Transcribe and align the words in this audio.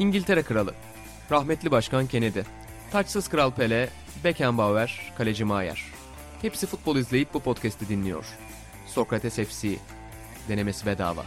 İngiltere 0.00 0.42
Kralı, 0.42 0.74
rahmetli 1.30 1.70
Başkan 1.70 2.06
Kennedy, 2.06 2.40
taçsız 2.92 3.28
Kral 3.28 3.50
Pele, 3.50 3.88
Beckenbauer, 4.24 5.12
Kaleci 5.18 5.44
Maier. 5.44 5.84
Hepsi 6.42 6.66
futbol 6.66 6.96
izleyip 6.96 7.34
bu 7.34 7.40
podcast'i 7.40 7.88
dinliyor. 7.88 8.24
Sokrates 8.86 9.34
FC, 9.34 9.68
denemesi 10.48 10.86
bedava. 10.86 11.24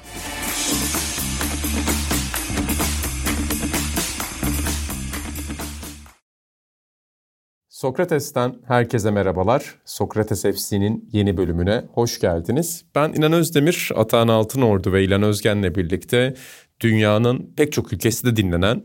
Sokrates'ten 7.84 8.55
herkese 8.68 9.12
merhabalar. 9.12 9.76
Sokrates 9.86 10.42
FC'nin 10.42 11.10
yeni 11.12 11.38
bölümüne 11.38 11.86
hoş 11.94 12.20
geldiniz. 12.20 12.86
Ben 12.96 13.14
İnan 13.14 13.34
Özdemir, 13.34 13.92
Atahan 13.96 14.28
Altınordu 14.28 14.94
ve 14.94 15.04
İlan 15.04 15.24
Özgen'le 15.24 15.76
birlikte 15.76 16.34
dünyanın 16.80 17.54
pek 17.57 17.74
çok 17.74 17.93
ülkesinde 17.93 18.36
dinlenen 18.36 18.84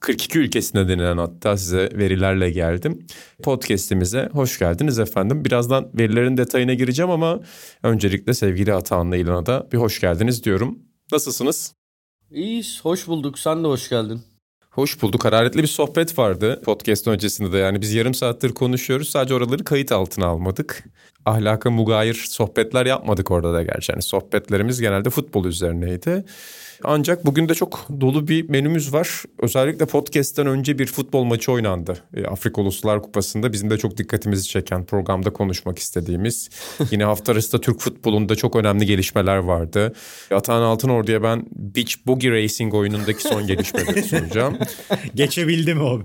42 0.00 0.38
ülkesinde 0.38 0.88
dinlenen 0.88 1.16
hatta 1.16 1.56
size 1.56 1.90
verilerle 1.92 2.50
geldim. 2.50 3.06
Podcast'imize 3.42 4.28
hoş 4.32 4.58
geldiniz 4.58 4.98
efendim. 4.98 5.44
Birazdan 5.44 5.90
verilerin 5.94 6.36
detayına 6.36 6.74
gireceğim 6.74 7.10
ama 7.10 7.40
öncelikle 7.82 8.34
sevgili 8.34 8.74
Atahan'la 8.74 9.16
İlan'a 9.16 9.46
da 9.46 9.68
bir 9.72 9.78
hoş 9.78 10.00
geldiniz 10.00 10.44
diyorum. 10.44 10.78
Nasılsınız? 11.12 11.74
İyiyiz, 12.30 12.80
hoş 12.82 13.06
bulduk. 13.06 13.38
Sen 13.38 13.64
de 13.64 13.68
hoş 13.68 13.88
geldin. 13.88 14.22
Hoş 14.70 15.02
bulduk. 15.02 15.24
Hararetli 15.24 15.62
bir 15.62 15.66
sohbet 15.66 16.18
vardı 16.18 16.62
podcast 16.64 17.08
öncesinde 17.08 17.52
de. 17.52 17.58
Yani 17.58 17.80
biz 17.80 17.94
yarım 17.94 18.14
saattir 18.14 18.52
konuşuyoruz. 18.52 19.08
Sadece 19.10 19.34
oraları 19.34 19.64
kayıt 19.64 19.92
altına 19.92 20.26
almadık. 20.26 20.84
Ahlaka 21.24 21.70
mugayir 21.70 22.14
sohbetler 22.14 22.86
yapmadık 22.86 23.30
orada 23.30 23.52
da 23.52 23.62
gerçi. 23.62 23.92
Yani 23.92 24.02
sohbetlerimiz 24.02 24.80
genelde 24.80 25.10
futbol 25.10 25.44
üzerineydi. 25.44 26.24
Ancak 26.84 27.26
bugün 27.26 27.48
de 27.48 27.54
çok 27.54 27.86
dolu 28.00 28.28
bir 28.28 28.48
menümüz 28.48 28.92
var. 28.92 29.22
Özellikle 29.38 29.86
podcast'ten 29.86 30.46
önce 30.46 30.78
bir 30.78 30.86
futbol 30.86 31.24
maçı 31.24 31.52
oynandı. 31.52 31.98
E, 32.14 32.24
Afrika 32.24 32.60
Uluslar 32.60 33.02
Kupası'nda 33.02 33.52
bizim 33.52 33.70
de 33.70 33.78
çok 33.78 33.96
dikkatimizi 33.96 34.48
çeken 34.48 34.84
programda 34.86 35.32
konuşmak 35.32 35.78
istediğimiz. 35.78 36.48
Yine 36.90 37.04
hafta 37.04 37.32
arasında 37.32 37.60
Türk 37.60 37.80
futbolunda 37.80 38.34
çok 38.34 38.56
önemli 38.56 38.86
gelişmeler 38.86 39.36
vardı. 39.36 39.92
Atahan 40.30 40.62
Altınordu'ya 40.62 41.22
ben 41.22 41.46
Beach 41.52 41.94
Boogie 42.06 42.30
Racing 42.30 42.74
oyunundaki 42.74 43.22
son 43.22 43.46
gelişmeleri 43.46 44.02
soracağım. 44.08 44.58
Geçebildi 45.14 45.74
mi 45.74 45.82
o? 45.82 46.00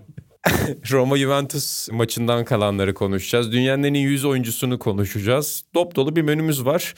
Roma 0.92 1.18
Juventus 1.18 1.88
maçından 1.92 2.46
kalanları 2.46 2.94
konuşacağız. 2.94 3.52
Dünyanın 3.52 3.84
en 3.84 3.94
iyi 3.94 4.06
100 4.06 4.26
oyuncusunu 4.26 4.80
konuşacağız. 4.80 5.64
Dop 5.76 5.96
dolu 5.96 6.16
bir 6.16 6.22
menümüz 6.22 6.66
var. 6.66 6.94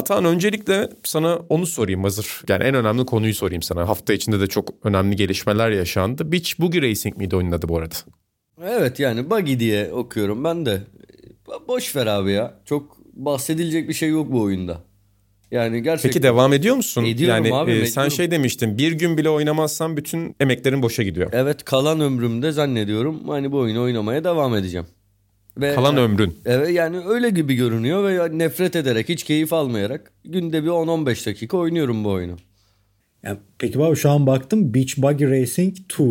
Atan 0.00 0.24
öncelikle 0.24 0.88
sana 1.04 1.36
onu 1.48 1.66
sorayım 1.66 2.02
hazır. 2.02 2.42
Yani 2.48 2.64
en 2.64 2.74
önemli 2.74 3.06
konuyu 3.06 3.34
sorayım 3.34 3.62
sana. 3.62 3.88
Hafta 3.88 4.12
içinde 4.12 4.40
de 4.40 4.46
çok 4.46 4.74
önemli 4.84 5.16
gelişmeler 5.16 5.70
yaşandı. 5.70 6.32
Beach 6.32 6.58
Boogie 6.58 6.82
Racing 6.82 7.16
miydi 7.16 7.36
oyunun 7.36 7.52
adı 7.52 7.68
bu 7.68 7.78
arada? 7.78 7.94
Evet 8.64 9.00
yani 9.00 9.30
Buggy 9.30 9.58
diye 9.58 9.92
okuyorum 9.92 10.44
ben 10.44 10.66
de. 10.66 10.80
Boş 11.68 11.96
ver 11.96 12.06
abi 12.06 12.32
ya. 12.32 12.54
Çok 12.64 12.96
bahsedilecek 13.12 13.88
bir 13.88 13.94
şey 13.94 14.08
yok 14.08 14.32
bu 14.32 14.40
oyunda. 14.40 14.80
Yani 15.50 15.82
gerçekten. 15.82 16.10
Peki 16.10 16.22
devam 16.22 16.52
ediyor 16.52 16.76
musun? 16.76 17.04
Ediyorum 17.04 17.44
yani, 17.44 17.54
abi. 17.54 17.72
E, 17.72 17.86
sen 17.86 18.08
şey 18.08 18.30
demiştin 18.30 18.78
bir 18.78 18.92
gün 18.92 19.18
bile 19.18 19.30
oynamazsan 19.30 19.96
bütün 19.96 20.36
emeklerin 20.40 20.82
boşa 20.82 21.02
gidiyor. 21.02 21.30
Evet 21.32 21.64
kalan 21.64 22.00
ömrümde 22.00 22.52
zannediyorum 22.52 23.28
hani 23.28 23.52
bu 23.52 23.58
oyunu 23.58 23.82
oynamaya 23.82 24.24
devam 24.24 24.54
edeceğim. 24.54 24.86
Ve 25.56 25.74
Kalan 25.74 25.92
yani, 25.92 26.00
ömrün. 26.00 26.38
Evet 26.44 26.70
yani 26.70 27.00
öyle 27.06 27.30
gibi 27.30 27.54
görünüyor 27.54 28.04
ve 28.04 28.38
nefret 28.38 28.76
ederek 28.76 29.08
hiç 29.08 29.24
keyif 29.24 29.52
almayarak 29.52 30.12
günde 30.24 30.62
bir 30.62 30.68
10-15 30.68 31.26
dakika 31.26 31.56
oynuyorum 31.56 32.04
bu 32.04 32.10
oyunu. 32.10 32.36
Yani 33.22 33.38
peki 33.58 33.78
baba 33.78 33.94
şu 33.94 34.10
an 34.10 34.26
baktım 34.26 34.74
Beach 34.74 34.96
Buggy 34.96 35.24
Racing 35.24 35.78
2 35.78 36.02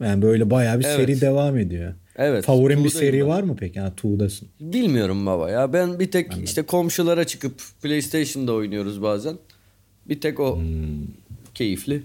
yani 0.00 0.22
böyle 0.22 0.50
bayağı 0.50 0.78
bir 0.78 0.84
evet. 0.84 0.96
seri 0.96 1.20
devam 1.20 1.58
ediyor. 1.58 1.94
Evet. 2.16 2.44
Favorin 2.44 2.84
bir 2.84 2.88
seri 2.88 3.20
ben. 3.20 3.28
var 3.28 3.42
mı 3.42 3.56
peki? 3.58 3.80
Ha, 3.80 3.92
Tuğ'dasın. 3.96 4.48
Bilmiyorum 4.60 5.26
baba 5.26 5.50
ya. 5.50 5.72
Ben 5.72 5.98
bir 6.00 6.10
tek 6.10 6.26
Anladım. 6.26 6.44
işte 6.44 6.62
komşulara 6.62 7.24
çıkıp 7.24 7.60
PlayStation'da 7.82 8.52
oynuyoruz 8.52 9.02
bazen. 9.02 9.36
Bir 10.08 10.20
tek 10.20 10.40
o 10.40 10.56
hmm. 10.56 10.64
keyifli. 11.54 12.02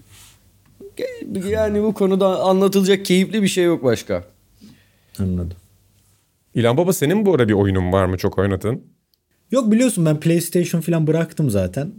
Yani 1.50 1.84
bu 1.84 1.94
konuda 1.94 2.40
anlatılacak 2.40 3.06
keyifli 3.06 3.44
bir 3.44 3.48
şey 3.48 3.64
yok 3.64 3.84
başka. 3.84 4.24
Anladım. 5.20 5.58
İlhan 6.56 6.78
Baba 6.78 6.94
senin 6.94 7.26
bu 7.26 7.34
ara 7.34 7.48
bir 7.48 7.54
oyunun 7.54 7.92
var 7.92 8.06
mı 8.06 8.18
çok 8.18 8.38
oynadın? 8.38 8.84
Yok 9.52 9.72
biliyorsun 9.72 10.06
ben 10.06 10.20
PlayStation 10.20 10.82
falan 10.82 11.08
bıraktım 11.08 11.50
zaten. 11.50 11.94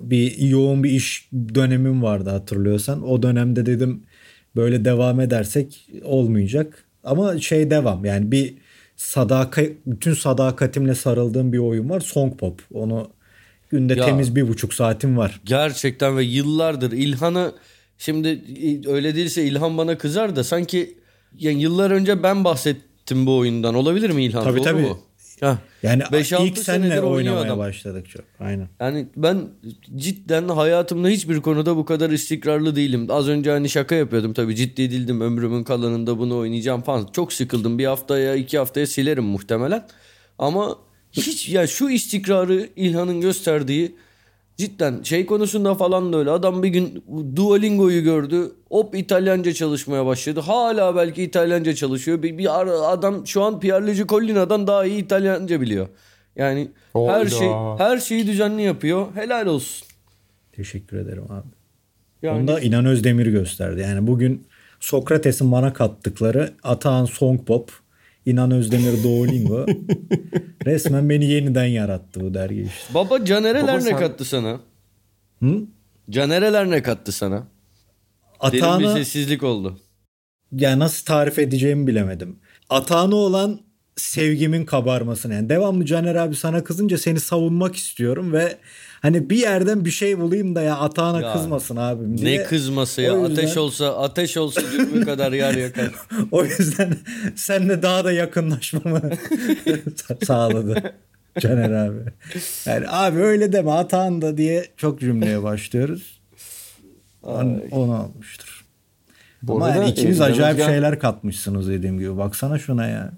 Bir 0.00 0.38
yoğun 0.38 0.84
bir 0.84 0.90
iş 0.90 1.28
dönemim 1.54 2.02
vardı 2.02 2.30
hatırlıyorsan. 2.30 3.08
O 3.08 3.22
dönemde 3.22 3.66
dedim 3.66 4.02
böyle 4.56 4.84
devam 4.84 5.20
edersek 5.20 5.88
olmayacak. 6.04 6.84
Ama 7.04 7.38
şey 7.38 7.70
devam 7.70 8.04
yani 8.04 8.32
bir 8.32 8.54
sadaka 8.96 9.62
bütün 9.86 10.14
sadakatimle 10.14 10.94
sarıldığım 10.94 11.52
bir 11.52 11.58
oyun 11.58 11.90
var. 11.90 12.00
Song 12.00 12.38
Pop. 12.38 12.62
Onu 12.74 13.10
günde 13.70 13.94
ya, 13.94 14.04
temiz 14.04 14.36
bir 14.36 14.48
buçuk 14.48 14.74
saatim 14.74 15.16
var. 15.16 15.40
Gerçekten 15.44 16.16
ve 16.16 16.24
yıllardır 16.24 16.92
İlhan'ı 16.92 17.52
şimdi 17.98 18.42
öyle 18.86 19.14
değilse 19.14 19.44
İlhan 19.44 19.78
bana 19.78 19.98
kızar 19.98 20.36
da 20.36 20.44
sanki 20.44 20.98
yani 21.38 21.62
yıllar 21.62 21.90
önce 21.90 22.22
ben 22.22 22.44
bahsettim 22.44 22.91
bahsettim 23.02 23.26
bu 23.26 23.36
oyundan. 23.36 23.74
Olabilir 23.74 24.10
mi 24.10 24.24
İlhan? 24.24 24.44
Tabii 24.44 24.58
Doğru 24.58 24.64
tabii. 24.64 24.82
Mu? 24.82 24.98
Heh. 25.40 25.56
Yani 25.82 26.02
ilk 26.40 26.58
senle 26.58 27.00
oynamaya 27.00 27.42
adam. 27.42 27.58
başladık 27.58 28.08
çok. 28.08 28.24
Aynen. 28.40 28.68
Yani 28.80 29.06
ben 29.16 29.48
cidden 29.96 30.48
hayatımda 30.48 31.08
hiçbir 31.08 31.40
konuda 31.40 31.76
bu 31.76 31.84
kadar 31.84 32.10
istikrarlı 32.10 32.76
değilim. 32.76 33.06
Az 33.10 33.28
önce 33.28 33.50
hani 33.50 33.68
şaka 33.68 33.94
yapıyordum 33.94 34.32
tabii 34.32 34.56
ciddi 34.56 34.90
değildim. 34.90 35.20
Ömrümün 35.20 35.64
kalanında 35.64 36.18
bunu 36.18 36.36
oynayacağım 36.38 36.82
falan. 36.82 37.08
Çok 37.12 37.32
sıkıldım. 37.32 37.78
Bir 37.78 37.86
haftaya 37.86 38.34
iki 38.34 38.58
haftaya 38.58 38.86
silerim 38.86 39.24
muhtemelen. 39.24 39.86
Ama 40.38 40.78
hiç 41.12 41.48
ya 41.48 41.60
yani 41.60 41.68
şu 41.68 41.90
istikrarı 41.90 42.68
İlhan'ın 42.76 43.20
gösterdiği 43.20 43.96
Cidden 44.62 45.02
şey 45.02 45.26
konusunda 45.26 45.74
falan 45.74 46.12
da 46.12 46.18
öyle. 46.18 46.30
Adam 46.30 46.62
bir 46.62 46.68
gün 46.68 47.04
Duolingo'yu 47.36 48.02
gördü. 48.02 48.52
Hop 48.70 48.94
İtalyanca 48.94 49.52
çalışmaya 49.52 50.06
başladı. 50.06 50.40
Hala 50.40 50.96
belki 50.96 51.22
İtalyanca 51.22 51.74
çalışıyor. 51.74 52.22
Bir, 52.22 52.38
bir 52.38 52.62
adam 52.92 53.26
şu 53.26 53.42
an 53.42 53.60
Pierluigi 53.60 54.06
Collina'dan 54.06 54.66
daha 54.66 54.84
iyi 54.84 55.04
İtalyanca 55.04 55.60
biliyor. 55.60 55.88
Yani 56.36 56.70
Oyda. 56.94 57.12
her 57.12 57.26
şey 57.26 57.48
her 57.78 57.98
şeyi 57.98 58.26
düzenli 58.26 58.62
yapıyor. 58.62 59.06
Helal 59.14 59.46
olsun. 59.46 59.86
Teşekkür 60.52 60.96
ederim 60.96 61.24
abi. 61.30 61.48
Yani... 62.22 62.40
Onda 62.40 62.60
İnan 62.60 62.86
Özdemir 62.86 63.26
gösterdi. 63.26 63.80
Yani 63.80 64.06
bugün 64.06 64.46
Sokrates'in 64.80 65.52
bana 65.52 65.72
kattıkları 65.72 66.52
Atahan 66.62 67.04
Song 67.04 67.46
Pop 67.46 67.81
İnan 68.26 68.50
Özdemir 68.50 69.02
Duolingo. 69.02 69.66
Resmen 70.66 71.10
beni 71.10 71.24
yeniden 71.24 71.64
yarattı 71.64 72.20
bu 72.20 72.34
dergi 72.34 72.62
işte. 72.62 72.94
Baba 72.94 73.24
Canereler 73.24 73.62
Baba, 73.62 73.72
ne 73.72 73.80
sen... 73.80 73.98
kattı 73.98 74.24
sana? 74.24 74.60
Hı? 75.42 75.62
Canereler 76.10 76.70
ne 76.70 76.82
kattı 76.82 77.12
sana? 77.12 77.46
Atağına... 78.40 78.80
Derin 78.80 78.96
bir 78.96 79.04
sessizlik 79.04 79.42
oldu. 79.42 79.78
Ya 80.52 80.78
nasıl 80.78 81.04
tarif 81.04 81.38
edeceğimi 81.38 81.86
bilemedim. 81.86 82.38
Atağına 82.70 83.16
olan 83.16 83.60
sevgimin 83.96 84.64
kabarmasını. 84.64 85.34
Yani 85.34 85.48
devamlı 85.48 85.86
Caner 85.86 86.14
abi 86.14 86.36
sana 86.36 86.64
kızınca 86.64 86.98
seni 86.98 87.20
savunmak 87.20 87.76
istiyorum 87.76 88.32
ve 88.32 88.58
Hani 89.02 89.30
bir 89.30 89.36
yerden 89.36 89.84
bir 89.84 89.90
şey 89.90 90.18
bulayım 90.18 90.54
da 90.54 90.62
ya 90.62 90.76
atağına 90.76 91.20
ya, 91.20 91.32
kızmasın 91.32 91.76
abim 91.76 92.18
diye. 92.18 92.38
Ne 92.38 92.44
kızması 92.44 93.02
ya? 93.02 93.12
Yüzden... 93.12 93.32
Ateş 93.32 93.56
olsa 93.56 93.98
ateş 93.98 94.36
olsa 94.36 94.60
düğümü 94.72 95.04
kadar 95.04 95.32
yer 95.32 95.54
yakar. 95.54 95.90
o 96.30 96.44
yüzden 96.44 96.96
senle 97.36 97.82
daha 97.82 98.04
da 98.04 98.12
yakınlaşmamı 98.12 99.00
sağladı. 100.24 100.94
Caner 101.40 101.70
abi. 101.70 101.98
Yani 102.66 102.88
abi 102.88 103.18
öyle 103.18 103.52
deme 103.52 103.70
atağında 103.70 104.36
diye 104.36 104.66
çok 104.76 105.00
cümleye 105.00 105.42
başlıyoruz. 105.42 106.20
Onu, 107.22 107.60
onu 107.70 107.94
almıştır. 107.94 108.64
Bu 109.42 109.56
Ama 109.56 109.68
yani 109.68 109.90
ikiniz 109.90 110.20
acayip 110.20 110.64
şeyler 110.64 110.98
katmışsınız 110.98 111.68
dediğim 111.68 111.98
gibi. 111.98 112.16
Baksana 112.16 112.58
şuna 112.58 112.86
ya. 112.88 113.12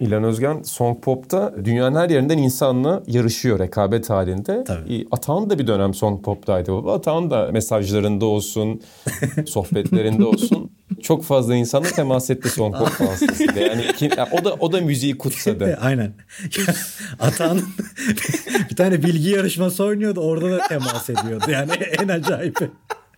İlan 0.00 0.24
Özgen 0.24 0.62
Song 0.62 1.02
Pop'ta 1.02 1.54
dünyanın 1.64 1.96
her 1.96 2.10
yerinden 2.10 2.38
insanla 2.38 3.02
yarışıyor 3.06 3.58
rekabet 3.58 4.10
halinde. 4.10 4.64
Tabii. 4.64 5.06
Atahan 5.10 5.50
da 5.50 5.58
bir 5.58 5.66
dönem 5.66 5.94
Song 5.94 6.24
Pop'taydı. 6.24 6.76
Atahan 6.76 7.30
da 7.30 7.48
mesajlarında 7.52 8.26
olsun, 8.26 8.82
sohbetlerinde 9.46 10.24
olsun 10.24 10.70
çok 11.02 11.24
fazla 11.24 11.54
insanla 11.54 11.88
temas 11.88 12.30
etti 12.30 12.48
Song 12.48 12.78
Pop 12.78 13.00
vasıtasıyla. 13.00 13.60
Yani, 13.60 13.84
iki, 13.92 14.10
o 14.32 14.44
da 14.44 14.54
o 14.54 14.72
da 14.72 14.80
müziği 14.80 15.18
kutsadı. 15.18 15.78
Aynen. 15.80 16.12
Atahan 17.20 17.60
bir 18.70 18.76
tane 18.76 19.02
bilgi 19.02 19.30
yarışması 19.30 19.84
oynuyordu. 19.84 20.20
Orada 20.20 20.50
da 20.50 20.68
temas 20.68 21.10
ediyordu. 21.10 21.44
Yani 21.50 21.72
en 21.72 22.08
acayip. 22.08 22.70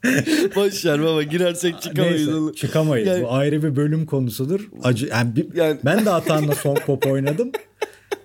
Boş 0.56 0.84
ver 0.84 1.02
baba 1.02 1.22
girersek 1.22 1.82
çıkamayız. 1.82 2.28
Neyse, 2.28 2.54
çıkamayız. 2.54 3.08
Yani, 3.08 3.22
Bu 3.22 3.32
ayrı 3.32 3.62
bir 3.62 3.76
bölüm 3.76 4.06
konusudur. 4.06 4.68
Acı 4.82 5.06
yani, 5.06 5.36
bir, 5.36 5.54
yani... 5.54 5.78
ben 5.84 6.04
de 6.04 6.10
Atan'la 6.10 6.54
son 6.54 6.74
pop 6.74 7.06
oynadım. 7.06 7.52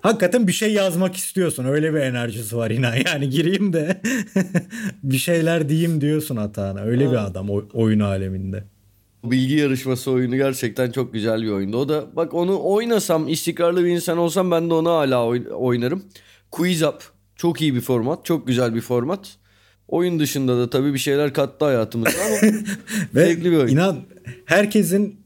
Hakikaten 0.00 0.46
bir 0.46 0.52
şey 0.52 0.72
yazmak 0.72 1.16
istiyorsun. 1.16 1.64
Öyle 1.64 1.94
bir 1.94 2.00
enerjisi 2.00 2.56
var 2.56 2.70
inan. 2.70 2.94
Yani 3.06 3.30
gireyim 3.30 3.72
de 3.72 4.00
bir 5.02 5.18
şeyler 5.18 5.68
diyeyim 5.68 6.00
diyorsun 6.00 6.36
Atağan'a. 6.36 6.80
Öyle 6.80 7.06
ha. 7.06 7.12
bir 7.12 7.16
adam 7.16 7.48
oyun 7.72 8.00
aleminde. 8.00 8.64
Bilgi 9.24 9.54
yarışması 9.54 10.10
oyunu 10.10 10.36
gerçekten 10.36 10.90
çok 10.90 11.12
güzel 11.12 11.42
bir 11.42 11.50
oyundu. 11.50 11.76
O 11.76 11.88
da 11.88 12.04
bak 12.16 12.34
onu 12.34 12.60
oynasam 12.62 13.28
istikrarlı 13.28 13.84
bir 13.84 13.90
insan 13.90 14.18
olsam 14.18 14.50
ben 14.50 14.70
de 14.70 14.74
onu 14.74 14.90
hala 14.90 15.16
oyn- 15.16 15.50
oynarım. 15.50 16.02
Quiz 16.50 16.82
Up 16.82 17.02
çok 17.36 17.62
iyi 17.62 17.74
bir 17.74 17.80
format. 17.80 18.24
Çok 18.24 18.46
güzel 18.46 18.74
bir 18.74 18.80
format. 18.80 19.36
Oyun 19.88 20.18
dışında 20.18 20.58
da 20.58 20.70
tabii 20.70 20.94
bir 20.94 20.98
şeyler 20.98 21.32
kattı 21.32 21.64
hayatımıza 21.64 22.18
ama 22.26 22.52
Ve 23.14 23.26
zevkli 23.26 23.50
bir 23.50 23.56
oyun. 23.56 23.68
inan 23.68 23.96
herkesin 24.44 25.16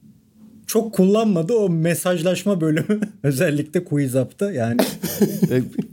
çok 0.67 0.95
kullanmadığı 0.95 1.55
o 1.55 1.69
mesajlaşma 1.69 2.61
bölümü 2.61 3.01
özellikle 3.23 3.85
Quiz 3.85 4.17
Up'ta 4.17 4.53
yani 4.53 4.81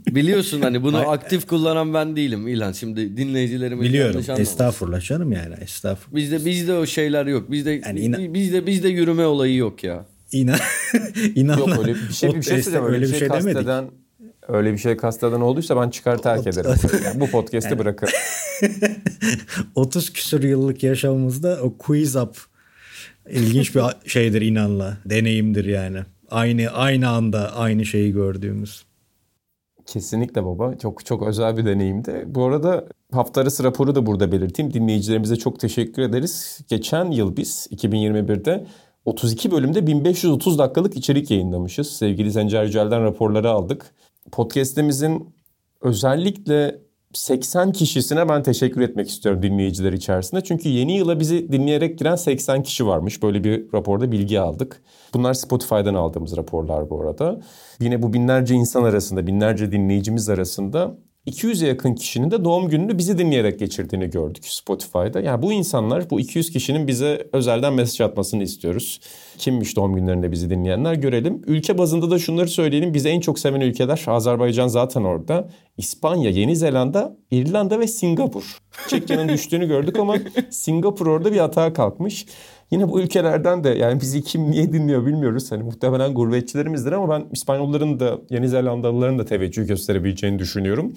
biliyorsun 0.06 0.60
hani 0.60 0.82
bunu 0.82 1.10
aktif 1.10 1.46
kullanan 1.46 1.94
ben 1.94 2.16
değilim 2.16 2.48
İlhan. 2.48 2.72
Şimdi 2.72 3.16
dinleyicilerimiz 3.16 3.88
biliyorum. 3.88 4.22
Estağfurullah 4.38 5.00
canım 5.00 5.32
yani 5.32 5.54
estağfurullah. 5.60 6.16
Bizde 6.16 6.44
bizde 6.44 6.74
o 6.74 6.86
şeyler 6.86 7.26
yok. 7.26 7.50
Bizde 7.50 7.70
Yani 7.86 8.00
inan- 8.00 8.34
bizde 8.34 8.66
bizde 8.66 8.88
yürüme 8.88 9.26
olayı 9.26 9.56
yok 9.56 9.84
ya. 9.84 10.04
İnan 10.32 10.58
inan 11.34 11.58
Yok 11.58 11.68
öyle 11.78 11.94
bir 11.94 12.12
şey, 12.12 12.34
bir 12.34 12.42
şey 12.42 12.62
söyleyeceğim. 12.62 12.86
Öyle, 12.86 13.00
bir 13.00 13.06
şey, 13.06 13.20
demedik. 13.20 13.44
kasteden 13.44 13.84
öyle 14.48 14.72
bir 14.72 14.78
şey 14.78 14.96
kasteden 14.96 15.40
olduysa 15.40 15.76
ben 15.76 15.90
çıkar 15.90 16.22
terk 16.22 16.46
ederim. 16.46 16.70
Yani 17.04 17.20
bu 17.20 17.30
podcast'i 17.30 17.78
bırakırım. 17.78 18.12
30 19.74 20.12
küsur 20.12 20.42
yıllık 20.42 20.82
yaşamımızda 20.82 21.58
o 21.62 21.76
quiz 21.78 22.16
up 22.16 22.36
ilginç 23.30 23.74
bir 23.74 23.82
şeydir 24.08 24.42
inanla. 24.42 24.98
Deneyimdir 25.04 25.64
yani. 25.64 25.98
Aynı 26.30 26.68
aynı 26.68 27.08
anda 27.08 27.56
aynı 27.56 27.84
şeyi 27.84 28.12
gördüğümüz. 28.12 28.84
Kesinlikle 29.86 30.44
baba. 30.44 30.78
Çok 30.78 31.06
çok 31.06 31.22
özel 31.22 31.56
bir 31.56 31.66
deneyimdi. 31.66 32.24
Bu 32.26 32.44
arada 32.44 32.86
hafta 33.12 33.40
arası 33.40 33.64
raporu 33.64 33.94
da 33.94 34.06
burada 34.06 34.32
belirteyim. 34.32 34.74
Dinleyicilerimize 34.74 35.36
çok 35.36 35.60
teşekkür 35.60 36.02
ederiz. 36.02 36.60
Geçen 36.68 37.10
yıl 37.10 37.36
biz 37.36 37.68
2021'de 37.70 38.66
32 39.04 39.50
bölümde 39.50 39.86
1530 39.86 40.58
dakikalık 40.58 40.96
içerik 40.96 41.30
yayınlamışız. 41.30 41.90
Sevgili 41.90 42.32
Sencer 42.32 42.64
Yücel'den 42.64 43.04
raporları 43.04 43.50
aldık. 43.50 43.94
Podcast'imizin 44.32 45.34
özellikle 45.80 46.87
80 47.12 47.72
kişisine 47.72 48.28
ben 48.28 48.42
teşekkür 48.42 48.80
etmek 48.80 49.08
istiyorum 49.08 49.42
dinleyiciler 49.42 49.92
içerisinde. 49.92 50.40
Çünkü 50.40 50.68
yeni 50.68 50.96
yıla 50.96 51.20
bizi 51.20 51.52
dinleyerek 51.52 51.98
giren 51.98 52.16
80 52.16 52.62
kişi 52.62 52.86
varmış. 52.86 53.22
Böyle 53.22 53.44
bir 53.44 53.72
raporda 53.72 54.12
bilgi 54.12 54.40
aldık. 54.40 54.82
Bunlar 55.14 55.34
Spotify'dan 55.34 55.94
aldığımız 55.94 56.36
raporlar 56.36 56.90
bu 56.90 57.02
arada. 57.02 57.40
Yine 57.80 58.02
bu 58.02 58.12
binlerce 58.12 58.54
insan 58.54 58.84
arasında, 58.84 59.26
binlerce 59.26 59.72
dinleyicimiz 59.72 60.28
arasında 60.28 60.98
200'e 61.28 61.68
yakın 61.68 61.94
kişinin 61.94 62.30
de 62.30 62.44
doğum 62.44 62.68
gününü 62.68 62.98
bizi 62.98 63.18
dinleyerek 63.18 63.58
geçirdiğini 63.58 64.10
gördük 64.10 64.44
Spotify'da. 64.44 65.20
Yani 65.20 65.42
bu 65.42 65.52
insanlar, 65.52 66.10
bu 66.10 66.20
200 66.20 66.50
kişinin 66.50 66.86
bize 66.86 67.28
özelden 67.32 67.72
mesaj 67.72 68.00
atmasını 68.00 68.42
istiyoruz. 68.42 69.00
Kimmiş 69.38 69.76
doğum 69.76 69.94
günlerinde 69.94 70.32
bizi 70.32 70.50
dinleyenler 70.50 70.94
görelim. 70.94 71.42
Ülke 71.46 71.78
bazında 71.78 72.10
da 72.10 72.18
şunları 72.18 72.48
söyleyelim. 72.48 72.94
Bizi 72.94 73.08
en 73.08 73.20
çok 73.20 73.38
seven 73.38 73.60
ülkeler 73.60 74.04
Azerbaycan 74.06 74.68
zaten 74.68 75.04
orada. 75.04 75.48
İspanya, 75.76 76.30
Yeni 76.30 76.56
Zelanda, 76.56 77.16
İrlanda 77.30 77.80
ve 77.80 77.86
Singapur. 77.86 78.58
Çekya'nın 78.88 79.28
düştüğünü 79.34 79.68
gördük 79.68 79.98
ama 79.98 80.16
Singapur 80.50 81.06
orada 81.06 81.32
bir 81.32 81.38
hata 81.38 81.72
kalkmış. 81.72 82.26
Yine 82.70 82.88
bu 82.88 83.00
ülkelerden 83.00 83.64
de 83.64 83.68
yani 83.68 84.00
bizi 84.00 84.22
kim 84.22 84.50
niye 84.50 84.72
dinliyor 84.72 85.06
bilmiyoruz. 85.06 85.52
Hani 85.52 85.62
muhtemelen 85.62 86.14
gurbetçilerimizdir 86.14 86.92
ama 86.92 87.14
ben 87.14 87.26
İspanyolların 87.32 88.00
da 88.00 88.18
Yeni 88.30 88.48
Zelandalıların 88.48 89.18
da 89.18 89.24
teveccüh 89.24 89.68
gösterebileceğini 89.68 90.38
düşünüyorum. 90.38 90.92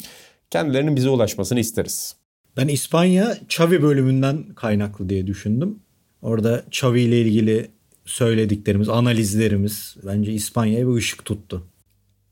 Kendilerinin 0.50 0.96
bize 0.96 1.10
ulaşmasını 1.10 1.60
isteriz. 1.60 2.16
Ben 2.58 2.68
İspanya 2.68 3.34
Xavi 3.34 3.82
bölümünden 3.82 4.44
kaynaklı 4.56 5.10
diye 5.10 5.28
düşündüm. 5.28 5.80
Orada 6.22 6.64
Xavi 6.68 7.02
ile 7.02 7.22
ilgili 7.22 7.72
söylediklerimiz, 8.06 8.90
analizlerimiz 8.90 9.96
bence 10.06 10.34
İspanya'ya 10.34 10.88
bir 10.88 10.94
ışık 10.94 11.26
tuttu. 11.26 11.68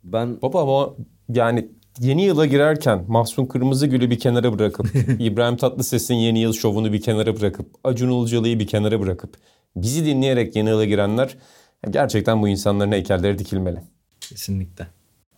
Ben 0.03 0.41
Baba 0.41 0.61
ama 0.61 0.95
yani 1.29 1.67
yeni 1.99 2.25
yıla 2.25 2.45
girerken 2.45 3.05
Mahsun 3.07 3.45
Kırmızıgül'ü 3.45 4.09
bir 4.09 4.19
kenara 4.19 4.59
bırakıp 4.59 4.87
İbrahim 5.19 5.57
Tatlıses'in 5.57 6.15
yeni 6.15 6.39
yıl 6.39 6.53
şovunu 6.53 6.93
bir 6.93 7.01
kenara 7.01 7.39
bırakıp 7.39 7.69
Acun 7.83 8.09
Ilıcalı'yı 8.11 8.59
bir 8.59 8.67
kenara 8.67 9.01
bırakıp 9.01 9.37
bizi 9.75 10.05
dinleyerek 10.05 10.55
yeni 10.55 10.69
yıla 10.69 10.85
girenler 10.85 11.37
gerçekten 11.89 12.41
bu 12.41 12.47
insanların 12.47 12.91
heykelleri 12.91 13.39
dikilmeli. 13.39 13.79
Kesinlikle. 14.21 14.87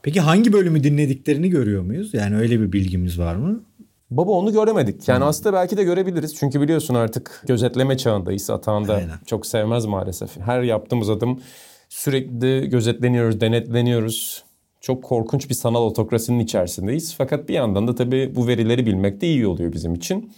Peki 0.04 0.20
hangi 0.20 0.54
bölümü 0.54 0.84
dinlediklerini 0.84 1.50
görüyor 1.50 1.82
muyuz? 1.82 2.14
Yani 2.14 2.38
öyle 2.38 2.60
bir 2.62 2.72
bilgimiz 2.72 3.20
var 3.20 3.36
mı? 3.36 3.64
Baba 4.12 4.32
onu 4.32 4.52
göremedik. 4.54 5.08
Yani 5.08 5.24
aslında 5.24 5.54
belki 5.54 5.78
de 5.78 5.84
görebiliriz. 5.84 6.36
Çünkü 6.36 6.62
biliyorsun 6.62 6.96
artık 6.96 7.44
gözetleme 7.48 7.98
çağındayız. 7.98 8.50
Atan 8.50 8.88
da 8.88 8.96
Aynen. 8.96 9.18
çok 9.26 9.46
sevmez 9.46 9.86
maalesef. 9.86 10.38
Her 10.38 10.62
yaptığımız 10.62 11.10
adım 11.10 11.42
sürekli 11.90 12.70
gözetleniyoruz, 12.70 13.42
denetleniyoruz. 13.42 14.44
Çok 14.82 15.04
korkunç 15.04 15.50
bir 15.50 15.56
sanal 15.56 15.84
otokrasinin 15.84 16.40
içerisindeyiz. 16.40 17.16
Fakat 17.18 17.50
bir 17.50 17.54
yandan 17.54 17.88
da 17.88 17.96
tabii 17.96 18.36
bu 18.36 18.48
verileri 18.48 18.86
bilmek 18.86 19.22
de 19.22 19.28
iyi 19.28 19.48
oluyor 19.48 19.74
bizim 19.74 19.94
için. 19.94 20.34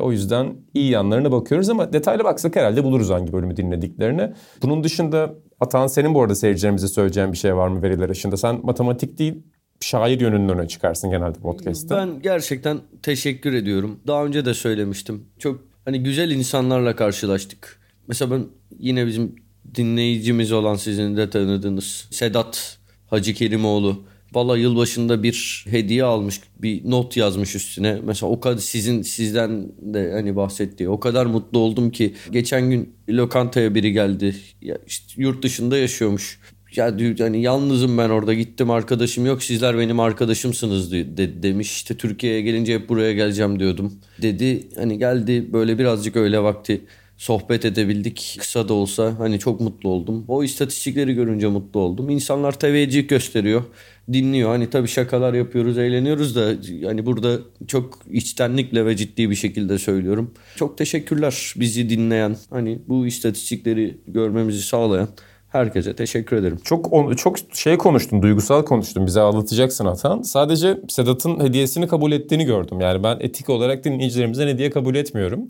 O 0.00 0.12
yüzden 0.12 0.56
iyi 0.74 0.90
yanlarına 0.90 1.32
bakıyoruz 1.32 1.68
ama 1.68 1.92
detaylı 1.92 2.24
baksak 2.24 2.56
herhalde 2.56 2.84
buluruz 2.84 3.10
hangi 3.10 3.32
bölümü 3.32 3.56
dinlediklerini. 3.56 4.32
Bunun 4.62 4.84
dışında 4.84 5.34
Atan 5.60 5.86
senin 5.86 6.14
bu 6.14 6.22
arada 6.22 6.34
seyircilerimize 6.34 6.88
söyleyeceğin 6.88 7.32
bir 7.32 7.36
şey 7.36 7.56
var 7.56 7.68
mı 7.68 7.82
veriler 7.82 8.08
ışığında? 8.08 8.36
Sen 8.36 8.60
matematik 8.62 9.18
değil 9.18 9.42
şair 9.80 10.20
yönünün 10.20 10.48
öne 10.48 10.68
çıkarsın 10.68 11.10
genelde 11.10 11.38
podcast'ta. 11.38 11.96
Ben 11.96 12.22
gerçekten 12.22 12.80
teşekkür 13.02 13.52
ediyorum. 13.52 14.00
Daha 14.06 14.24
önce 14.24 14.44
de 14.44 14.54
söylemiştim. 14.54 15.24
Çok 15.38 15.60
hani 15.84 16.02
güzel 16.02 16.30
insanlarla 16.30 16.96
karşılaştık. 16.96 17.80
Mesela 18.08 18.30
ben 18.30 18.44
yine 18.78 19.06
bizim 19.06 19.36
dinleyicimiz 19.74 20.52
olan 20.52 20.74
sizin 20.74 21.16
de 21.16 21.30
tanıdığınız 21.30 22.08
Sedat 22.10 22.78
Hacı 23.06 23.34
Kerimoğlu. 23.34 24.02
Valla 24.32 24.58
yılbaşında 24.58 25.22
bir 25.22 25.64
hediye 25.70 26.04
almış, 26.04 26.40
bir 26.58 26.90
not 26.90 27.16
yazmış 27.16 27.54
üstüne. 27.54 27.98
Mesela 28.04 28.30
o 28.30 28.40
kadar 28.40 28.58
sizin 28.58 29.02
sizden 29.02 29.68
de 29.80 30.12
hani 30.12 30.36
bahsettiği 30.36 30.88
o 30.88 31.00
kadar 31.00 31.26
mutlu 31.26 31.58
oldum 31.58 31.90
ki 31.90 32.14
geçen 32.30 32.70
gün 32.70 32.94
lokantaya 33.08 33.74
biri 33.74 33.92
geldi. 33.92 34.36
Ya 34.62 34.78
işte 34.86 35.22
yurt 35.22 35.42
dışında 35.42 35.76
yaşıyormuş. 35.78 36.40
Ya 36.76 36.96
hani 37.18 37.42
yalnızım 37.42 37.98
ben 37.98 38.10
orada 38.10 38.34
gittim 38.34 38.70
arkadaşım 38.70 39.26
yok 39.26 39.42
sizler 39.42 39.78
benim 39.78 40.00
arkadaşımsınız 40.00 40.92
de, 40.92 41.16
de- 41.16 41.42
demiş. 41.42 41.72
İşte 41.72 41.96
Türkiye'ye 41.96 42.40
gelince 42.40 42.74
hep 42.74 42.88
buraya 42.88 43.12
geleceğim 43.12 43.60
diyordum. 43.60 43.92
Dedi 44.22 44.68
hani 44.76 44.98
geldi 44.98 45.52
böyle 45.52 45.78
birazcık 45.78 46.16
öyle 46.16 46.42
vakti 46.42 46.80
sohbet 47.16 47.64
edebildik. 47.64 48.36
Kısa 48.40 48.68
da 48.68 48.74
olsa 48.74 49.14
hani 49.18 49.38
çok 49.38 49.60
mutlu 49.60 49.88
oldum. 49.88 50.24
O 50.28 50.44
istatistikleri 50.44 51.14
görünce 51.14 51.46
mutlu 51.46 51.80
oldum. 51.80 52.10
İnsanlar 52.10 52.58
teveccüh 52.58 53.08
gösteriyor. 53.08 53.64
Dinliyor. 54.12 54.50
Hani 54.50 54.70
tabii 54.70 54.88
şakalar 54.88 55.34
yapıyoruz, 55.34 55.78
eğleniyoruz 55.78 56.36
da 56.36 56.54
hani 56.84 57.06
burada 57.06 57.38
çok 57.66 57.98
içtenlikle 58.12 58.86
ve 58.86 58.96
ciddi 58.96 59.30
bir 59.30 59.34
şekilde 59.34 59.78
söylüyorum. 59.78 60.34
Çok 60.56 60.78
teşekkürler 60.78 61.52
bizi 61.56 61.90
dinleyen, 61.90 62.36
hani 62.50 62.78
bu 62.88 63.06
istatistikleri 63.06 63.96
görmemizi 64.06 64.62
sağlayan 64.62 65.08
herkese 65.56 65.96
teşekkür 65.96 66.36
ederim. 66.36 66.58
Çok 66.64 67.18
çok 67.18 67.36
şey 67.52 67.78
konuştun, 67.78 68.22
duygusal 68.22 68.62
konuştun. 68.64 69.06
Bize 69.06 69.20
ağlatacaksın 69.20 69.86
Atan. 69.86 70.22
Sadece 70.22 70.80
Sedat'ın 70.88 71.40
hediyesini 71.40 71.88
kabul 71.88 72.12
ettiğini 72.12 72.44
gördüm. 72.44 72.80
Yani 72.80 73.02
ben 73.02 73.16
etik 73.20 73.50
olarak 73.50 73.84
dinleyicilerimizden 73.84 74.48
hediye 74.48 74.70
kabul 74.70 74.94
etmiyorum. 74.94 75.46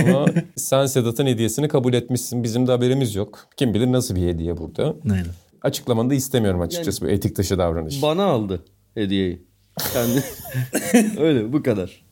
Ama 0.00 0.26
sen 0.56 0.86
Sedat'ın 0.86 1.26
hediyesini 1.26 1.68
kabul 1.68 1.94
etmişsin. 1.94 2.42
Bizim 2.42 2.66
de 2.66 2.72
haberimiz 2.72 3.14
yok. 3.14 3.46
Kim 3.56 3.74
bilir 3.74 3.92
nasıl 3.92 4.16
bir 4.16 4.28
hediye 4.28 4.56
burada. 4.56 4.94
Aynen. 5.10 5.26
Açıklamanı 5.62 6.10
da 6.10 6.14
istemiyorum 6.14 6.60
açıkçası 6.60 7.04
bu 7.04 7.08
etik 7.08 7.36
dışı 7.36 7.58
davranış. 7.58 8.02
Bana 8.02 8.24
aldı 8.24 8.64
hediyeyi. 8.94 9.42
Kendi 9.92 10.22
öyle 11.20 11.52
bu 11.52 11.62
kadar. 11.62 12.02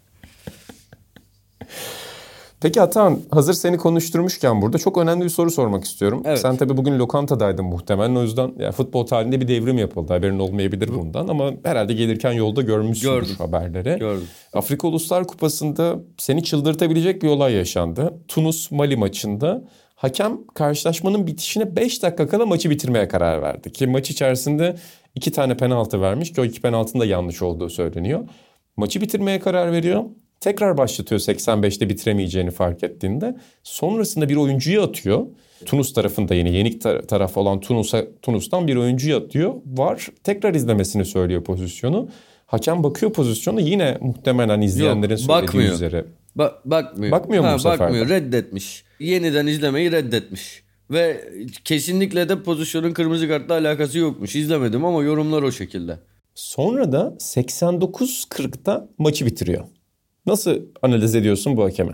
Peki 2.60 2.82
Atan 2.82 3.20
hazır 3.30 3.52
seni 3.52 3.76
konuşturmuşken 3.76 4.62
burada 4.62 4.78
çok 4.78 4.98
önemli 4.98 5.24
bir 5.24 5.30
soru 5.30 5.50
sormak 5.50 5.84
istiyorum. 5.84 6.22
Evet. 6.24 6.40
Sen 6.40 6.56
tabii 6.56 6.76
bugün 6.76 6.98
lokantadaydın 6.98 7.64
muhtemelen. 7.64 8.14
O 8.14 8.22
yüzden 8.22 8.52
ya, 8.58 8.72
futbol 8.72 9.06
tarihinde 9.06 9.40
bir 9.40 9.48
devrim 9.48 9.78
yapıldı. 9.78 10.12
Haberin 10.12 10.38
olmayabilir 10.38 10.88
bundan 10.88 11.28
ama 11.28 11.50
herhalde 11.64 11.92
gelirken 11.92 12.32
yolda 12.32 12.62
görmüşsündür 12.62 13.20
Gördüm. 13.20 13.34
haberleri. 13.38 13.98
Gördüm. 13.98 14.28
Afrika 14.52 14.88
Uluslar 14.88 15.26
Kupası'nda 15.26 15.96
seni 16.18 16.44
çıldırtabilecek 16.44 17.22
bir 17.22 17.28
olay 17.28 17.52
yaşandı. 17.52 18.14
Tunus-Mali 18.28 18.96
maçında 18.96 19.64
hakem 19.94 20.38
karşılaşmanın 20.54 21.26
bitişine 21.26 21.76
5 21.76 22.02
dakika 22.02 22.28
kala 22.28 22.46
maçı 22.46 22.70
bitirmeye 22.70 23.08
karar 23.08 23.42
verdi. 23.42 23.72
Ki 23.72 23.86
maç 23.86 24.10
içerisinde 24.10 24.76
iki 25.14 25.32
tane 25.32 25.56
penaltı 25.56 26.00
vermiş 26.00 26.32
ki 26.32 26.40
o 26.40 26.44
iki 26.44 26.60
penaltının 26.60 27.00
da 27.00 27.06
yanlış 27.06 27.42
olduğu 27.42 27.70
söyleniyor. 27.70 28.28
Maçı 28.76 29.00
bitirmeye 29.00 29.40
karar 29.40 29.72
veriyor. 29.72 30.04
Tekrar 30.40 30.76
başlatıyor 30.78 31.20
85'te 31.20 31.88
bitiremeyeceğini 31.88 32.50
fark 32.50 32.82
ettiğinde. 32.82 33.36
Sonrasında 33.62 34.28
bir 34.28 34.36
oyuncuyu 34.36 34.82
atıyor. 34.82 35.26
Tunus 35.66 35.92
tarafında 35.92 36.34
yine 36.34 36.50
yenik 36.50 36.82
tar- 36.82 37.06
taraf 37.06 37.36
olan 37.36 37.60
Tunus'a 37.60 38.04
Tunus'tan 38.22 38.68
bir 38.68 38.76
oyuncuyu 38.76 39.16
atıyor. 39.16 39.54
Var 39.66 40.08
tekrar 40.24 40.54
izlemesini 40.54 41.04
söylüyor 41.04 41.44
pozisyonu. 41.44 42.08
Hakem 42.46 42.82
bakıyor 42.82 43.12
pozisyonu 43.12 43.60
yine 43.60 43.98
muhtemelen 44.00 44.60
izleyenlerin 44.60 45.10
Yok, 45.10 45.20
söylediği 45.20 45.46
bakmıyor. 45.48 45.74
üzere 45.74 46.04
Ba- 46.36 46.54
bakmıyor. 46.64 47.12
Bakmıyor 47.12 47.44
mu 47.44 47.50
bu 47.54 47.58
sefer? 47.58 47.78
Bakmıyor. 47.80 48.08
Reddetmiş. 48.08 48.84
Yeniden 49.00 49.46
izlemeyi 49.46 49.92
reddetmiş. 49.92 50.62
Ve 50.90 51.20
kesinlikle 51.64 52.28
de 52.28 52.42
pozisyonun 52.42 52.92
kırmızı 52.92 53.28
kartla 53.28 53.54
alakası 53.54 53.98
yokmuş. 53.98 54.36
İzlemedim 54.36 54.84
ama 54.84 55.02
yorumlar 55.02 55.42
o 55.42 55.52
şekilde. 55.52 55.98
Sonra 56.34 56.92
da 56.92 57.14
89-40'ta 57.18 58.88
maçı 58.98 59.26
bitiriyor. 59.26 59.64
Nasıl 60.30 60.60
analiz 60.82 61.14
ediyorsun 61.14 61.56
bu 61.56 61.64
hakemi? 61.64 61.92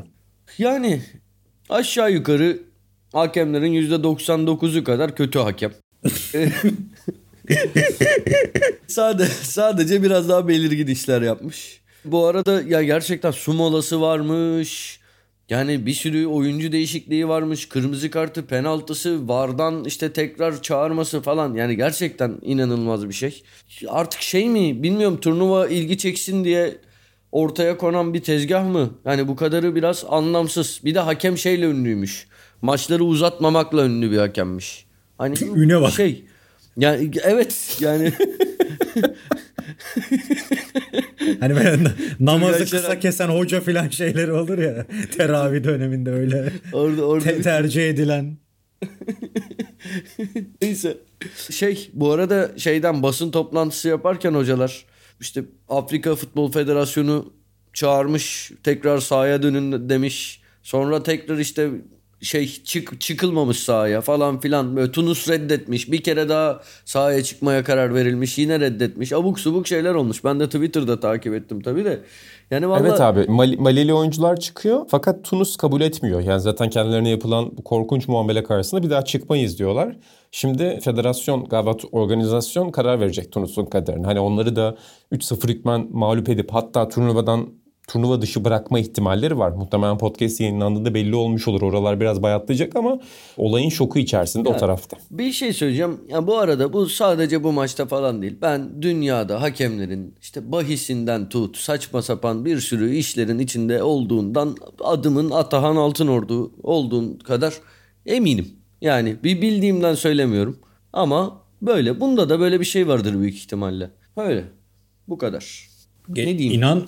Yani 0.58 1.02
aşağı 1.68 2.12
yukarı 2.12 2.58
hakemlerin 3.12 3.72
%99'u 3.72 4.84
kadar 4.84 5.16
kötü 5.16 5.38
hakem. 5.38 5.72
Sade, 8.86 9.26
sadece 9.26 10.02
biraz 10.02 10.28
daha 10.28 10.48
belirgin 10.48 10.86
işler 10.86 11.22
yapmış. 11.22 11.80
Bu 12.04 12.26
arada 12.26 12.62
ya 12.62 12.82
gerçekten 12.82 13.30
su 13.30 13.52
molası 13.52 14.00
varmış. 14.00 15.00
Yani 15.50 15.86
bir 15.86 15.94
sürü 15.94 16.26
oyuncu 16.26 16.72
değişikliği 16.72 17.28
varmış. 17.28 17.68
Kırmızı 17.68 18.10
kartı, 18.10 18.46
penaltısı, 18.46 19.28
vardan 19.28 19.84
işte 19.84 20.12
tekrar 20.12 20.62
çağırması 20.62 21.22
falan. 21.22 21.54
Yani 21.54 21.76
gerçekten 21.76 22.38
inanılmaz 22.42 23.08
bir 23.08 23.14
şey. 23.14 23.42
Artık 23.88 24.22
şey 24.22 24.48
mi 24.48 24.82
bilmiyorum 24.82 25.20
turnuva 25.20 25.68
ilgi 25.68 25.98
çeksin 25.98 26.44
diye 26.44 26.85
ortaya 27.36 27.78
konan 27.78 28.14
bir 28.14 28.20
tezgah 28.22 28.64
mı? 28.68 28.90
Yani 29.04 29.28
bu 29.28 29.36
kadarı 29.36 29.74
biraz 29.74 30.04
anlamsız. 30.08 30.80
Bir 30.84 30.94
de 30.94 31.00
hakem 31.00 31.38
şeyle 31.38 31.66
ünlüymüş. 31.66 32.26
Maçları 32.62 33.04
uzatmamakla 33.04 33.84
ünlü 33.86 34.10
bir 34.10 34.18
hakemmiş. 34.18 34.86
Hani 35.18 35.34
Üne 35.54 35.80
bak. 35.80 35.92
Şey. 35.92 36.24
Yani 36.76 37.10
evet 37.22 37.76
yani 37.80 38.12
Hani 41.40 41.56
böyle 41.56 41.84
na- 41.84 41.94
namazı 42.20 42.70
kısa 42.70 42.98
kesen 43.00 43.28
hoca 43.28 43.60
filan 43.60 43.88
şeyleri 43.88 44.32
olur 44.32 44.58
ya. 44.58 44.86
Teravih 45.16 45.64
döneminde 45.64 46.10
öyle. 46.10 46.52
orada 46.72 47.04
orada 47.04 47.24
Te- 47.24 47.42
tercih 47.42 47.88
edilen. 47.88 48.36
Neyse. 50.62 50.96
Şey 51.50 51.90
bu 51.92 52.12
arada 52.12 52.50
şeyden 52.56 53.02
basın 53.02 53.30
toplantısı 53.30 53.88
yaparken 53.88 54.32
hocalar 54.34 54.84
işte 55.20 55.44
Afrika 55.68 56.14
Futbol 56.14 56.52
Federasyonu 56.52 57.32
çağırmış 57.72 58.52
tekrar 58.62 58.98
sahaya 58.98 59.42
dönün 59.42 59.88
demiş. 59.88 60.42
Sonra 60.62 61.02
tekrar 61.02 61.38
işte 61.38 61.70
şey 62.20 62.62
çık 62.64 63.00
çıkılmamış 63.00 63.58
sahaya 63.58 64.00
falan 64.00 64.40
filan 64.40 64.76
böyle 64.76 64.92
Tunus 64.92 65.28
reddetmiş. 65.28 65.92
Bir 65.92 66.02
kere 66.02 66.28
daha 66.28 66.60
sahaya 66.84 67.22
çıkmaya 67.22 67.64
karar 67.64 67.94
verilmiş. 67.94 68.38
Yine 68.38 68.60
reddetmiş. 68.60 69.12
Abuk 69.12 69.40
subuk 69.40 69.66
şeyler 69.66 69.94
olmuş. 69.94 70.24
Ben 70.24 70.40
de 70.40 70.46
Twitter'da 70.46 71.00
takip 71.00 71.34
ettim 71.34 71.60
tabii 71.62 71.84
de. 71.84 72.00
Yani 72.50 72.68
vallahi 72.68 72.82
Evet 72.88 73.00
abi 73.00 73.20
Mali- 73.20 73.56
Malili 73.56 73.94
oyuncular 73.94 74.36
çıkıyor 74.36 74.86
fakat 74.88 75.24
Tunus 75.24 75.56
kabul 75.56 75.80
etmiyor. 75.80 76.20
Yani 76.20 76.40
zaten 76.40 76.70
kendilerine 76.70 77.10
yapılan 77.10 77.56
korkunç 77.56 78.08
muamele 78.08 78.42
karşısında 78.42 78.82
bir 78.82 78.90
daha 78.90 79.04
çıkmayız 79.04 79.58
diyorlar. 79.58 79.96
Şimdi 80.30 80.80
federasyon 80.84 81.44
galiba 81.44 81.76
organizasyon 81.92 82.70
karar 82.70 83.00
verecek 83.00 83.32
Tunus'un 83.32 83.64
kaderine. 83.66 84.06
Hani 84.06 84.20
onları 84.20 84.56
da 84.56 84.76
3-0 85.12 85.48
hükmen 85.48 85.88
mağlup 85.90 86.28
edip 86.28 86.52
hatta 86.52 86.88
turnuvadan 86.88 87.48
turnuva 87.86 88.22
dışı 88.22 88.44
bırakma 88.44 88.78
ihtimalleri 88.78 89.38
var. 89.38 89.50
Muhtemelen 89.50 89.98
podcast 89.98 90.40
yayınlandığında 90.40 90.94
belli 90.94 91.14
olmuş 91.14 91.48
olur. 91.48 91.62
Oralar 91.62 92.00
biraz 92.00 92.22
bayatlayacak 92.22 92.76
ama 92.76 93.00
olayın 93.36 93.68
şoku 93.68 93.98
içerisinde 93.98 94.48
o 94.48 94.56
tarafta. 94.56 94.96
Bir 95.10 95.32
şey 95.32 95.52
söyleyeceğim. 95.52 96.00
Ya 96.08 96.26
bu 96.26 96.38
arada 96.38 96.72
bu 96.72 96.86
sadece 96.86 97.44
bu 97.44 97.52
maçta 97.52 97.86
falan 97.86 98.22
değil. 98.22 98.36
Ben 98.42 98.82
dünyada 98.82 99.42
hakemlerin 99.42 100.14
işte 100.22 100.52
bahisinden 100.52 101.28
tut 101.28 101.56
saçma 101.56 102.02
sapan 102.02 102.44
bir 102.44 102.60
sürü 102.60 102.94
işlerin 102.94 103.38
içinde 103.38 103.82
olduğundan 103.82 104.56
adımın 104.80 105.30
Atahan 105.30 105.76
Altınordu 105.76 106.52
olduğun 106.62 107.18
kadar 107.18 107.54
eminim. 108.06 108.48
Yani 108.80 109.16
bir 109.24 109.42
bildiğimden 109.42 109.94
söylemiyorum. 109.94 110.58
Ama 110.92 111.42
böyle. 111.62 112.00
Bunda 112.00 112.28
da 112.28 112.40
böyle 112.40 112.60
bir 112.60 112.64
şey 112.64 112.88
vardır 112.88 113.20
büyük 113.20 113.34
ihtimalle. 113.34 113.90
Öyle. 114.16 114.44
Bu 115.08 115.18
kadar. 115.18 115.68
Ne 116.08 116.38
diyeyim? 116.38 116.52
İnan 116.52 116.82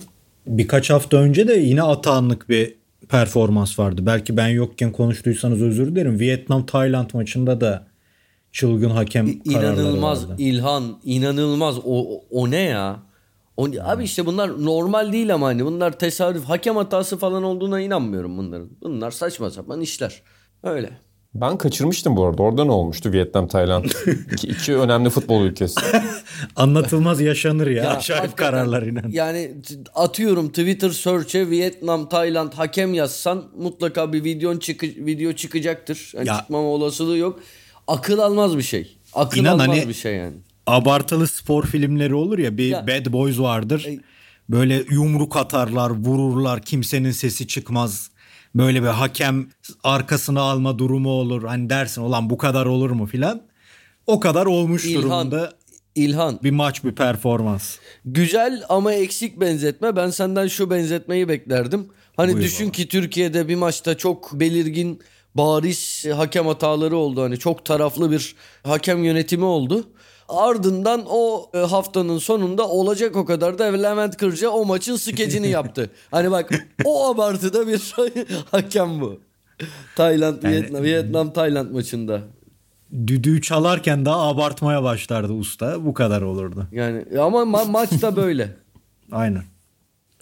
birkaç 0.49 0.89
hafta 0.89 1.17
önce 1.17 1.47
de 1.47 1.53
yine 1.53 1.83
atağanlık 1.83 2.49
bir 2.49 2.75
performans 3.09 3.79
vardı. 3.79 4.05
Belki 4.05 4.37
ben 4.37 4.47
yokken 4.47 4.91
konuştuysanız 4.91 5.61
özür 5.61 5.87
dilerim. 5.87 6.19
Vietnam 6.19 6.65
Tayland 6.65 7.09
maçında 7.13 7.61
da 7.61 7.87
çılgın 8.51 8.89
hakem 8.89 9.43
kararları 9.43 9.81
İnanılmaz 9.81 10.29
vardı. 10.29 10.41
İlhan 10.41 10.99
inanılmaz 11.03 11.77
o, 11.85 12.21
o, 12.29 12.51
ne 12.51 12.61
ya? 12.61 12.99
O, 13.57 13.67
abi 13.81 14.03
işte 14.03 14.25
bunlar 14.25 14.65
normal 14.65 15.13
değil 15.13 15.33
ama 15.33 15.47
hani 15.47 15.65
bunlar 15.65 15.99
tesadüf 15.99 16.43
hakem 16.43 16.75
hatası 16.75 17.17
falan 17.17 17.43
olduğuna 17.43 17.79
inanmıyorum 17.79 18.37
bunların. 18.37 18.69
Bunlar 18.81 19.11
saçma 19.11 19.49
sapan 19.49 19.81
işler. 19.81 20.21
Öyle. 20.63 20.89
Ben 21.33 21.57
kaçırmıştım 21.57 22.17
bu 22.17 22.25
arada. 22.25 22.43
Orada 22.43 22.65
ne 22.65 22.71
olmuştu 22.71 23.11
Vietnam, 23.11 23.47
Tayland? 23.47 23.85
iki, 24.31 24.47
iki 24.47 24.75
önemli 24.77 25.09
futbol 25.09 25.41
ülkesi. 25.41 25.81
Anlatılmaz 26.55 27.21
yaşanır 27.21 27.67
ya. 27.67 27.83
Ya 27.83 27.89
Acayip 27.89 28.37
kararlar 28.37 28.83
inan. 28.83 29.09
Yani 29.09 29.51
atıyorum 29.95 30.49
Twitter 30.49 30.89
search'e 30.89 31.49
Vietnam, 31.49 32.09
Tayland 32.09 32.53
hakem 32.53 32.93
yazsan 32.93 33.45
mutlaka 33.57 34.13
bir 34.13 34.23
videon 34.23 34.57
çıkı, 34.57 34.85
video 34.85 35.33
çıkacaktır. 35.33 36.11
Yani 36.15 36.27
Ya- 36.27 36.37
çıkmama 36.37 36.67
olasılığı 36.67 37.17
yok. 37.17 37.39
Akıl 37.87 38.19
almaz 38.19 38.57
bir 38.57 38.61
şey. 38.63 38.97
Akıl 39.13 39.41
İnan 39.41 39.53
almaz 39.59 39.67
hani- 39.67 39.87
bir 39.89 39.93
şey 39.93 40.15
yani. 40.15 40.37
Abartılı 40.67 41.27
spor 41.27 41.65
filmleri 41.65 42.15
olur 42.15 42.37
ya 42.37 42.57
bir 42.57 42.67
Ya- 42.67 42.87
Bad 42.87 43.13
Boys 43.13 43.39
vardır. 43.39 43.87
Böyle 44.49 44.83
yumruk 44.89 45.35
atarlar, 45.37 45.89
vururlar, 45.89 46.61
kimsenin 46.61 47.11
sesi 47.11 47.47
çıkmaz. 47.47 48.11
Böyle 48.55 48.81
bir 48.81 48.87
hakem 48.87 49.47
arkasına 49.83 50.41
alma 50.41 50.79
durumu 50.79 51.09
olur. 51.09 51.43
Hani 51.43 51.69
dersin 51.69 52.01
ulan 52.01 52.29
bu 52.29 52.37
kadar 52.37 52.65
olur 52.65 52.89
mu 52.89 53.05
filan. 53.05 53.41
O 54.07 54.19
kadar 54.19 54.45
olmuş 54.45 54.85
İlhan, 54.85 55.03
durumda 55.03 55.53
İlhan 56.05 56.39
bir 56.43 56.51
maç 56.51 56.83
bir 56.83 56.91
performans. 56.91 57.77
Güzel 58.05 58.63
ama 58.69 58.93
eksik 58.93 59.39
benzetme. 59.39 59.95
Ben 59.95 60.09
senden 60.09 60.47
şu 60.47 60.69
benzetmeyi 60.69 61.27
beklerdim. 61.27 61.87
Hani 62.17 62.33
Buyur 62.33 62.43
düşün 62.45 62.69
ki 62.69 62.87
Türkiye'de 62.87 63.47
bir 63.47 63.55
maçta 63.55 63.97
çok 63.97 64.33
belirgin 64.33 65.01
bariz 65.35 66.05
hakem 66.15 66.47
hataları 66.47 66.97
oldu. 66.97 67.21
Hani 67.21 67.39
çok 67.39 67.65
taraflı 67.65 68.11
bir 68.11 68.35
hakem 68.63 69.03
yönetimi 69.03 69.45
oldu. 69.45 69.87
Ardından 70.29 71.05
o 71.09 71.51
e, 71.53 71.57
haftanın 71.57 72.17
sonunda 72.17 72.69
olacak 72.69 73.15
o 73.15 73.25
kadar 73.25 73.59
da 73.59 73.63
Levent 73.63 74.17
Kırca 74.17 74.49
o 74.49 74.65
maçın 74.65 74.95
skecini 74.95 75.47
yaptı. 75.57 75.89
Hani 76.11 76.31
bak 76.31 76.67
o 76.85 77.09
abartıda 77.09 77.67
bir 77.67 77.93
hakem 78.51 79.01
bu. 79.01 79.19
Tayland, 79.95 80.43
Vietnam, 80.43 80.83
Vietnam 80.83 81.33
Tayland 81.33 81.71
maçında. 81.71 82.21
Düdüğü 83.07 83.41
çalarken 83.41 84.05
daha 84.05 84.27
abartmaya 84.27 84.83
başlardı 84.83 85.33
usta. 85.33 85.85
Bu 85.85 85.93
kadar 85.93 86.21
olurdu. 86.21 86.67
Yani 86.71 87.05
ama 87.19 87.41
ma- 87.41 87.71
maç 87.71 88.01
da 88.01 88.15
böyle. 88.15 88.55
Aynen. 89.11 89.43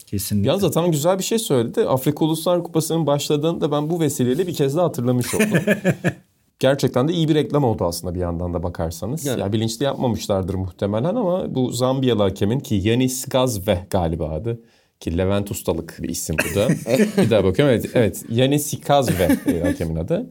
Kesinlikle. 0.05 0.47
Yalnız 0.50 0.63
Atan 0.63 0.91
güzel 0.91 1.17
bir 1.17 1.24
şey 1.24 1.39
söyledi. 1.39 1.81
Afrika 1.81 2.25
Uluslar 2.25 2.63
Kupası'nın 2.63 3.07
başladığını 3.07 3.62
da 3.62 3.71
ben 3.71 3.89
bu 3.89 4.00
vesileyle 4.00 4.47
bir 4.47 4.53
kez 4.53 4.75
daha 4.75 4.86
hatırlamış 4.86 5.36
oldum. 5.36 5.47
Gerçekten 6.59 7.07
de 7.07 7.13
iyi 7.13 7.27
bir 7.29 7.36
reklam 7.36 7.63
oldu 7.63 7.86
aslında 7.86 8.15
bir 8.15 8.19
yandan 8.19 8.53
da 8.53 8.63
bakarsanız. 8.63 9.25
Yani. 9.25 9.39
Ya 9.41 9.53
bilinçli 9.53 9.83
yapmamışlardır 9.86 10.53
muhtemelen 10.53 11.15
ama 11.15 11.55
bu 11.55 11.71
Zambiyalı 11.71 12.24
hakemin 12.24 12.59
ki 12.59 12.75
Yanis 12.75 13.25
Gazve 13.25 13.88
galiba 13.89 14.29
adı. 14.29 14.62
Ki 15.00 15.17
Levent 15.17 15.51
Ustalık 15.51 15.97
bir 16.01 16.09
isim 16.09 16.36
bu 16.51 16.55
da. 16.55 16.69
bir 17.24 17.29
daha 17.29 17.43
bakıyorum. 17.43 17.75
Evet, 17.75 17.91
evet. 17.93 18.25
Yanis 18.29 18.81
Gazve 18.81 19.38
e, 19.47 19.62
hakemin 19.62 19.95
adı. 19.95 20.29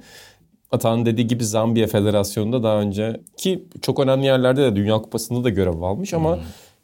Atan 0.73 1.07
dediği 1.07 1.27
gibi 1.27 1.45
Zambiya 1.45 1.87
Federasyonu'nda 1.87 2.63
daha 2.63 2.81
önce 2.81 3.21
ki 3.37 3.65
çok 3.83 4.01
önemli 4.01 4.27
yerlerde 4.27 4.63
de 4.63 4.77
Dünya 4.77 4.97
Kupası'nda 4.97 5.45
da 5.45 5.51
görev 5.51 5.83
almış 5.83 6.15
ama 6.15 6.39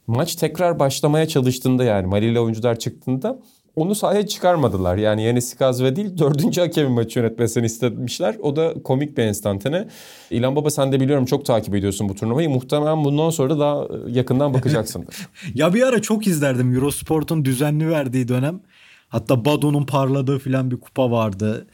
maç 0.06 0.34
tekrar 0.34 0.78
başlamaya 0.78 1.28
çalıştığında 1.28 1.84
yani 1.84 2.06
Malili 2.06 2.40
oyuncular 2.40 2.78
çıktığında 2.78 3.38
onu 3.76 3.94
sahaya 3.94 4.26
çıkarmadılar. 4.26 4.96
Yani 4.96 5.22
Yanis 5.22 5.56
Gazve 5.56 5.96
değil 5.96 6.18
dördüncü 6.18 6.60
hakemin 6.60 6.92
maçı 6.92 7.18
yönetmesini 7.18 7.66
istemişler. 7.66 8.36
O 8.42 8.56
da 8.56 8.74
komik 8.84 9.18
bir 9.18 9.22
enstantane. 9.22 9.88
İlhan 10.30 10.56
Baba 10.56 10.70
sen 10.70 10.92
de 10.92 11.00
biliyorum 11.00 11.24
çok 11.24 11.44
takip 11.44 11.74
ediyorsun 11.74 12.08
bu 12.08 12.14
turnuvayı. 12.14 12.50
Muhtemelen 12.50 13.04
bundan 13.04 13.30
sonra 13.30 13.50
da 13.50 13.58
daha 13.58 13.86
yakından 14.08 14.54
bakacaksındır. 14.54 15.16
Ya 15.54 15.74
bir 15.74 15.82
ara 15.82 16.02
çok 16.02 16.26
izlerdim 16.26 16.74
Eurosport'un 16.74 17.44
düzenli 17.44 17.88
verdiği 17.88 18.28
dönem. 18.28 18.60
Hatta 19.08 19.44
Bado'nun 19.44 19.86
parladığı 19.86 20.38
filan 20.38 20.70
bir 20.70 20.80
kupa 20.80 21.10
vardı. 21.10 21.66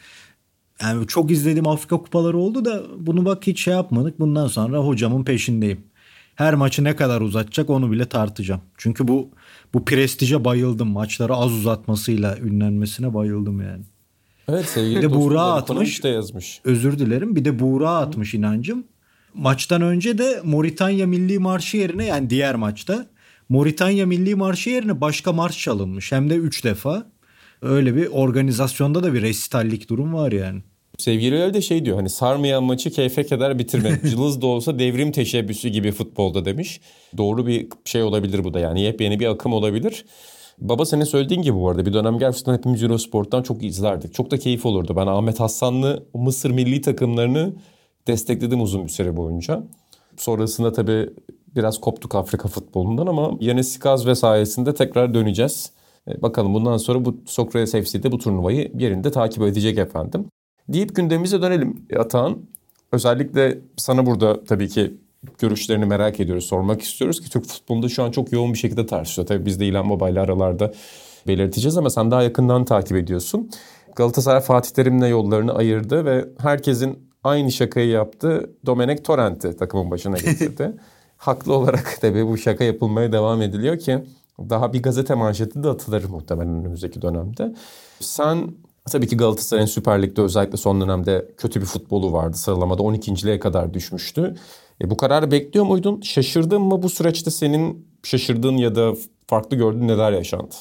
Yani 0.83 1.07
çok 1.07 1.31
izlediğim 1.31 1.69
Afrika 1.69 1.97
kupaları 1.97 2.39
oldu 2.39 2.65
da 2.65 2.83
bunu 2.99 3.25
bak 3.25 3.47
hiç 3.47 3.63
şey 3.63 3.75
yapmadık. 3.75 4.21
Bundan 4.21 4.47
sonra 4.47 4.79
hocamın 4.79 5.25
peşindeyim. 5.25 5.81
Her 6.35 6.55
maçı 6.55 6.85
ne 6.85 6.97
kadar 6.97 7.21
uzatacak 7.21 7.71
onu 7.71 7.93
bile 7.93 8.09
tartacağım. 8.09 8.61
Çünkü 8.77 9.09
bu 9.09 9.31
bu 9.75 9.85
prestije 9.85 10.45
bayıldım. 10.45 10.89
Maçları 10.89 11.35
az 11.35 11.53
uzatmasıyla 11.53 12.39
ünlenmesine 12.39 13.15
bayıldım 13.15 13.61
yani. 13.61 13.83
evet 14.49 14.67
sevgili 14.67 14.97
Bir 14.97 15.03
de 15.03 15.15
Buğra 15.15 15.43
atmış. 15.43 16.03
Da 16.03 16.09
yazmış. 16.09 16.61
Özür 16.65 16.99
dilerim. 16.99 17.37
Bir 17.37 17.45
de 17.45 17.59
Buğra 17.59 17.91
atmış 17.91 18.35
inancım. 18.35 18.85
Maçtan 19.35 19.83
önce 19.83 20.19
de 20.19 20.41
Moritanya 20.45 21.07
Milli 21.07 21.39
Marşı 21.39 21.77
yerine 21.77 22.05
yani 22.05 22.31
diğer 22.31 22.55
maçta 22.55 23.07
Moritanya 23.49 24.07
Milli 24.07 24.35
Marşı 24.35 24.71
yerine 24.71 25.01
başka 25.01 25.33
marş 25.33 25.59
çalınmış. 25.59 26.13
Hem 26.13 26.31
de 26.31 26.35
3 26.35 26.65
defa. 26.65 27.07
Öyle 27.63 27.97
bir 27.97 28.07
organizasyonda 28.07 29.03
da 29.03 29.15
bir 29.15 29.23
resitallik 29.23 29.91
durum 29.91 30.15
var 30.15 30.33
yani. 30.33 30.63
Sevgililer 30.99 31.55
de 31.55 31.63
şey 31.63 31.85
diyor 31.85 31.97
hani 31.97 32.11
sarmayan 32.11 32.65
maçı 32.65 32.91
keyfe 32.91 33.27
kadar 33.27 33.59
bitirmek. 33.59 34.03
Cılız 34.03 34.41
da 34.43 34.47
olsa 34.47 34.79
devrim 34.79 35.13
teşebbüsü 35.13 35.69
gibi 35.69 35.93
futbolda 35.93 36.45
demiş. 36.45 36.81
Doğru 37.17 37.47
bir 37.47 37.69
şey 37.85 38.03
olabilir 38.03 38.45
bu 38.45 38.55
da 38.55 38.61
yani 38.61 38.81
yepyeni 38.81 39.21
bir 39.21 39.27
akım 39.27 39.53
olabilir. 39.53 40.05
Baba 40.59 40.85
senin 40.85 41.05
söylediğin 41.05 41.43
gibi 41.43 41.57
bu 41.57 41.69
arada 41.69 41.87
bir 41.87 41.93
dönem 41.93 42.19
gerçekten 42.19 42.55
hepimiz 42.55 42.83
Eurosport'tan 42.83 43.43
çok 43.43 43.65
izlerdik. 43.65 44.15
Çok 44.15 44.31
da 44.31 44.39
keyif 44.39 44.67
olurdu. 44.67 44.97
Ben 44.97 45.07
Ahmet 45.07 45.41
Hassanlı 45.41 46.07
Mısır 46.15 46.51
milli 46.51 46.81
takımlarını 46.81 47.53
destekledim 48.07 48.63
uzun 48.63 48.85
bir 48.85 48.89
süre 48.89 49.17
boyunca. 49.17 49.63
Sonrasında 50.17 50.73
tabii 50.73 51.11
biraz 51.57 51.81
koptuk 51.81 52.15
Afrika 52.15 52.49
futbolundan 52.49 53.07
ama 53.07 53.33
Yanis 53.41 53.79
Kaz 53.79 54.19
sayesinde 54.19 54.75
tekrar 54.75 55.15
döneceğiz. 55.15 55.73
E, 56.09 56.23
bakalım 56.23 56.55
bundan 56.55 56.77
sonra 56.77 57.05
bu 57.05 57.17
Sokrates 57.27 57.73
FC'de 57.73 58.13
bu 58.13 58.19
turnuvayı 58.19 58.73
yerinde 58.79 59.11
takip 59.11 59.43
edecek 59.43 59.79
efendim. 59.79 60.25
Deyip 60.69 60.97
gündemimize 60.97 61.43
dönelim 61.43 61.87
Atahan. 61.99 62.39
Özellikle 62.93 63.59
sana 63.77 64.07
burada 64.07 64.45
tabii 64.45 64.69
ki 64.69 64.95
görüşlerini 65.39 65.85
merak 65.85 66.21
ediyoruz, 66.21 66.45
sormak 66.45 66.83
istiyoruz 66.83 67.21
ki 67.21 67.31
Türk 67.31 67.45
futbolunda 67.45 67.89
şu 67.89 68.03
an 68.03 68.11
çok 68.11 68.33
yoğun 68.33 68.53
bir 68.53 68.59
şekilde 68.59 68.87
tartışılıyor. 68.87 69.29
Tabii 69.29 69.47
biz 69.47 69.61
de 69.61 69.67
İlhan 69.67 69.91
Baba 69.91 70.09
ile 70.09 70.21
aralarda 70.21 70.73
belirteceğiz 71.27 71.77
ama 71.77 71.91
sen 71.91 72.11
daha 72.11 72.23
yakından 72.23 72.65
takip 72.65 72.97
ediyorsun. 72.97 73.51
Galatasaray 73.97 74.41
Fatih 74.41 74.71
Terim'le 74.71 75.07
yollarını 75.07 75.55
ayırdı 75.55 76.05
ve 76.05 76.25
herkesin 76.39 76.99
aynı 77.25 77.53
şakayı 77.53 77.89
yaptı. 77.89 78.51
Domenek 78.67 79.05
Torrent'i 79.05 79.57
takımın 79.57 79.91
başına 79.91 80.17
getirdi. 80.17 80.73
Haklı 81.17 81.55
olarak 81.55 81.99
tabii 82.01 82.27
bu 82.27 82.39
şaka 82.39 82.65
yapılmaya 82.65 83.13
devam 83.13 83.43
ediliyor 83.43 83.79
ki 83.79 83.99
daha 84.39 84.73
bir 84.73 84.83
gazete 84.83 85.15
manşeti 85.15 85.63
de 85.63 85.69
atılır 85.69 86.05
muhtemelen 86.05 86.55
önümüzdeki 86.55 87.03
dönemde. 87.03 87.55
Sen 88.01 88.51
tabii 88.91 89.07
ki 89.07 89.17
Galatasaray'ın 89.17 89.67
Süper 89.67 90.03
Lig'de 90.03 90.23
özellikle 90.23 90.57
son 90.57 90.81
dönemde 90.81 91.29
kötü 91.37 91.61
bir 91.61 91.67
futbolu 91.67 92.13
vardı. 92.13 92.37
Sıralamada 92.37 92.83
12.liğe 92.83 93.39
kadar 93.39 93.75
düşmüştü. 93.75 94.35
E, 94.83 94.91
bu 94.91 94.97
kararı 94.97 95.31
bekliyor 95.31 95.67
muydun? 95.67 96.01
Şaşırdın 96.01 96.63
mı 96.63 96.83
bu 96.83 96.89
süreçte 96.89 97.31
senin 97.31 97.87
şaşırdığın 98.03 98.57
ya 98.57 98.75
da 98.75 98.95
farklı 99.27 99.57
gördüğün 99.57 99.89
neler 99.89 100.13
yaşandı? 100.13 100.55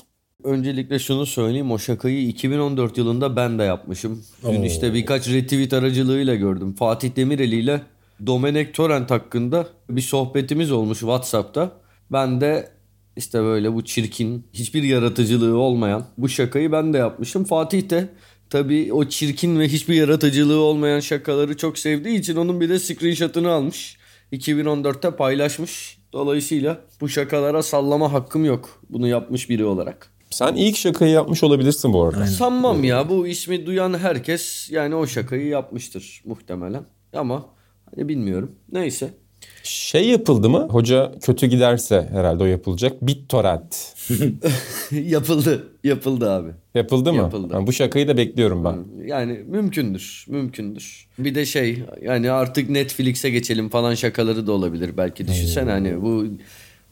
Öncelikle 0.44 1.00
şunu 1.00 1.26
söyleyeyim 1.26 1.72
o 1.72 1.78
şakayı 1.78 2.28
2014 2.28 2.98
yılında 2.98 3.36
ben 3.36 3.60
de 3.60 3.64
yapmışım. 3.64 4.24
Dün 4.52 4.62
işte 4.62 4.94
birkaç 4.94 5.30
retweet 5.30 5.74
aracılığıyla 5.74 6.36
gördüm. 6.36 6.76
Fatih 6.76 7.16
Demireli 7.16 7.56
ile 7.56 7.82
Domenek 8.26 8.74
Torrent 8.74 9.12
hakkında 9.12 9.68
bir 9.90 10.02
sohbetimiz 10.02 10.72
olmuş 10.72 11.00
WhatsApp'ta. 11.00 11.72
Ben 12.12 12.42
de 12.42 12.70
işte 13.18 13.44
böyle 13.44 13.74
bu 13.74 13.84
çirkin, 13.84 14.48
hiçbir 14.54 14.84
yaratıcılığı 14.84 15.58
olmayan 15.58 16.06
bu 16.18 16.30
şakayı 16.30 16.72
ben 16.72 16.94
de 16.94 16.98
yapmışım. 16.98 17.44
Fatih 17.44 17.90
de 17.90 18.10
tabii 18.50 18.94
o 18.94 19.06
çirkin 19.06 19.60
ve 19.60 19.68
hiçbir 19.68 19.96
yaratıcılığı 19.96 20.60
olmayan 20.60 21.00
şakaları 21.00 21.58
çok 21.58 21.78
sevdiği 21.78 22.20
için 22.20 22.36
onun 22.36 22.62
bir 22.62 22.70
de 22.70 22.80
screenshot'ını 22.80 23.52
almış. 23.52 23.98
2014'te 24.34 25.16
paylaşmış. 25.16 25.98
Dolayısıyla 26.14 26.82
bu 27.02 27.10
şakalara 27.10 27.64
sallama 27.64 28.14
hakkım 28.14 28.46
yok. 28.46 28.82
Bunu 28.90 29.08
yapmış 29.08 29.50
biri 29.50 29.66
olarak. 29.66 30.12
Sen 30.30 30.56
ilk 30.56 30.78
şakayı 30.78 31.12
yapmış 31.12 31.44
olabilirsin 31.44 31.94
bu 31.94 32.04
arada. 32.04 32.18
Aynen. 32.18 32.32
Sanmam 32.32 32.84
ya 32.84 33.10
bu 33.10 33.28
ismi 33.28 33.66
duyan 33.66 33.98
herkes 33.98 34.70
yani 34.72 34.96
o 34.96 35.08
şakayı 35.08 35.48
yapmıştır 35.48 36.22
muhtemelen. 36.26 36.84
Ama 37.14 37.46
hani 37.96 38.10
bilmiyorum. 38.10 38.56
Neyse. 38.72 39.14
Şey 39.64 40.10
yapıldı 40.10 40.50
mı? 40.50 40.68
Hoca 40.70 41.12
kötü 41.22 41.48
giderse 41.48 42.10
herhalde 42.12 42.44
o 42.44 42.46
yapılacak. 42.46 43.02
BitTorrent. 43.02 43.96
yapıldı. 44.92 45.68
Yapıldı 45.84 46.32
abi. 46.32 46.50
Yapıldı 46.76 47.14
mı? 47.14 47.18
Yapıldı. 47.18 47.54
Yani 47.54 47.68
bu 47.68 47.74
şakayı 47.74 48.08
da 48.08 48.18
bekliyorum 48.18 48.66
ben. 48.66 49.06
Yani 49.06 49.44
mümkündür. 49.48 50.26
Mümkündür. 50.28 51.08
Bir 51.20 51.36
de 51.36 51.46
şey 51.46 51.84
yani 52.02 52.32
artık 52.32 52.70
Netflix'e 52.70 53.30
geçelim 53.30 53.70
falan 53.70 53.96
şakaları 53.96 54.48
da 54.48 54.52
olabilir 54.52 54.92
belki. 54.98 55.28
Düşünsene 55.28 55.72
hani 55.72 56.02
bu 56.02 56.26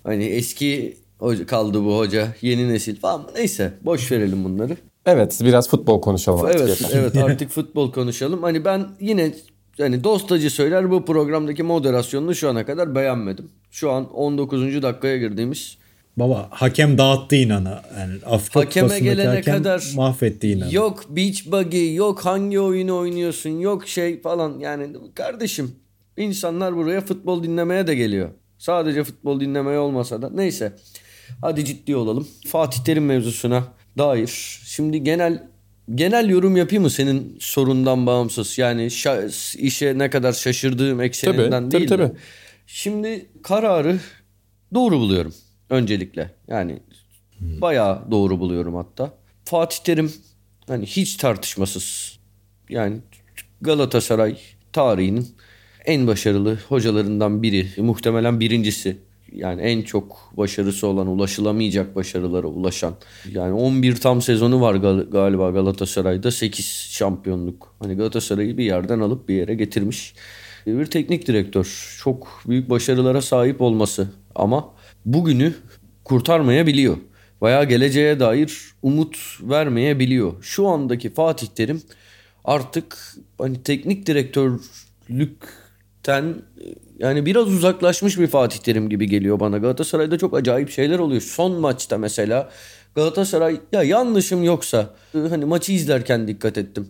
hani 0.04 0.24
eski 0.24 0.98
hoca, 1.20 1.46
kaldı 1.46 1.84
bu 1.84 1.98
hoca 1.98 2.28
yeni 2.42 2.70
nesil 2.70 2.96
falan. 2.96 3.28
Neyse 3.36 3.74
boş 3.82 4.12
verelim 4.12 4.44
bunları. 4.44 4.78
Evet 5.06 5.40
biraz 5.44 5.70
futbol 5.70 6.02
konuşalım 6.02 6.46
artık. 6.46 6.62
Evet, 6.62 6.92
evet 6.94 7.18
artık 7.24 7.50
futbol 7.50 7.92
konuşalım. 7.92 8.44
Hani 8.44 8.66
ben 8.66 8.88
yine 9.00 9.34
yani 9.78 10.04
dostacı 10.04 10.50
söyler 10.50 10.92
bu 10.92 11.06
programdaki 11.06 11.64
moderasyonunu 11.64 12.36
şu 12.36 12.50
ana 12.50 12.66
kadar 12.66 12.96
beğenmedim. 12.96 13.50
Şu 13.72 13.92
an 13.92 14.14
19. 14.14 14.82
dakikaya 14.84 15.18
girdiğimiz. 15.18 15.78
Baba 16.18 16.48
hakem 16.52 16.98
dağıttı 16.98 17.36
inanı. 17.36 17.80
Yani 17.98 18.14
Afrika 18.26 18.60
Hakeme 18.60 19.00
gelene 19.00 19.28
hakem 19.28 19.56
kadar 19.56 19.92
mahvetti 19.96 20.50
inanı. 20.50 20.74
Yok 20.74 21.06
beach 21.10 21.46
buggy, 21.46 21.96
yok 21.96 22.26
hangi 22.26 22.60
oyunu 22.60 22.98
oynuyorsun, 22.98 23.50
yok 23.50 23.88
şey 23.88 24.22
falan. 24.22 24.60
Yani 24.60 24.88
kardeşim 25.16 25.76
insanlar 26.18 26.76
buraya 26.76 27.02
futbol 27.02 27.44
dinlemeye 27.44 27.88
de 27.88 27.96
geliyor. 27.96 28.30
Sadece 28.58 29.04
futbol 29.04 29.40
dinlemeye 29.40 29.80
olmasa 29.80 30.22
da. 30.22 30.30
Neyse. 30.30 30.74
Hadi 31.42 31.66
ciddi 31.66 31.96
olalım. 31.96 32.28
Fatih 32.48 32.84
Terim 32.84 33.06
mevzusuna 33.06 33.64
dair. 33.98 34.60
Şimdi 34.66 35.04
genel 35.04 35.44
genel 35.96 36.30
yorum 36.30 36.58
yapayım 36.58 36.84
mı 36.84 36.90
senin 36.90 37.38
sorundan 37.40 38.06
bağımsız? 38.06 38.58
Yani 38.58 38.86
işe 39.58 39.98
ne 39.98 40.10
kadar 40.10 40.34
şaşırdığım 40.34 41.02
ekseninden 41.02 41.64
tabii, 41.64 41.72
değil 41.72 41.88
tabii, 41.90 42.04
de. 42.04 42.08
Tabii. 42.08 42.20
Şimdi 42.68 43.26
kararı 43.44 44.00
doğru 44.74 45.00
buluyorum 45.00 45.34
öncelikle. 45.70 46.32
Yani 46.48 46.80
hmm. 47.38 47.62
bayağı 47.62 48.12
doğru 48.12 48.40
buluyorum 48.40 48.76
hatta. 48.76 49.14
Fatih 49.46 49.78
Terim 49.84 50.14
hani 50.68 50.86
hiç 50.86 51.16
tartışmasız 51.16 52.20
yani 52.70 52.98
Galatasaray 53.62 54.38
tarihinin 54.74 55.28
en 55.86 56.08
başarılı 56.08 56.60
hocalarından 56.70 57.44
biri. 57.44 57.68
Muhtemelen 57.78 58.40
birincisi 58.40 58.98
yani 59.36 59.62
en 59.62 59.82
çok 59.82 60.32
başarısı 60.38 60.88
olan 60.88 61.08
ulaşılamayacak 61.08 61.96
başarılara 61.96 62.48
ulaşan 62.48 62.94
yani 63.32 63.54
11 63.54 63.96
tam 63.96 64.22
sezonu 64.22 64.62
var 64.62 64.76
gal- 64.76 65.10
galiba 65.10 65.50
Galatasaray'da 65.50 66.32
8 66.32 66.66
şampiyonluk. 66.92 67.76
Hani 67.80 67.96
Galatasaray'ı 67.96 68.58
bir 68.58 68.66
yerden 68.66 69.00
alıp 69.00 69.30
bir 69.30 69.36
yere 69.36 69.56
getirmiş 69.56 70.14
bir 70.68 70.86
teknik 70.86 71.28
direktör. 71.28 71.98
Çok 72.04 72.42
büyük 72.48 72.70
başarılara 72.70 73.22
sahip 73.22 73.62
olması 73.62 74.10
ama 74.36 74.74
bugünü 75.06 75.54
kurtarmayabiliyor. 76.04 76.98
Veya 77.42 77.64
geleceğe 77.64 78.20
dair 78.20 78.74
umut 78.82 79.18
vermeyebiliyor. 79.42 80.44
Şu 80.44 80.68
andaki 80.68 81.14
Fatih 81.14 81.48
Terim 81.48 81.82
artık 82.46 83.16
hani 83.38 83.64
teknik 83.64 84.06
direktörlükten 84.06 86.36
yani 87.00 87.26
biraz 87.26 87.48
uzaklaşmış 87.48 88.20
bir 88.20 88.28
Fatih 88.28 88.60
Terim 88.60 88.90
gibi 88.90 89.08
geliyor 89.08 89.40
bana. 89.40 89.58
Galatasaray'da 89.58 90.18
çok 90.18 90.38
acayip 90.38 90.70
şeyler 90.70 91.00
oluyor. 91.00 91.22
Son 91.22 91.52
maçta 91.52 91.98
mesela 91.98 92.50
Galatasaray 92.96 93.60
ya 93.72 93.84
yanlışım 93.84 94.44
yoksa 94.44 94.90
hani 95.14 95.46
maçı 95.46 95.72
izlerken 95.72 96.28
dikkat 96.28 96.58
ettim. 96.58 96.88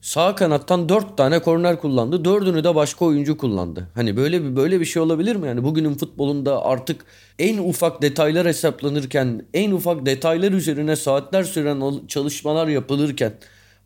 Sağ 0.00 0.34
kanattan 0.34 0.88
dört 0.88 1.16
tane 1.16 1.38
korner 1.38 1.80
kullandı. 1.80 2.24
Dördünü 2.24 2.64
de 2.64 2.74
başka 2.74 3.04
oyuncu 3.04 3.36
kullandı. 3.36 3.88
Hani 3.94 4.16
böyle 4.16 4.44
bir 4.44 4.56
böyle 4.56 4.80
bir 4.80 4.84
şey 4.84 5.02
olabilir 5.02 5.36
mi? 5.36 5.46
Yani 5.46 5.64
bugünün 5.64 5.94
futbolunda 5.94 6.64
artık 6.64 7.04
en 7.38 7.58
ufak 7.58 8.02
detaylar 8.02 8.46
hesaplanırken, 8.46 9.42
en 9.54 9.70
ufak 9.70 10.06
detaylar 10.06 10.52
üzerine 10.52 10.96
saatler 10.96 11.42
süren 11.42 12.06
çalışmalar 12.08 12.68
yapılırken 12.68 13.32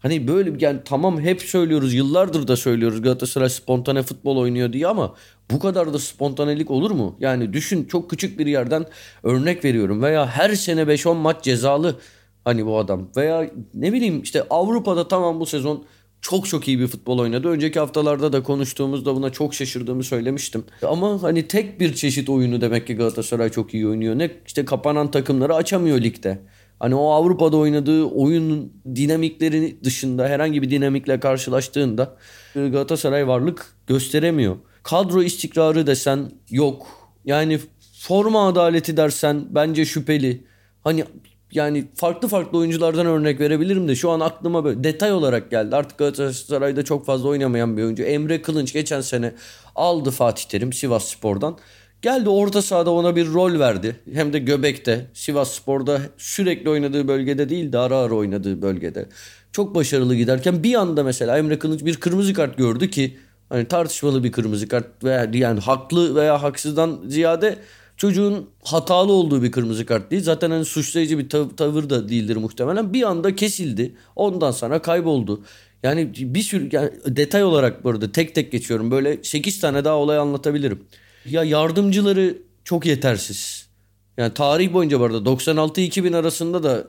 Hani 0.01 0.29
böyle 0.29 0.53
yani 0.65 0.81
tamam 0.85 1.21
hep 1.21 1.43
söylüyoruz 1.43 1.95
yıllardır 1.95 2.49
da 2.49 2.57
söylüyoruz 2.57 3.03
Galatasaray 3.03 3.49
spontane 3.49 4.03
futbol 4.03 4.37
oynuyor 4.37 4.73
diye 4.73 4.87
ama 4.87 5.15
bu 5.51 5.59
kadar 5.59 5.93
da 5.93 5.99
spontanelik 5.99 6.71
olur 6.71 6.91
mu? 6.91 7.17
Yani 7.21 7.53
düşün 7.53 7.85
çok 7.85 8.11
küçük 8.11 8.39
bir 8.39 8.47
yerden 8.47 8.87
örnek 9.23 9.65
veriyorum 9.65 10.03
veya 10.03 10.27
her 10.27 10.55
sene 10.55 10.83
5-10 10.83 11.15
maç 11.15 11.45
cezalı 11.45 11.97
hani 12.45 12.67
bu 12.67 12.79
adam 12.79 13.09
veya 13.17 13.51
ne 13.75 13.93
bileyim 13.93 14.23
işte 14.23 14.47
Avrupa'da 14.51 15.09
tamam 15.09 15.41
bu 15.41 15.47
sezon 15.47 15.85
çok 16.21 16.47
çok 16.49 16.69
iyi 16.69 16.81
bir 16.81 16.87
futbol 16.87 17.19
oynadı. 17.19 17.49
Önceki 17.49 17.79
haftalarda 17.79 18.33
da 18.33 18.43
konuştuğumuzda 18.43 19.15
buna 19.15 19.31
çok 19.31 19.55
şaşırdığımı 19.55 20.05
söylemiştim. 20.05 20.65
Ama 20.87 21.23
hani 21.23 21.49
tek 21.49 21.81
bir 21.81 21.95
çeşit 21.95 22.29
oyunu 22.29 22.61
demek 22.61 22.87
ki 22.87 22.95
Galatasaray 22.95 23.49
çok 23.49 23.75
iyi 23.75 23.89
oynuyor. 23.89 24.19
Ne 24.19 24.31
işte 24.47 24.65
kapanan 24.65 25.11
takımları 25.11 25.55
açamıyor 25.55 26.01
ligde. 26.01 26.39
Hani 26.81 26.95
o 26.95 27.11
Avrupa'da 27.11 27.57
oynadığı 27.57 28.05
oyunun 28.05 28.73
dinamikleri 28.95 29.85
dışında 29.85 30.29
herhangi 30.29 30.63
bir 30.63 30.71
dinamikle 30.71 31.21
karşılaştığında 31.21 32.17
e, 32.57 32.69
Galatasaray 32.69 33.29
varlık 33.29 33.75
gösteremiyor. 33.87 34.57
Kadro 34.83 35.23
istikrarı 35.23 35.87
desen 35.87 36.31
yok. 36.51 36.87
Yani 37.25 37.61
forma 37.99 38.49
adaleti 38.49 38.97
dersen 38.97 39.45
bence 39.51 39.85
şüpheli. 39.85 40.45
Hani 40.85 41.05
yani 41.53 41.85
farklı 41.95 42.29
farklı 42.29 42.59
oyunculardan 42.59 43.07
örnek 43.07 43.41
verebilirim 43.41 43.89
de 43.89 43.97
şu 43.97 44.11
an 44.11 44.21
aklıma 44.21 44.65
böyle 44.65 44.85
detay 44.85 45.13
olarak 45.13 45.51
geldi. 45.51 45.77
Artık 45.77 45.99
Galatasaray'da 45.99 46.85
çok 46.85 47.07
fazla 47.07 47.29
oynamayan 47.29 47.77
bir 47.77 47.83
oyuncu. 47.83 48.03
Emre 48.03 48.43
Kılınç 48.43 48.73
geçen 48.73 49.01
sene 49.01 49.35
aldı 49.77 50.11
Fatih 50.11 50.45
Terim 50.45 50.73
Sivas 50.73 51.09
Spor'dan. 51.09 51.59
Geldi 52.03 52.29
orta 52.29 52.63
sahada 52.63 52.91
ona 52.91 53.17
bir 53.17 53.27
rol 53.27 53.59
verdi. 53.59 53.97
Hem 54.13 54.33
de 54.33 54.39
Göbek'te, 54.39 55.07
Sivas 55.15 55.51
Spor'da 55.55 56.01
sürekli 56.19 56.71
oynadığı 56.71 57.09
bölgede 57.09 57.49
değil 57.49 57.73
de 57.73 57.79
ara 57.79 57.97
ara 57.97 58.15
oynadığı 58.15 58.63
bölgede. 58.63 59.09
Çok 59.53 59.75
başarılı 59.75 60.15
giderken 60.15 60.63
bir 60.63 60.75
anda 60.75 61.05
mesela 61.05 61.39
Emre 61.39 61.59
Kılıç 61.59 61.85
bir 61.85 61.97
kırmızı 61.97 62.35
kart 62.35 62.59
gördü 62.59 62.91
ki 62.91 63.17
hani 63.49 63.65
tartışmalı 63.65 64.25
bir 64.25 64.33
kırmızı 64.33 64.69
kart 64.69 65.05
veya 65.05 65.31
yani 65.33 65.61
haklı 65.61 66.15
veya 66.15 66.43
haksızdan 66.43 67.01
ziyade 67.07 67.59
çocuğun 67.97 68.51
hatalı 68.65 69.13
olduğu 69.13 69.43
bir 69.43 69.53
kırmızı 69.53 69.87
kart 69.87 70.11
değil. 70.11 70.23
Zaten 70.23 70.51
hani 70.51 70.65
suçlayıcı 70.65 71.19
bir 71.19 71.29
tav- 71.29 71.57
tavır 71.57 71.91
da 71.91 72.09
değildir 72.09 72.37
muhtemelen. 72.37 72.93
Bir 72.93 73.03
anda 73.03 73.37
kesildi. 73.37 73.95
Ondan 74.17 74.51
sonra 74.51 74.83
kayboldu. 74.83 75.45
Yani 75.83 76.13
bir 76.15 76.43
sürü 76.43 76.69
yani 76.73 76.91
detay 77.07 77.45
olarak 77.45 77.85
burada 77.85 78.13
tek 78.13 78.35
tek 78.35 78.53
geçiyorum. 78.53 78.91
Böyle 78.91 79.19
8 79.23 79.61
tane 79.61 79.85
daha 79.85 79.97
olay 79.97 80.19
anlatabilirim. 80.19 80.85
Ya 81.25 81.45
yardımcıları 81.45 82.39
çok 82.65 82.87
yetersiz. 82.87 83.69
Yani 84.17 84.35
tarih 84.35 84.73
boyunca 84.73 85.01
bu 85.01 85.05
arada 85.05 85.19
96-2000 85.19 86.17
arasında 86.17 86.63
da 86.63 86.87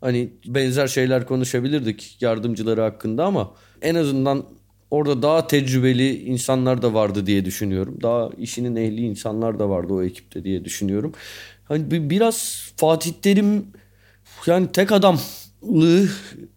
hani 0.00 0.32
benzer 0.46 0.86
şeyler 0.86 1.26
konuşabilirdik 1.26 2.16
yardımcıları 2.20 2.80
hakkında 2.80 3.24
ama 3.24 3.54
en 3.82 3.94
azından 3.94 4.44
orada 4.90 5.22
daha 5.22 5.46
tecrübeli 5.46 6.24
insanlar 6.24 6.82
da 6.82 6.94
vardı 6.94 7.26
diye 7.26 7.44
düşünüyorum. 7.44 7.98
Daha 8.02 8.30
işinin 8.38 8.76
ehli 8.76 9.00
insanlar 9.00 9.58
da 9.58 9.68
vardı 9.68 9.94
o 9.94 10.02
ekipte 10.02 10.44
diye 10.44 10.64
düşünüyorum. 10.64 11.12
Hani 11.64 12.10
biraz 12.10 12.68
Fatih 12.76 13.12
Terim 13.22 13.66
yani 14.46 14.72
tek 14.72 14.92
adamlığı 14.92 16.08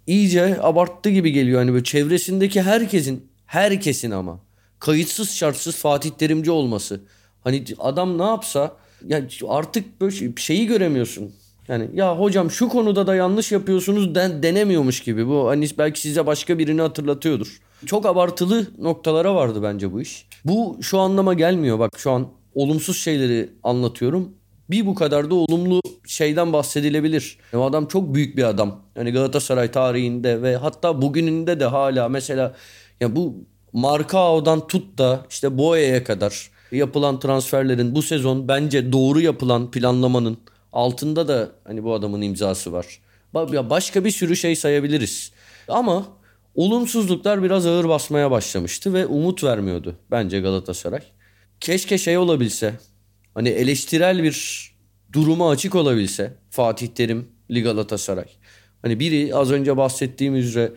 iyice 0.08 0.62
abarttı 0.62 1.10
gibi 1.10 1.32
geliyor. 1.32 1.60
Hani 1.60 1.74
böyle 1.74 1.84
çevresindeki 1.84 2.62
herkesin, 2.62 3.28
herkesin 3.46 4.12
ama 4.12 4.40
kayıtsız 4.80 5.32
şartsız 5.32 5.76
Fatih 5.76 6.10
Terimci 6.12 6.52
olması. 6.52 7.02
Hani 7.44 7.64
adam 7.80 8.18
ne 8.18 8.24
yapsa 8.24 8.76
yani 9.08 9.28
artık 9.48 10.02
böyle 10.02 10.36
şeyi 10.38 10.68
göremiyorsun. 10.68 11.32
Yani 11.68 11.90
ya 11.94 12.20
hocam 12.20 12.52
şu 12.52 12.70
konuda 12.70 13.08
da 13.08 13.16
yanlış 13.16 13.52
yapıyorsunuz 13.52 14.16
den, 14.16 14.44
denemiyormuş 14.44 15.00
gibi. 15.00 15.28
Bu 15.28 15.48
hani 15.48 15.68
belki 15.78 16.02
size 16.02 16.26
başka 16.26 16.60
birini 16.60 16.82
hatırlatıyordur. 16.82 17.60
Çok 17.86 18.06
abartılı 18.06 18.68
noktalara 18.78 19.36
vardı 19.36 19.64
bence 19.64 19.94
bu 19.94 20.02
iş. 20.02 20.28
Bu 20.46 20.78
şu 20.82 21.00
anlama 21.00 21.34
gelmiyor. 21.34 21.80
Bak 21.80 22.00
şu 22.00 22.12
an 22.12 22.28
olumsuz 22.56 22.98
şeyleri 22.98 23.50
anlatıyorum. 23.64 24.34
Bir 24.70 24.86
bu 24.86 24.96
kadar 24.96 25.30
da 25.30 25.36
olumlu 25.36 25.82
şeyden 26.08 26.54
bahsedilebilir. 26.54 27.38
O 27.54 27.62
adam 27.62 27.88
çok 27.88 28.14
büyük 28.16 28.38
bir 28.38 28.44
adam. 28.44 28.82
Yani 28.96 29.12
Galatasaray 29.12 29.72
tarihinde 29.72 30.42
ve 30.42 30.56
hatta 30.56 31.02
bugününde 31.02 31.60
de 31.60 31.66
hala 31.66 32.10
mesela 32.10 32.56
ya 33.02 33.16
bu 33.16 33.36
Markao'dan 33.74 34.68
tut 34.68 34.98
da 34.98 35.26
işte 35.30 35.58
Boya'ya 35.58 36.04
kadar 36.04 36.52
yapılan 36.72 37.20
transferlerin 37.20 37.96
bu 37.96 38.02
sezon 38.02 38.48
bence 38.48 38.92
doğru 38.92 39.22
yapılan 39.22 39.72
planlamanın 39.72 40.38
altında 40.74 41.28
da 41.28 41.52
hani 41.64 41.84
bu 41.84 41.94
adamın 41.94 42.22
imzası 42.22 42.72
var. 42.72 43.00
Başka 43.70 44.06
bir 44.06 44.12
sürü 44.12 44.36
şey 44.36 44.56
sayabiliriz. 44.56 45.32
Ama 45.68 46.08
olumsuzluklar 46.56 47.44
biraz 47.44 47.66
ağır 47.66 47.90
basmaya 47.90 48.32
başlamıştı 48.32 48.94
ve 48.94 49.06
umut 49.06 49.44
vermiyordu 49.44 49.96
bence 50.12 50.40
Galatasaray. 50.40 51.02
Keşke 51.60 51.98
şey 51.98 52.18
olabilse. 52.18 52.74
Hani 53.34 53.50
eleştirel 53.50 54.24
bir 54.24 54.68
duruma 55.14 55.50
açık 55.50 55.76
olabilse 55.76 56.34
Fatih 56.50 56.88
Terim, 56.88 57.28
Galatasaray. 57.50 58.26
Hani 58.82 59.00
biri 59.00 59.36
az 59.36 59.52
önce 59.52 59.78
bahsettiğim 59.78 60.36
üzere 60.36 60.72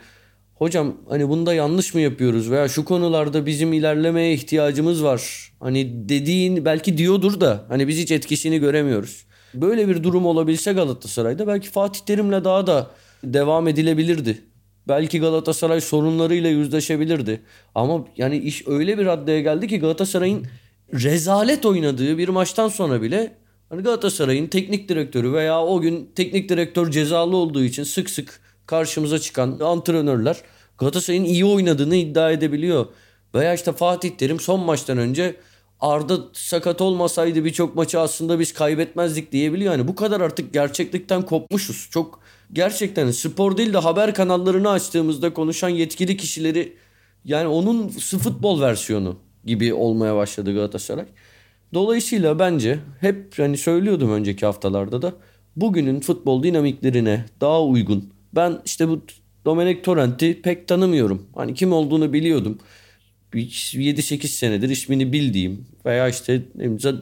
hocam 0.60 0.96
hani 1.08 1.28
bunda 1.28 1.54
yanlış 1.54 1.94
mı 1.94 2.00
yapıyoruz 2.00 2.50
veya 2.50 2.68
şu 2.68 2.84
konularda 2.84 3.46
bizim 3.46 3.72
ilerlemeye 3.72 4.32
ihtiyacımız 4.34 5.04
var. 5.04 5.52
Hani 5.60 6.08
dediğin 6.08 6.64
belki 6.64 6.98
diyordur 6.98 7.40
da 7.40 7.64
hani 7.68 7.88
biz 7.88 7.98
hiç 7.98 8.10
etkisini 8.10 8.58
göremiyoruz. 8.58 9.24
Böyle 9.54 9.88
bir 9.88 10.02
durum 10.02 10.26
olabilse 10.26 10.72
Galatasaray'da 10.72 11.46
belki 11.46 11.70
Fatih 11.70 12.00
Terim'le 12.00 12.44
daha 12.44 12.66
da 12.66 12.90
devam 13.24 13.68
edilebilirdi. 13.68 14.38
Belki 14.88 15.20
Galatasaray 15.20 15.80
sorunlarıyla 15.80 16.50
yüzleşebilirdi. 16.50 17.40
Ama 17.74 18.04
yani 18.16 18.38
iş 18.38 18.68
öyle 18.68 18.98
bir 18.98 19.06
raddeye 19.06 19.40
geldi 19.42 19.68
ki 19.68 19.78
Galatasaray'ın 19.78 20.46
rezalet 20.92 21.66
oynadığı 21.66 22.18
bir 22.18 22.28
maçtan 22.28 22.68
sonra 22.68 23.02
bile 23.02 23.36
hani 23.68 23.82
Galatasaray'ın 23.82 24.46
teknik 24.46 24.88
direktörü 24.88 25.32
veya 25.32 25.64
o 25.64 25.80
gün 25.80 26.10
teknik 26.14 26.48
direktör 26.48 26.90
cezalı 26.90 27.36
olduğu 27.36 27.64
için 27.64 27.82
sık 27.84 28.10
sık 28.10 28.49
karşımıza 28.70 29.18
çıkan 29.18 29.60
antrenörler 29.60 30.36
Galatasaray'ın 30.78 31.24
iyi 31.24 31.44
oynadığını 31.44 31.96
iddia 31.96 32.30
edebiliyor. 32.30 32.86
Veya 33.34 33.54
işte 33.54 33.72
Fatih 33.72 34.10
Terim 34.10 34.40
son 34.40 34.60
maçtan 34.60 34.98
önce 34.98 35.36
Arda 35.80 36.18
sakat 36.32 36.80
olmasaydı 36.80 37.44
birçok 37.44 37.74
maçı 37.74 38.00
aslında 38.00 38.38
biz 38.38 38.52
kaybetmezdik 38.52 39.32
diyebiliyor. 39.32 39.72
Yani 39.72 39.88
bu 39.88 39.94
kadar 39.94 40.20
artık 40.20 40.52
gerçeklikten 40.52 41.22
kopmuşuz. 41.22 41.88
Çok 41.90 42.20
gerçekten 42.52 43.10
spor 43.10 43.56
değil 43.56 43.72
de 43.72 43.78
haber 43.78 44.14
kanallarını 44.14 44.70
açtığımızda 44.70 45.34
konuşan 45.34 45.68
yetkili 45.68 46.16
kişileri 46.16 46.76
yani 47.24 47.48
onun 47.48 47.88
futbol 47.88 48.60
versiyonu 48.60 49.16
gibi 49.44 49.74
olmaya 49.74 50.16
başladı 50.16 50.54
Galatasaray. 50.54 51.06
Dolayısıyla 51.74 52.38
bence 52.38 52.78
hep 53.00 53.38
hani 53.38 53.56
söylüyordum 53.56 54.12
önceki 54.12 54.46
haftalarda 54.46 55.02
da 55.02 55.12
bugünün 55.56 56.00
futbol 56.00 56.42
dinamiklerine 56.42 57.24
daha 57.40 57.62
uygun. 57.62 58.19
Ben 58.34 58.58
işte 58.64 58.88
bu 58.88 59.02
Domenek 59.44 59.84
Torrent'i 59.84 60.42
pek 60.42 60.68
tanımıyorum. 60.68 61.26
Hani 61.34 61.54
kim 61.54 61.72
olduğunu 61.72 62.12
biliyordum. 62.12 62.58
7-8 63.34 64.26
senedir 64.26 64.68
ismini 64.68 65.12
bildiğim 65.12 65.66
veya 65.84 66.08
işte 66.08 66.42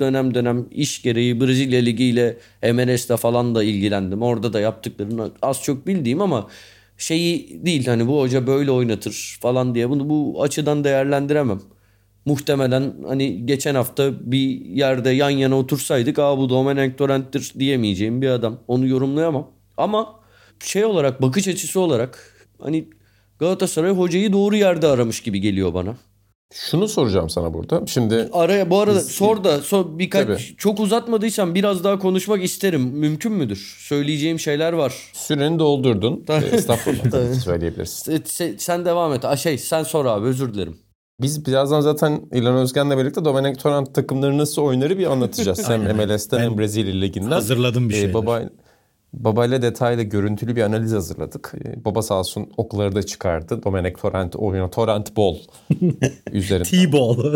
dönem 0.00 0.34
dönem 0.34 0.66
iş 0.70 1.02
gereği 1.02 1.40
Brezilya 1.40 1.80
Ligi 1.80 2.04
ile 2.04 2.38
MLS'le 2.72 3.16
falan 3.16 3.54
da 3.54 3.64
ilgilendim. 3.64 4.22
Orada 4.22 4.52
da 4.52 4.60
yaptıklarını 4.60 5.30
az 5.42 5.62
çok 5.62 5.86
bildiğim 5.86 6.20
ama 6.20 6.48
şeyi 6.98 7.60
değil 7.66 7.86
hani 7.86 8.06
bu 8.06 8.20
hoca 8.20 8.46
böyle 8.46 8.70
oynatır 8.70 9.38
falan 9.40 9.74
diye 9.74 9.90
bunu 9.90 10.08
bu 10.08 10.42
açıdan 10.42 10.84
değerlendiremem. 10.84 11.60
Muhtemelen 12.24 12.94
hani 13.06 13.46
geçen 13.46 13.74
hafta 13.74 14.32
bir 14.32 14.60
yerde 14.60 15.10
yan 15.10 15.30
yana 15.30 15.58
otursaydık 15.58 16.18
aa 16.18 16.38
bu 16.38 16.48
Domenek 16.48 16.98
Torrent'tir 16.98 17.52
diyemeyeceğim 17.58 18.22
bir 18.22 18.28
adam. 18.28 18.58
Onu 18.68 18.86
yorumlayamam. 18.86 19.50
Ama 19.76 20.17
şey 20.60 20.84
olarak 20.84 21.22
bakış 21.22 21.48
açısı 21.48 21.80
olarak 21.80 22.34
hani 22.58 22.88
Galatasaray 23.38 23.90
hocayı 23.90 24.32
doğru 24.32 24.56
yerde 24.56 24.86
aramış 24.86 25.20
gibi 25.20 25.40
geliyor 25.40 25.74
bana. 25.74 25.96
Şunu 26.54 26.88
soracağım 26.88 27.30
sana 27.30 27.54
burada. 27.54 27.86
Şimdi 27.86 28.28
araya 28.32 28.70
bu 28.70 28.80
arada 28.80 29.00
sor 29.00 29.44
da 29.44 29.62
sor 29.62 29.98
birkaç 29.98 30.26
Tabii. 30.26 30.56
çok 30.56 30.80
uzatmadıysam 30.80 31.54
biraz 31.54 31.84
daha 31.84 31.98
konuşmak 31.98 32.44
isterim. 32.44 32.80
Mümkün 32.80 33.32
müdür? 33.32 33.76
Söyleyeceğim 33.78 34.38
şeyler 34.38 34.72
var. 34.72 34.94
Süreni 35.12 35.58
doldurdun. 35.58 36.24
Estağfurullah 36.52 37.34
söyleyebilirsin. 37.34 38.22
Sen, 38.24 38.54
sen 38.58 38.84
devam 38.84 39.14
et. 39.14 39.38
Şey 39.38 39.58
sen 39.58 39.82
sor 39.82 40.06
abi 40.06 40.26
özür 40.26 40.54
dilerim. 40.54 40.78
Biz 41.20 41.46
birazdan 41.46 41.80
zaten 41.80 42.20
İlhan 42.32 42.56
Özgen'le 42.56 42.98
birlikte 42.98 43.24
Domenek 43.24 43.58
Torrent 43.58 43.94
takımları 43.94 44.38
nasıl 44.38 44.62
oynarı 44.62 44.98
bir 44.98 45.06
anlatacağız. 45.06 45.68
hem 45.68 45.96
MLS'ten 45.96 46.38
hem 46.38 46.58
Brezilya 46.58 46.94
Ligi'nden. 46.94 47.30
Hazırladım 47.30 47.88
bir 47.88 47.94
şey. 47.94 48.04
Ee, 48.04 48.14
baba, 48.14 48.42
babayla 49.12 49.62
detaylı 49.62 50.02
görüntülü 50.02 50.56
bir 50.56 50.62
analiz 50.62 50.92
hazırladık. 50.92 51.54
Ee, 51.64 51.84
baba 51.84 52.02
sağ 52.02 52.18
olsun 52.18 52.50
okları 52.56 52.94
da 52.94 53.02
çıkardı. 53.02 53.62
Domenek 53.62 53.98
Torrent 53.98 54.36
oyunu 54.36 54.70
Torrent 54.70 55.16
Ball 55.16 55.36
üzerinden. 56.32 56.70
T-Ball. 56.70 57.34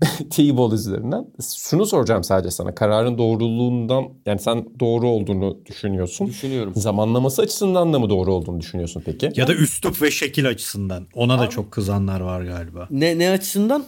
T-Ball 0.30 0.72
üzerinden. 0.72 1.26
Şunu 1.56 1.86
soracağım 1.86 2.24
sadece 2.24 2.50
sana. 2.50 2.74
Kararın 2.74 3.18
doğruluğundan 3.18 4.08
yani 4.26 4.38
sen 4.38 4.66
doğru 4.80 5.08
olduğunu 5.08 5.58
düşünüyorsun. 5.66 6.26
Düşünüyorum. 6.26 6.72
Zamanlaması 6.76 7.42
açısından 7.42 7.92
da 7.92 7.98
mı 7.98 8.10
doğru 8.10 8.34
olduğunu 8.34 8.60
düşünüyorsun 8.60 9.02
peki? 9.06 9.32
Ya 9.36 9.46
da 9.46 9.54
üslup 9.54 10.02
ve 10.02 10.10
şekil 10.10 10.48
açısından. 10.48 11.06
Ona 11.14 11.38
da 11.38 11.50
çok 11.50 11.70
kızanlar 11.70 12.20
var 12.20 12.42
galiba. 12.42 12.88
Ne 12.90 13.18
ne 13.18 13.30
açısından? 13.30 13.84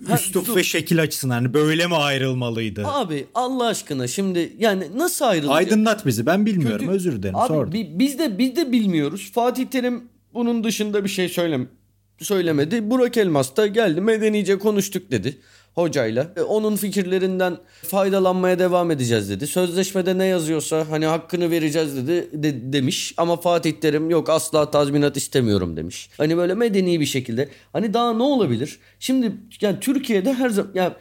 Üslup 0.00 0.56
ve 0.56 0.64
şekil 0.64 1.02
açısından 1.02 1.34
hani 1.34 1.54
böyle 1.54 1.86
mi 1.86 1.96
ayrılmalıydı? 1.96 2.86
Abi 2.86 3.26
Allah 3.34 3.66
aşkına 3.66 4.06
şimdi 4.06 4.52
yani 4.58 4.88
nasıl 4.96 5.24
ayrılacak? 5.24 5.56
Aydınlat 5.56 6.06
bizi 6.06 6.26
ben 6.26 6.46
bilmiyorum 6.46 6.78
Çünkü, 6.80 6.92
özür 6.92 7.12
dilerim 7.12 7.36
abi, 7.36 7.48
sordum. 7.48 7.72
Biz 7.74 8.18
de, 8.18 8.38
biz 8.38 8.56
de 8.56 8.72
bilmiyoruz. 8.72 9.30
Fatih 9.34 9.66
Terim 9.66 10.04
bunun 10.34 10.64
dışında 10.64 11.04
bir 11.04 11.08
şey 11.08 11.28
söylem 11.28 11.68
söylemedi. 12.18 12.90
Burak 12.90 13.16
Elmas 13.16 13.56
da 13.56 13.66
geldi 13.66 14.00
medenice 14.00 14.58
konuştuk 14.58 15.10
dedi 15.10 15.38
hocayla. 15.74 16.32
E, 16.36 16.40
onun 16.40 16.76
fikirlerinden 16.76 17.56
faydalanmaya 17.82 18.58
devam 18.58 18.90
edeceğiz 18.90 19.30
dedi. 19.30 19.46
Sözleşmede 19.46 20.18
ne 20.18 20.24
yazıyorsa 20.24 20.86
hani 20.90 21.06
hakkını 21.06 21.50
vereceğiz 21.50 21.96
dedi 21.96 22.28
de, 22.32 22.72
demiş. 22.72 23.14
Ama 23.16 23.36
Fatih 23.36 23.72
Terim 23.72 24.10
yok 24.10 24.30
asla 24.30 24.70
tazminat 24.70 25.16
istemiyorum 25.16 25.76
demiş. 25.76 26.10
Hani 26.16 26.36
böyle 26.36 26.54
medeni 26.54 27.00
bir 27.00 27.06
şekilde. 27.06 27.48
Hani 27.72 27.94
daha 27.94 28.12
ne 28.12 28.22
olabilir? 28.22 28.78
Şimdi 28.98 29.32
yani 29.60 29.80
Türkiye'de 29.80 30.34
her 30.34 30.50
zaman 30.50 30.70
yani 30.74 30.92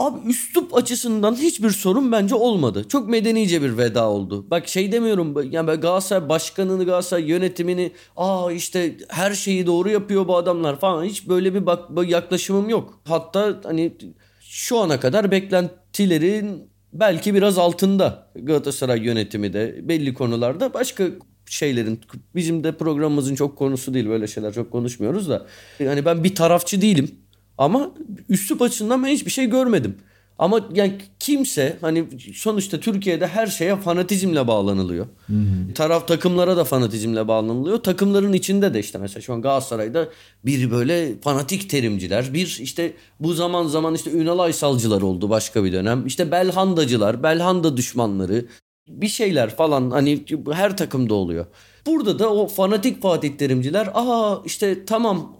Abi 0.00 0.28
üslup 0.28 0.76
açısından 0.76 1.34
hiçbir 1.34 1.70
sorun 1.70 2.12
bence 2.12 2.34
olmadı. 2.34 2.88
Çok 2.88 3.08
medenice 3.08 3.62
bir 3.62 3.78
veda 3.78 4.08
oldu. 4.08 4.50
Bak 4.50 4.68
şey 4.68 4.92
demiyorum 4.92 5.52
yani 5.52 5.66
Galatasaray 5.66 6.28
başkanını 6.28 6.84
Galatasaray 6.84 7.24
yönetimini 7.24 7.92
aa 8.16 8.52
işte 8.52 8.96
her 9.08 9.34
şeyi 9.34 9.66
doğru 9.66 9.90
yapıyor 9.90 10.28
bu 10.28 10.36
adamlar 10.36 10.80
falan. 10.80 11.04
Hiç 11.04 11.28
böyle 11.28 11.54
bir 11.54 11.66
bak 11.66 12.08
yaklaşımım 12.08 12.68
yok. 12.68 13.00
Hatta 13.04 13.60
hani 13.64 13.92
şu 14.40 14.78
ana 14.78 15.00
kadar 15.00 15.30
beklentilerin 15.30 16.70
belki 16.92 17.34
biraz 17.34 17.58
altında 17.58 18.30
Galatasaray 18.34 19.00
yönetimi 19.00 19.52
de 19.52 19.88
belli 19.88 20.14
konularda 20.14 20.74
başka 20.74 21.04
şeylerin 21.46 22.00
bizim 22.34 22.64
de 22.64 22.72
programımızın 22.72 23.34
çok 23.34 23.58
konusu 23.58 23.94
değil 23.94 24.08
böyle 24.08 24.26
şeyler 24.26 24.52
çok 24.52 24.70
konuşmuyoruz 24.70 25.28
da 25.28 25.46
yani 25.78 26.04
ben 26.04 26.24
bir 26.24 26.34
tarafçı 26.34 26.82
değilim 26.82 27.19
ama 27.60 27.90
üslup 28.28 28.62
açısından 28.62 29.04
ben 29.04 29.08
hiçbir 29.08 29.30
şey 29.30 29.46
görmedim. 29.46 29.96
Ama 30.38 30.68
yani 30.74 30.98
kimse 31.18 31.76
hani 31.80 32.04
sonuçta 32.34 32.80
Türkiye'de 32.80 33.26
her 33.26 33.46
şeye 33.46 33.76
fanatizmle 33.76 34.46
bağlanılıyor. 34.46 35.06
Hı 35.26 35.32
hı. 35.32 35.74
Taraf 35.74 36.08
takımlara 36.08 36.56
da 36.56 36.64
fanatizmle 36.64 37.28
bağlanılıyor. 37.28 37.78
Takımların 37.78 38.32
içinde 38.32 38.74
de 38.74 38.80
işte 38.80 38.98
mesela 38.98 39.20
şu 39.20 39.32
an 39.32 39.42
Galatasaray'da 39.42 40.08
bir 40.44 40.70
böyle 40.70 41.20
fanatik 41.20 41.70
terimciler, 41.70 42.34
bir 42.34 42.58
işte 42.62 42.92
bu 43.20 43.32
zaman 43.32 43.66
zaman 43.66 43.94
işte 43.94 44.10
Ünal 44.10 44.38
Aysalcılar 44.38 45.02
oldu 45.02 45.30
başka 45.30 45.64
bir 45.64 45.72
dönem. 45.72 46.06
İşte 46.06 46.30
Belhandacılar, 46.30 47.22
Belhanda 47.22 47.76
düşmanları 47.76 48.46
bir 48.88 49.08
şeyler 49.08 49.56
falan 49.56 49.90
hani 49.90 50.24
her 50.52 50.76
takımda 50.76 51.14
oluyor. 51.14 51.46
Burada 51.86 52.18
da 52.18 52.34
o 52.34 52.48
fanatik 52.48 53.02
Fatih 53.02 53.36
Terimciler 53.36 53.88
aha 53.94 54.42
işte 54.44 54.84
tamam 54.84 55.39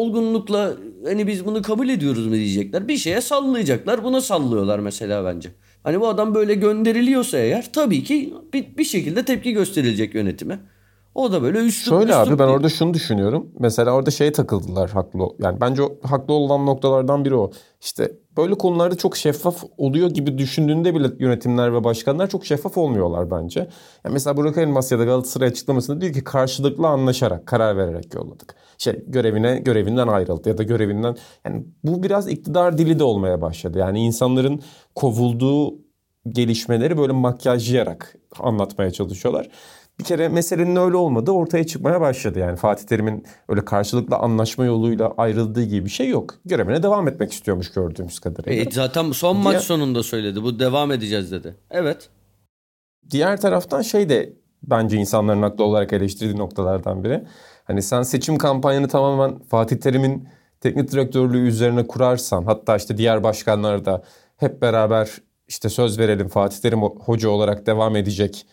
olgunlukla 0.00 0.76
hani 1.04 1.26
biz 1.26 1.46
bunu 1.46 1.62
kabul 1.62 1.88
ediyoruz 1.88 2.26
mu 2.26 2.34
diyecekler. 2.34 2.88
Bir 2.88 2.96
şeye 2.96 3.20
sallayacaklar. 3.20 4.04
Buna 4.04 4.20
sallıyorlar 4.20 4.78
mesela 4.78 5.24
bence. 5.24 5.50
Hani 5.82 6.00
bu 6.00 6.08
adam 6.08 6.34
böyle 6.34 6.54
gönderiliyorsa 6.54 7.38
eğer 7.38 7.72
tabii 7.72 8.04
ki 8.04 8.34
bir, 8.52 8.76
bir 8.76 8.84
şekilde 8.84 9.24
tepki 9.24 9.52
gösterilecek 9.52 10.14
yönetime. 10.14 10.60
O 11.14 11.32
da 11.32 11.42
böyle 11.42 11.58
üstün. 11.58 11.90
Şöyle 11.90 12.04
üstün 12.04 12.20
abi 12.20 12.30
ben 12.30 12.38
değil. 12.38 12.50
orada 12.50 12.68
şunu 12.68 12.94
düşünüyorum. 12.94 13.50
Mesela 13.58 13.90
orada 13.90 14.10
şeye 14.10 14.32
takıldılar 14.32 14.90
haklı. 14.90 15.28
Yani 15.38 15.60
bence 15.60 15.82
o, 15.82 15.98
haklı 16.02 16.34
olan 16.34 16.66
noktalardan 16.66 17.24
biri 17.24 17.34
o. 17.34 17.50
İşte 17.80 18.12
böyle 18.36 18.54
konularda 18.54 18.94
çok 18.94 19.16
şeffaf 19.16 19.64
oluyor 19.78 20.10
gibi 20.10 20.38
düşündüğünde 20.38 20.94
bile 20.94 21.08
yönetimler 21.18 21.74
ve 21.74 21.84
başkanlar 21.84 22.30
çok 22.30 22.46
şeffaf 22.46 22.78
olmuyorlar 22.78 23.30
bence. 23.30 23.60
Yani 24.04 24.12
mesela 24.12 24.36
Burak 24.36 24.58
Elmas 24.58 24.92
ya 24.92 24.98
da 24.98 25.04
Galatasaray 25.04 25.48
açıklamasında 25.48 26.00
diyor 26.00 26.12
ki 26.12 26.24
karşılıklı 26.24 26.86
anlaşarak, 26.86 27.46
karar 27.46 27.76
vererek 27.76 28.14
yolladık. 28.14 28.54
Şey 28.78 29.04
görevine 29.06 29.58
görevinden 29.58 30.08
ayrıldı 30.08 30.48
ya 30.48 30.58
da 30.58 30.62
görevinden 30.62 31.16
yani 31.44 31.64
bu 31.84 32.02
biraz 32.02 32.28
iktidar 32.28 32.78
dili 32.78 32.98
de 32.98 33.04
olmaya 33.04 33.40
başladı. 33.42 33.78
Yani 33.78 34.00
insanların 34.00 34.60
kovulduğu 34.94 35.74
gelişmeleri 36.28 36.98
böyle 36.98 37.12
makyajlayarak 37.12 38.16
anlatmaya 38.40 38.90
çalışıyorlar 38.90 39.48
bir 39.98 40.04
kere 40.04 40.28
meselenin 40.28 40.76
öyle 40.76 40.96
olmadığı 40.96 41.30
ortaya 41.30 41.66
çıkmaya 41.66 42.00
başladı. 42.00 42.38
Yani 42.38 42.56
Fatih 42.56 42.86
Terim'in 42.86 43.24
öyle 43.48 43.64
karşılıklı 43.64 44.16
anlaşma 44.16 44.64
yoluyla 44.64 45.12
ayrıldığı 45.16 45.64
gibi 45.64 45.84
bir 45.84 45.90
şey 45.90 46.08
yok. 46.08 46.34
Görevine 46.44 46.82
devam 46.82 47.08
etmek 47.08 47.32
istiyormuş 47.32 47.72
gördüğümüz 47.72 48.18
kadarıyla. 48.18 48.62
E, 48.62 48.70
zaten 48.70 49.12
son 49.12 49.36
maç 49.36 49.62
sonunda 49.62 50.02
söyledi. 50.02 50.42
Bu 50.42 50.58
devam 50.58 50.92
edeceğiz 50.92 51.32
dedi. 51.32 51.54
Evet. 51.70 52.08
Diğer 53.10 53.40
taraftan 53.40 53.82
şey 53.82 54.08
de 54.08 54.32
bence 54.62 54.96
insanların 54.96 55.42
haklı 55.42 55.64
olarak 55.64 55.92
eleştirdiği 55.92 56.38
noktalardan 56.38 57.04
biri. 57.04 57.24
Hani 57.64 57.82
sen 57.82 58.02
seçim 58.02 58.38
kampanyanı 58.38 58.88
tamamen 58.88 59.38
Fatih 59.38 59.76
Terim'in 59.76 60.28
teknik 60.60 60.92
direktörlüğü 60.92 61.48
üzerine 61.48 61.86
kurarsan 61.86 62.44
hatta 62.44 62.76
işte 62.76 62.96
diğer 62.96 63.22
başkanlar 63.22 63.84
da 63.84 64.02
hep 64.36 64.62
beraber 64.62 65.10
işte 65.48 65.68
söz 65.68 65.98
verelim 65.98 66.28
Fatih 66.28 66.58
Terim 66.58 66.82
hoca 66.82 67.28
olarak 67.28 67.66
devam 67.66 67.96
edecek 67.96 68.46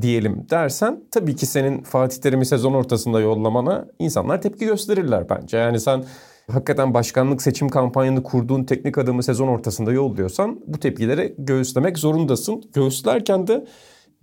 diyelim 0.00 0.46
dersen 0.50 1.04
tabii 1.10 1.36
ki 1.36 1.46
senin 1.46 1.82
Fatih 1.82 2.20
Terim'i 2.20 2.46
sezon 2.46 2.74
ortasında 2.74 3.20
yollamana 3.20 3.86
insanlar 3.98 4.42
tepki 4.42 4.66
gösterirler 4.66 5.28
bence. 5.28 5.56
Yani 5.56 5.80
sen 5.80 6.04
hakikaten 6.50 6.94
başkanlık 6.94 7.42
seçim 7.42 7.68
kampanyanı 7.68 8.22
kurduğun 8.22 8.64
teknik 8.64 8.98
adamı 8.98 9.22
sezon 9.22 9.48
ortasında 9.48 9.92
yolluyorsan 9.92 10.60
bu 10.66 10.80
tepkileri 10.80 11.34
göğüslemek 11.38 11.98
zorundasın. 11.98 12.62
Göğüslerken 12.74 13.46
de 13.46 13.64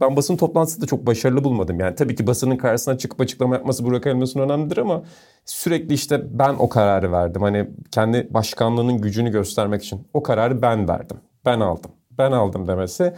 ben 0.02 0.16
basın 0.16 0.38
toplantısı 0.38 0.82
da 0.82 0.86
çok 0.86 1.06
başarılı 1.06 1.44
bulmadım. 1.44 1.80
Yani 1.80 1.96
tabii 1.96 2.16
ki 2.16 2.28
basının 2.28 2.58
karşısına 2.58 2.98
çıkıp 2.98 3.22
açıklama 3.22 3.56
yapması 3.56 3.86
Burak 3.86 4.08
Elmas'ın 4.08 4.40
önemlidir 4.40 4.78
ama 4.78 5.04
sürekli 5.46 5.94
işte 5.94 6.40
ben 6.40 6.56
o 6.60 6.70
kararı 6.70 7.12
verdim. 7.12 7.42
Hani 7.42 7.70
kendi 7.92 8.34
başkanlığının 8.34 8.98
gücünü 8.98 9.32
göstermek 9.32 9.84
için 9.84 10.08
o 10.14 10.24
kararı 10.24 10.62
ben 10.62 10.88
verdim. 10.88 11.18
Ben 11.46 11.60
aldım. 11.60 11.92
Ben 12.18 12.32
aldım 12.32 12.68
demesi 12.68 13.14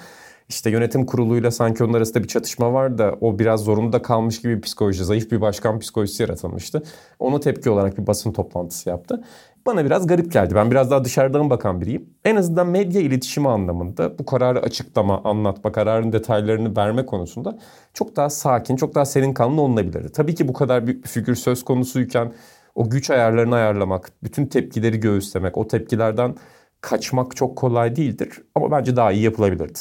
işte 0.50 0.70
yönetim 0.70 1.06
kuruluyla 1.06 1.52
sanki 1.52 1.84
onun 1.84 1.94
arasında 1.94 2.24
bir 2.24 2.28
çatışma 2.28 2.74
var 2.74 2.98
da 2.98 3.16
o 3.22 3.40
biraz 3.40 3.64
zorunda 3.64 4.02
kalmış 4.02 4.42
gibi 4.42 4.56
bir 4.56 4.62
psikoloji, 4.62 5.06
zayıf 5.06 5.32
bir 5.32 5.42
başkan 5.42 5.80
psikolojisi 5.80 6.24
yaratılmıştı. 6.24 6.84
Ona 7.20 7.40
tepki 7.40 7.70
olarak 7.70 7.98
bir 7.98 8.08
basın 8.08 8.32
toplantısı 8.32 8.90
yaptı. 8.90 9.24
Bana 9.66 9.86
biraz 9.86 10.08
garip 10.08 10.32
geldi. 10.32 10.56
Ben 10.56 10.72
biraz 10.72 10.92
daha 10.92 11.04
dışarıdan 11.04 11.50
bakan 11.50 11.82
biriyim. 11.82 12.10
En 12.26 12.36
azından 12.36 12.68
medya 12.68 13.02
iletişimi 13.02 13.50
anlamında 13.50 14.20
bu 14.20 14.26
kararı 14.26 14.60
açıklama, 14.60 15.22
anlatma, 15.24 15.72
kararın 15.72 16.12
detaylarını 16.12 16.78
verme 16.78 17.06
konusunda 17.06 17.58
çok 17.94 18.16
daha 18.16 18.30
sakin, 18.30 18.76
çok 18.76 18.96
daha 18.96 19.06
serin 19.06 19.34
kanlı 19.34 19.62
olunabilirdi. 19.62 20.12
Tabii 20.12 20.36
ki 20.36 20.48
bu 20.48 20.54
kadar 20.54 20.88
büyük 20.88 21.04
bir 21.04 21.10
figür 21.10 21.36
söz 21.36 21.66
konusuyken 21.66 22.34
o 22.76 22.90
güç 22.90 23.10
ayarlarını 23.10 23.56
ayarlamak, 23.56 24.12
bütün 24.24 24.46
tepkileri 24.46 25.00
göğüslemek, 25.00 25.58
o 25.58 25.68
tepkilerden 25.68 26.36
kaçmak 26.82 27.36
çok 27.36 27.58
kolay 27.58 27.96
değildir. 27.96 28.44
Ama 28.56 28.72
bence 28.72 28.96
daha 28.96 29.12
iyi 29.12 29.24
yapılabilirdi 29.24 29.80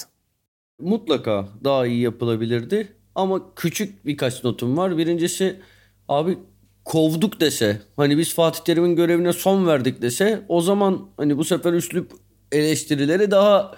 mutlaka 0.78 1.48
daha 1.64 1.86
iyi 1.86 2.00
yapılabilirdi. 2.00 2.92
Ama 3.14 3.54
küçük 3.54 4.06
birkaç 4.06 4.44
notum 4.44 4.76
var. 4.76 4.98
Birincisi 4.98 5.60
abi 6.08 6.38
kovduk 6.84 7.40
dese 7.40 7.82
hani 7.96 8.18
biz 8.18 8.34
Fatih 8.34 8.60
Terim'in 8.60 8.96
görevine 8.96 9.32
son 9.32 9.66
verdik 9.66 10.02
dese 10.02 10.42
o 10.48 10.60
zaman 10.60 11.08
hani 11.16 11.38
bu 11.38 11.44
sefer 11.44 11.72
üslup 11.72 12.12
eleştirileri 12.52 13.30
daha 13.30 13.74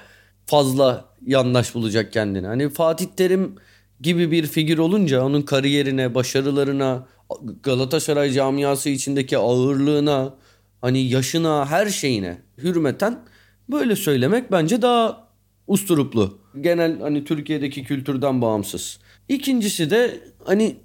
fazla 0.46 1.04
yanlış 1.26 1.74
bulacak 1.74 2.12
kendini. 2.12 2.46
Hani 2.46 2.68
Fatih 2.68 3.06
Terim 3.16 3.54
gibi 4.00 4.30
bir 4.30 4.46
figür 4.46 4.78
olunca 4.78 5.24
onun 5.24 5.42
kariyerine, 5.42 6.14
başarılarına, 6.14 7.06
Galatasaray 7.62 8.30
camiası 8.32 8.88
içindeki 8.88 9.38
ağırlığına, 9.38 10.34
hani 10.80 11.00
yaşına, 11.00 11.66
her 11.66 11.87
şeyine 11.87 12.38
hürmeten 12.58 13.20
böyle 13.70 13.96
söylemek 13.96 14.52
bence 14.52 14.82
daha 14.82 15.27
usturuplu. 15.68 16.38
Genel 16.61 17.00
hani 17.00 17.24
Türkiye'deki 17.24 17.85
kültürden 17.85 18.42
bağımsız. 18.42 18.98
İkincisi 19.28 19.90
de 19.90 20.20
hani 20.44 20.76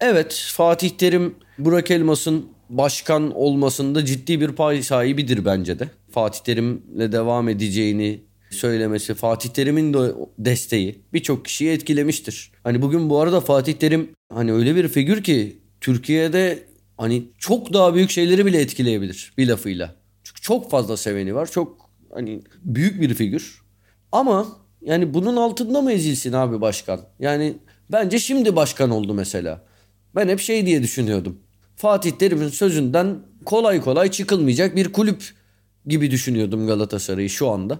evet 0.00 0.50
Fatih 0.52 0.90
Terim 0.90 1.34
Burak 1.58 1.90
Elmas'ın 1.90 2.46
başkan 2.70 3.36
olmasında 3.36 4.04
ciddi 4.04 4.40
bir 4.40 4.48
pay 4.48 4.82
sahibidir 4.82 5.44
bence 5.44 5.78
de. 5.78 5.90
Fatih 6.10 6.40
Terim'le 6.40 7.12
devam 7.12 7.48
edeceğini 7.48 8.20
söylemesi, 8.50 9.14
Fatih 9.14 9.50
Terim'in 9.50 9.94
de 9.94 10.12
desteği 10.38 10.98
birçok 11.12 11.44
kişiyi 11.44 11.70
etkilemiştir. 11.70 12.52
Hani 12.64 12.82
bugün 12.82 13.10
bu 13.10 13.20
arada 13.20 13.40
Fatih 13.40 13.72
Terim 13.72 14.10
hani 14.32 14.52
öyle 14.52 14.76
bir 14.76 14.88
figür 14.88 15.22
ki 15.22 15.58
Türkiye'de 15.80 16.58
hani 16.96 17.22
çok 17.38 17.72
daha 17.72 17.94
büyük 17.94 18.10
şeyleri 18.10 18.46
bile 18.46 18.60
etkileyebilir 18.60 19.32
bir 19.38 19.48
lafıyla. 19.48 19.94
Çünkü 20.24 20.40
çok 20.40 20.70
fazla 20.70 20.96
seveni 20.96 21.34
var. 21.34 21.50
Çok 21.50 21.90
hani 22.14 22.42
büyük 22.64 23.00
bir 23.00 23.14
figür. 23.14 23.65
Ama 24.16 24.46
yani 24.82 25.14
bunun 25.14 25.36
altında 25.36 25.80
mı 25.80 25.92
ezilsin 25.92 26.32
abi 26.32 26.60
başkan? 26.60 27.00
Yani 27.18 27.56
bence 27.92 28.18
şimdi 28.18 28.56
başkan 28.56 28.90
oldu 28.90 29.14
mesela. 29.14 29.62
Ben 30.14 30.28
hep 30.28 30.40
şey 30.40 30.66
diye 30.66 30.82
düşünüyordum. 30.82 31.38
Fatih 31.76 32.10
Terim'in 32.10 32.48
sözünden 32.48 33.18
kolay 33.44 33.80
kolay 33.80 34.10
çıkılmayacak 34.10 34.76
bir 34.76 34.92
kulüp 34.92 35.24
gibi 35.86 36.10
düşünüyordum 36.10 36.66
Galatasaray'ı 36.66 37.30
şu 37.30 37.50
anda. 37.50 37.78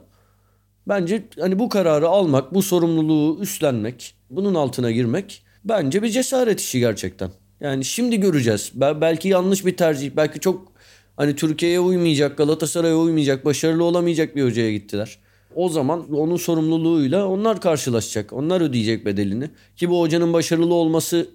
Bence 0.89 1.23
hani 1.41 1.59
bu 1.59 1.69
kararı 1.69 2.09
almak, 2.09 2.55
bu 2.55 2.63
sorumluluğu 2.63 3.43
üstlenmek, 3.43 4.15
bunun 4.31 4.55
altına 4.55 4.91
girmek 4.91 5.43
bence 5.65 6.03
bir 6.03 6.09
cesaret 6.11 6.61
işi 6.61 6.79
gerçekten. 6.79 7.31
Yani 7.61 7.85
şimdi 7.85 8.21
göreceğiz. 8.21 8.73
Belki 8.75 9.29
yanlış 9.29 9.67
bir 9.67 9.77
tercih, 9.77 10.11
belki 10.17 10.41
çok 10.41 10.73
hani 11.17 11.37
Türkiye'ye 11.37 11.81
uymayacak, 11.81 12.39
Galatasaray'a 12.39 12.97
uymayacak, 12.97 13.45
başarılı 13.45 13.85
olamayacak 13.85 14.37
bir 14.37 14.45
hocaya 14.45 14.73
gittiler 14.73 15.19
o 15.57 15.69
zaman 15.69 16.15
onun 16.15 16.37
sorumluluğuyla 16.37 17.27
onlar 17.27 17.61
karşılaşacak. 17.61 18.33
Onlar 18.33 18.61
ödeyecek 18.61 19.07
bedelini. 19.07 19.51
Ki 19.77 19.91
bu 19.91 20.01
hocanın 20.01 20.33
başarılı 20.33 20.75
olması 20.75 21.29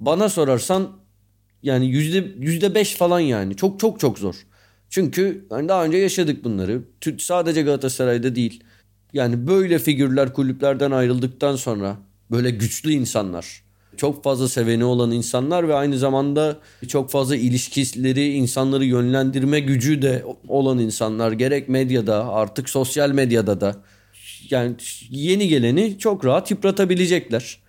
bana 0.00 0.28
sorarsan 0.28 0.88
yani 1.62 1.86
yüzde 1.86 2.32
yüzde 2.38 2.74
beş 2.74 2.94
falan 2.94 3.20
yani. 3.20 3.56
Çok 3.56 3.80
çok 3.80 4.00
çok 4.00 4.18
zor. 4.18 4.34
Çünkü 4.90 5.46
hani 5.50 5.68
daha 5.68 5.84
önce 5.84 5.96
yaşadık 5.96 6.44
bunları. 6.44 6.82
Sadece 7.18 7.62
Galatasaray'da 7.62 8.34
değil. 8.34 8.64
Yani 9.12 9.46
böyle 9.46 9.78
figürler 9.78 10.32
kulüplerden 10.32 10.90
ayrıldıktan 10.90 11.56
sonra 11.56 11.96
böyle 12.30 12.50
güçlü 12.50 12.92
insanlar 12.92 13.67
çok 13.98 14.24
fazla 14.24 14.48
seveni 14.48 14.84
olan 14.84 15.10
insanlar 15.10 15.68
ve 15.68 15.74
aynı 15.74 15.98
zamanda 15.98 16.58
çok 16.88 17.10
fazla 17.10 17.36
ilişkileri, 17.36 18.32
insanları 18.32 18.84
yönlendirme 18.84 19.60
gücü 19.60 20.02
de 20.02 20.24
olan 20.48 20.78
insanlar. 20.78 21.32
Gerek 21.32 21.68
medyada 21.68 22.32
artık 22.32 22.68
sosyal 22.68 23.10
medyada 23.10 23.60
da 23.60 23.76
yani 24.50 24.76
yeni 25.10 25.48
geleni 25.48 25.98
çok 25.98 26.24
rahat 26.24 26.50
yıpratabilecekler. 26.50 27.60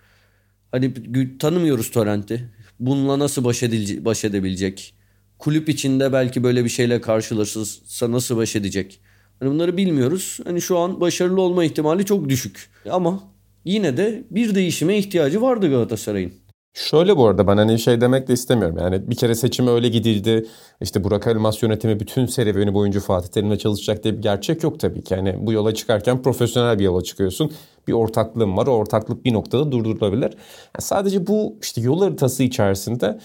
Hani 0.72 0.94
tanımıyoruz 1.38 1.90
Torrent'i. 1.90 2.50
Bununla 2.80 3.18
nasıl 3.18 3.44
baş, 3.44 3.62
edilecek, 3.62 4.04
baş 4.04 4.24
edebilecek? 4.24 4.94
Kulüp 5.38 5.68
içinde 5.68 6.12
belki 6.12 6.42
böyle 6.42 6.64
bir 6.64 6.68
şeyle 6.70 7.00
karşılaşırsa 7.00 8.12
nasıl 8.12 8.36
baş 8.36 8.56
edecek? 8.56 9.00
Hani 9.40 9.50
bunları 9.50 9.76
bilmiyoruz. 9.76 10.38
Hani 10.44 10.60
şu 10.60 10.78
an 10.78 11.00
başarılı 11.00 11.40
olma 11.40 11.64
ihtimali 11.64 12.04
çok 12.04 12.28
düşük. 12.28 12.70
Ama 12.90 13.29
yine 13.64 13.96
de 13.96 14.24
bir 14.30 14.54
değişime 14.54 14.98
ihtiyacı 14.98 15.42
vardı 15.42 15.70
Galatasaray'ın. 15.70 16.32
Şöyle 16.74 17.16
bu 17.16 17.26
arada 17.26 17.46
ben 17.46 17.56
hani 17.56 17.78
şey 17.78 18.00
demek 18.00 18.28
de 18.28 18.32
istemiyorum. 18.32 18.78
Yani 18.80 19.10
bir 19.10 19.16
kere 19.16 19.34
seçime 19.34 19.70
öyle 19.70 19.88
gidildi. 19.88 20.46
İşte 20.80 21.04
Burak 21.04 21.26
Elmas 21.26 21.62
yönetimi 21.62 22.00
bütün 22.00 22.26
serüveni 22.26 22.74
boyunca 22.74 23.00
Fatih 23.00 23.28
Terim'le 23.28 23.56
çalışacak 23.56 24.04
diye 24.04 24.16
bir 24.16 24.22
gerçek 24.22 24.62
yok 24.62 24.80
tabii 24.80 25.04
ki. 25.04 25.14
Yani 25.14 25.36
bu 25.40 25.52
yola 25.52 25.74
çıkarken 25.74 26.22
profesyonel 26.22 26.78
bir 26.78 26.84
yola 26.84 27.02
çıkıyorsun. 27.02 27.52
Bir 27.88 27.92
ortaklığın 27.92 28.56
var. 28.56 28.66
O 28.66 28.70
ortaklık 28.70 29.24
bir 29.24 29.32
noktada 29.32 29.72
durdurulabilir. 29.72 30.30
Yani 30.30 30.80
sadece 30.80 31.26
bu 31.26 31.56
işte 31.62 31.80
yol 31.80 32.02
haritası 32.02 32.42
içerisinde 32.42 33.18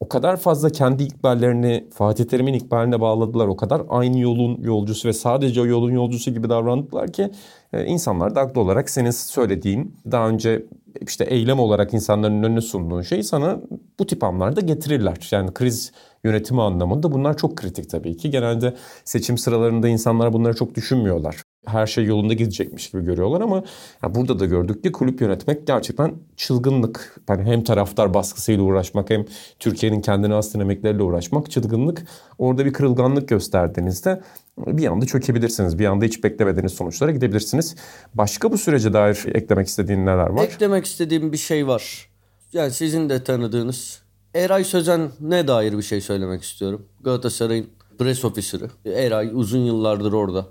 o 0.00 0.08
kadar 0.08 0.36
fazla 0.36 0.70
kendi 0.70 1.02
ikballerini 1.02 1.88
Fatih 1.94 2.24
Terim'in 2.24 2.54
ikbaline 2.54 3.00
bağladılar. 3.00 3.46
O 3.46 3.56
kadar 3.56 3.82
aynı 3.88 4.18
yolun 4.18 4.62
yolcusu 4.62 5.08
ve 5.08 5.12
sadece 5.12 5.60
o 5.60 5.66
yolun 5.66 5.90
yolcusu 5.90 6.30
gibi 6.30 6.48
davrandılar 6.48 7.12
ki 7.12 7.30
insanlar 7.72 8.34
da 8.34 8.40
haklı 8.40 8.60
olarak 8.60 8.90
senin 8.90 9.10
söylediğin 9.10 9.96
daha 10.10 10.28
önce 10.28 10.66
işte 11.00 11.24
eylem 11.24 11.58
olarak 11.58 11.94
insanların 11.94 12.42
önüne 12.42 12.60
sunduğun 12.60 13.02
şeyi 13.02 13.24
sana 13.24 13.60
bu 13.98 14.06
tip 14.06 14.24
anlarda 14.24 14.60
getirirler. 14.60 15.28
Yani 15.30 15.54
kriz 15.54 15.92
yönetimi 16.24 16.62
anlamında 16.62 17.12
bunlar 17.12 17.36
çok 17.36 17.56
kritik 17.56 17.90
tabii 17.90 18.16
ki. 18.16 18.30
Genelde 18.30 18.76
seçim 19.04 19.38
sıralarında 19.38 19.88
insanlar 19.88 20.32
bunları 20.32 20.56
çok 20.56 20.74
düşünmüyorlar 20.74 21.42
her 21.66 21.86
şey 21.86 22.04
yolunda 22.04 22.34
gidecekmiş 22.34 22.90
gibi 22.90 23.04
görüyorlar 23.04 23.40
ama 23.40 23.62
burada 24.08 24.38
da 24.38 24.46
gördük 24.46 24.82
ki 24.82 24.92
kulüp 24.92 25.20
yönetmek 25.20 25.66
gerçekten 25.66 26.14
çılgınlık. 26.36 27.20
Yani 27.28 27.42
hem 27.44 27.64
taraftar 27.64 28.14
baskısıyla 28.14 28.62
uğraşmak 28.62 29.10
hem 29.10 29.24
Türkiye'nin 29.58 30.00
kendine 30.00 30.34
has 30.34 30.54
dinamikleriyle 30.54 31.02
uğraşmak 31.02 31.50
çılgınlık. 31.50 32.06
Orada 32.38 32.64
bir 32.64 32.72
kırılganlık 32.72 33.28
gösterdiğinizde 33.28 34.20
bir 34.66 34.86
anda 34.86 35.06
çökebilirsiniz. 35.06 35.78
Bir 35.78 35.86
anda 35.86 36.04
hiç 36.04 36.24
beklemediğiniz 36.24 36.72
sonuçlara 36.72 37.10
gidebilirsiniz. 37.10 37.76
Başka 38.14 38.52
bu 38.52 38.58
sürece 38.58 38.92
dair 38.92 39.24
eklemek 39.34 39.66
istediğin 39.66 40.06
neler 40.06 40.26
var? 40.26 40.44
Eklemek 40.44 40.84
istediğim 40.84 41.32
bir 41.32 41.36
şey 41.36 41.66
var. 41.66 42.10
Yani 42.52 42.70
sizin 42.70 43.08
de 43.08 43.24
tanıdığınız 43.24 44.02
Eray 44.34 44.64
Sözen 44.64 45.10
ne 45.20 45.48
dair 45.48 45.76
bir 45.76 45.82
şey 45.82 46.00
söylemek 46.00 46.42
istiyorum. 46.42 46.86
Galatasaray'ın 47.00 47.66
press 47.98 48.24
officer'ı. 48.24 48.70
Eray 48.84 49.30
uzun 49.34 49.58
yıllardır 49.58 50.12
orada. 50.12 50.46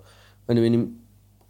Hani 0.47 0.63
benim 0.63 0.89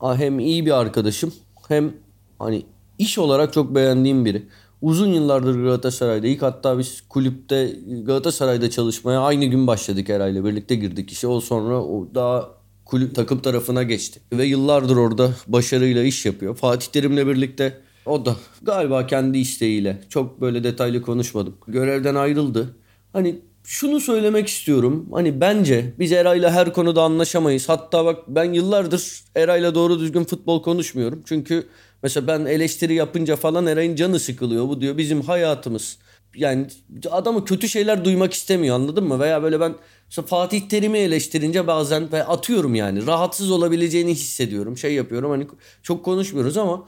hem 0.01 0.39
iyi 0.39 0.65
bir 0.65 0.79
arkadaşım 0.79 1.33
hem 1.67 1.93
hani 2.39 2.65
iş 2.97 3.17
olarak 3.17 3.53
çok 3.53 3.75
beğendiğim 3.75 4.25
biri. 4.25 4.47
Uzun 4.81 5.07
yıllardır 5.07 5.63
Galatasaray'da. 5.63 6.27
İlk 6.27 6.41
hatta 6.41 6.79
biz 6.79 7.01
kulüpte 7.09 7.75
Galatasaray'da 8.03 8.69
çalışmaya 8.69 9.19
aynı 9.19 9.45
gün 9.45 9.67
başladık 9.67 10.09
herhalde. 10.09 10.45
Birlikte 10.45 10.75
girdik 10.75 11.11
işe. 11.11 11.27
O 11.27 11.41
sonra 11.41 11.83
o 11.83 12.07
daha 12.15 12.49
kulüp 12.85 13.15
takım 13.15 13.39
tarafına 13.39 13.83
geçti. 13.83 14.19
Ve 14.33 14.45
yıllardır 14.45 14.97
orada 14.97 15.31
başarıyla 15.47 16.03
iş 16.03 16.25
yapıyor. 16.25 16.55
Fatih 16.55 16.87
Terim'le 16.87 17.27
birlikte 17.27 17.81
o 18.05 18.25
da 18.25 18.35
galiba 18.61 19.07
kendi 19.07 19.37
isteğiyle 19.37 20.01
çok 20.09 20.41
böyle 20.41 20.63
detaylı 20.63 21.01
konuşmadım. 21.01 21.55
Görevden 21.67 22.15
ayrıldı. 22.15 22.75
Hani 23.13 23.39
şunu 23.63 23.99
söylemek 23.99 24.47
istiyorum. 24.47 25.09
Hani 25.11 25.41
bence 25.41 25.93
biz 25.99 26.11
Eray'la 26.11 26.51
her 26.51 26.73
konuda 26.73 27.03
anlaşamayız. 27.03 27.69
Hatta 27.69 28.05
bak 28.05 28.19
ben 28.27 28.53
yıllardır 28.53 29.23
Eray'la 29.35 29.75
doğru 29.75 29.99
düzgün 29.99 30.23
futbol 30.23 30.63
konuşmuyorum. 30.63 31.23
Çünkü 31.25 31.67
mesela 32.03 32.27
ben 32.27 32.45
eleştiri 32.45 32.93
yapınca 32.93 33.35
falan 33.35 33.67
Eray'ın 33.67 33.95
canı 33.95 34.19
sıkılıyor. 34.19 34.67
Bu 34.67 34.81
diyor 34.81 34.97
bizim 34.97 35.21
hayatımız. 35.21 35.97
Yani 36.35 36.67
adamı 37.11 37.45
kötü 37.45 37.69
şeyler 37.69 38.05
duymak 38.05 38.33
istemiyor 38.33 38.75
anladın 38.75 39.03
mı? 39.03 39.19
Veya 39.19 39.43
böyle 39.43 39.59
ben 39.59 39.75
mesela 40.07 40.25
Fatih 40.25 40.61
Terim'i 40.69 40.97
eleştirince 40.97 41.67
bazen 41.67 42.09
atıyorum 42.27 42.75
yani. 42.75 43.07
Rahatsız 43.07 43.51
olabileceğini 43.51 44.11
hissediyorum. 44.11 44.77
Şey 44.77 44.93
yapıyorum 44.93 45.31
hani 45.31 45.47
çok 45.83 46.05
konuşmuyoruz 46.05 46.57
ama 46.57 46.87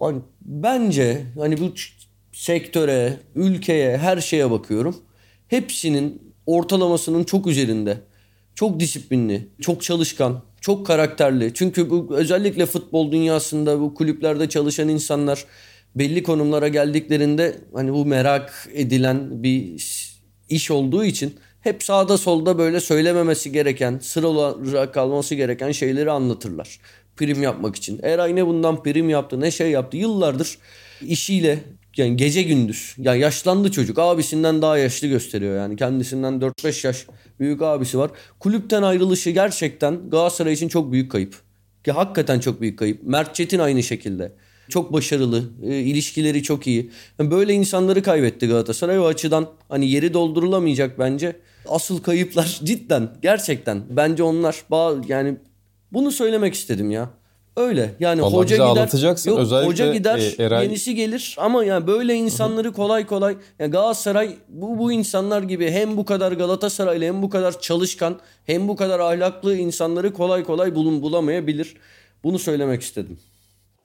hani 0.00 0.20
bence 0.40 1.26
hani 1.38 1.60
bu 1.60 1.72
sektöre, 2.32 3.20
ülkeye, 3.34 3.98
her 3.98 4.20
şeye 4.20 4.50
bakıyorum 4.50 4.96
hepsinin 5.52 6.34
ortalamasının 6.46 7.24
çok 7.24 7.46
üzerinde. 7.46 8.00
Çok 8.54 8.80
disiplinli, 8.80 9.48
çok 9.60 9.82
çalışkan, 9.82 10.42
çok 10.60 10.86
karakterli. 10.86 11.54
Çünkü 11.54 11.90
bu 11.90 12.08
özellikle 12.10 12.66
futbol 12.66 13.12
dünyasında 13.12 13.80
bu 13.80 13.94
kulüplerde 13.94 14.48
çalışan 14.48 14.88
insanlar 14.88 15.44
belli 15.96 16.22
konumlara 16.22 16.68
geldiklerinde 16.68 17.58
hani 17.74 17.92
bu 17.92 18.06
merak 18.06 18.68
edilen 18.72 19.42
bir 19.42 19.74
iş 20.48 20.70
olduğu 20.70 21.04
için 21.04 21.34
hep 21.60 21.82
sağda 21.82 22.18
solda 22.18 22.58
böyle 22.58 22.80
söylememesi 22.80 23.52
gereken, 23.52 23.98
sır 24.02 24.22
olarak 24.22 24.94
kalması 24.94 25.34
gereken 25.34 25.72
şeyleri 25.72 26.10
anlatırlar. 26.10 26.78
Prim 27.16 27.42
yapmak 27.42 27.76
için. 27.76 28.00
Eray 28.02 28.36
ne 28.36 28.46
bundan 28.46 28.82
prim 28.82 29.10
yaptı 29.10 29.40
ne 29.40 29.50
şey 29.50 29.70
yaptı. 29.70 29.96
Yıllardır 29.96 30.58
işiyle 31.02 31.58
yani 31.96 32.16
gece 32.16 32.42
gündüz. 32.42 32.94
Ya 32.98 33.14
yaşlandı 33.14 33.70
çocuk. 33.70 33.98
Abisinden 33.98 34.62
daha 34.62 34.78
yaşlı 34.78 35.06
gösteriyor 35.08 35.56
yani. 35.56 35.76
Kendisinden 35.76 36.34
4-5 36.34 36.86
yaş 36.86 37.06
büyük 37.40 37.62
abisi 37.62 37.98
var. 37.98 38.10
Kulüpten 38.40 38.82
ayrılışı 38.82 39.30
gerçekten 39.30 40.10
Galatasaray 40.10 40.52
için 40.52 40.68
çok 40.68 40.92
büyük 40.92 41.12
kayıp. 41.12 41.34
Ki 41.84 41.92
hakikaten 41.92 42.40
çok 42.40 42.60
büyük 42.60 42.78
kayıp. 42.78 43.02
Mert 43.02 43.34
Çetin 43.34 43.58
aynı 43.58 43.82
şekilde. 43.82 44.32
Çok 44.68 44.92
başarılı, 44.92 45.44
e, 45.62 45.76
ilişkileri 45.76 46.42
çok 46.42 46.66
iyi. 46.66 46.90
Yani 47.18 47.30
böyle 47.30 47.52
insanları 47.52 48.02
kaybetti 48.02 48.48
Galatasaray. 48.48 48.98
O 48.98 49.06
açıdan 49.06 49.48
hani 49.68 49.90
yeri 49.90 50.14
doldurulamayacak 50.14 50.98
bence. 50.98 51.36
Asıl 51.68 52.02
kayıplar 52.02 52.60
cidden, 52.64 53.10
gerçekten. 53.22 53.82
Bence 53.90 54.22
onlar 54.22 54.64
yani 55.08 55.36
bunu 55.92 56.10
söylemek 56.10 56.54
istedim 56.54 56.90
ya. 56.90 57.10
Öyle. 57.56 57.94
Yani 58.00 58.22
Vallahi 58.22 58.36
hoca 58.36 58.56
gider. 58.56 59.02
Yok, 59.26 59.38
Özellikle 59.38 59.66
hoca 59.66 59.92
gider, 59.92 60.18
e, 60.38 60.42
Eray... 60.42 60.64
yenisi 60.64 60.94
gelir 60.94 61.36
ama 61.38 61.64
yani 61.64 61.86
böyle 61.86 62.14
insanları 62.14 62.72
kolay 62.72 63.06
kolay 63.06 63.36
yani 63.58 63.70
Galatasaray 63.70 64.36
bu 64.48 64.78
bu 64.78 64.92
insanlar 64.92 65.42
gibi 65.42 65.70
hem 65.70 65.96
bu 65.96 66.04
kadar 66.04 66.32
Galatasaraylı 66.32 67.04
hem 67.04 67.22
bu 67.22 67.30
kadar 67.30 67.60
çalışkan 67.60 68.18
hem 68.46 68.68
bu 68.68 68.76
kadar 68.76 69.00
ahlaklı 69.00 69.56
insanları 69.56 70.12
kolay 70.12 70.44
kolay 70.44 70.74
bulun 70.74 71.02
bulamayabilir. 71.02 71.74
Bunu 72.24 72.38
söylemek 72.38 72.82
istedim. 72.82 73.18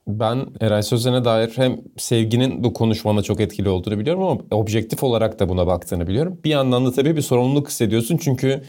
Ben 0.07 0.45
Eray 0.61 0.83
Sözen'e 0.83 1.25
dair 1.25 1.51
hem 1.55 1.81
sevginin 1.97 2.63
bu 2.63 2.73
konuşmana 2.73 3.21
çok 3.21 3.41
etkili 3.41 3.69
olduğunu 3.69 3.99
biliyorum 3.99 4.23
ama 4.23 4.41
objektif 4.51 5.03
olarak 5.03 5.39
da 5.39 5.49
buna 5.49 5.67
baktığını 5.67 6.07
biliyorum. 6.07 6.39
Bir 6.43 6.49
yandan 6.49 6.85
da 6.85 6.91
tabii 6.91 7.15
bir 7.15 7.21
sorumluluk 7.21 7.67
hissediyorsun 7.67 8.17
çünkü 8.17 8.61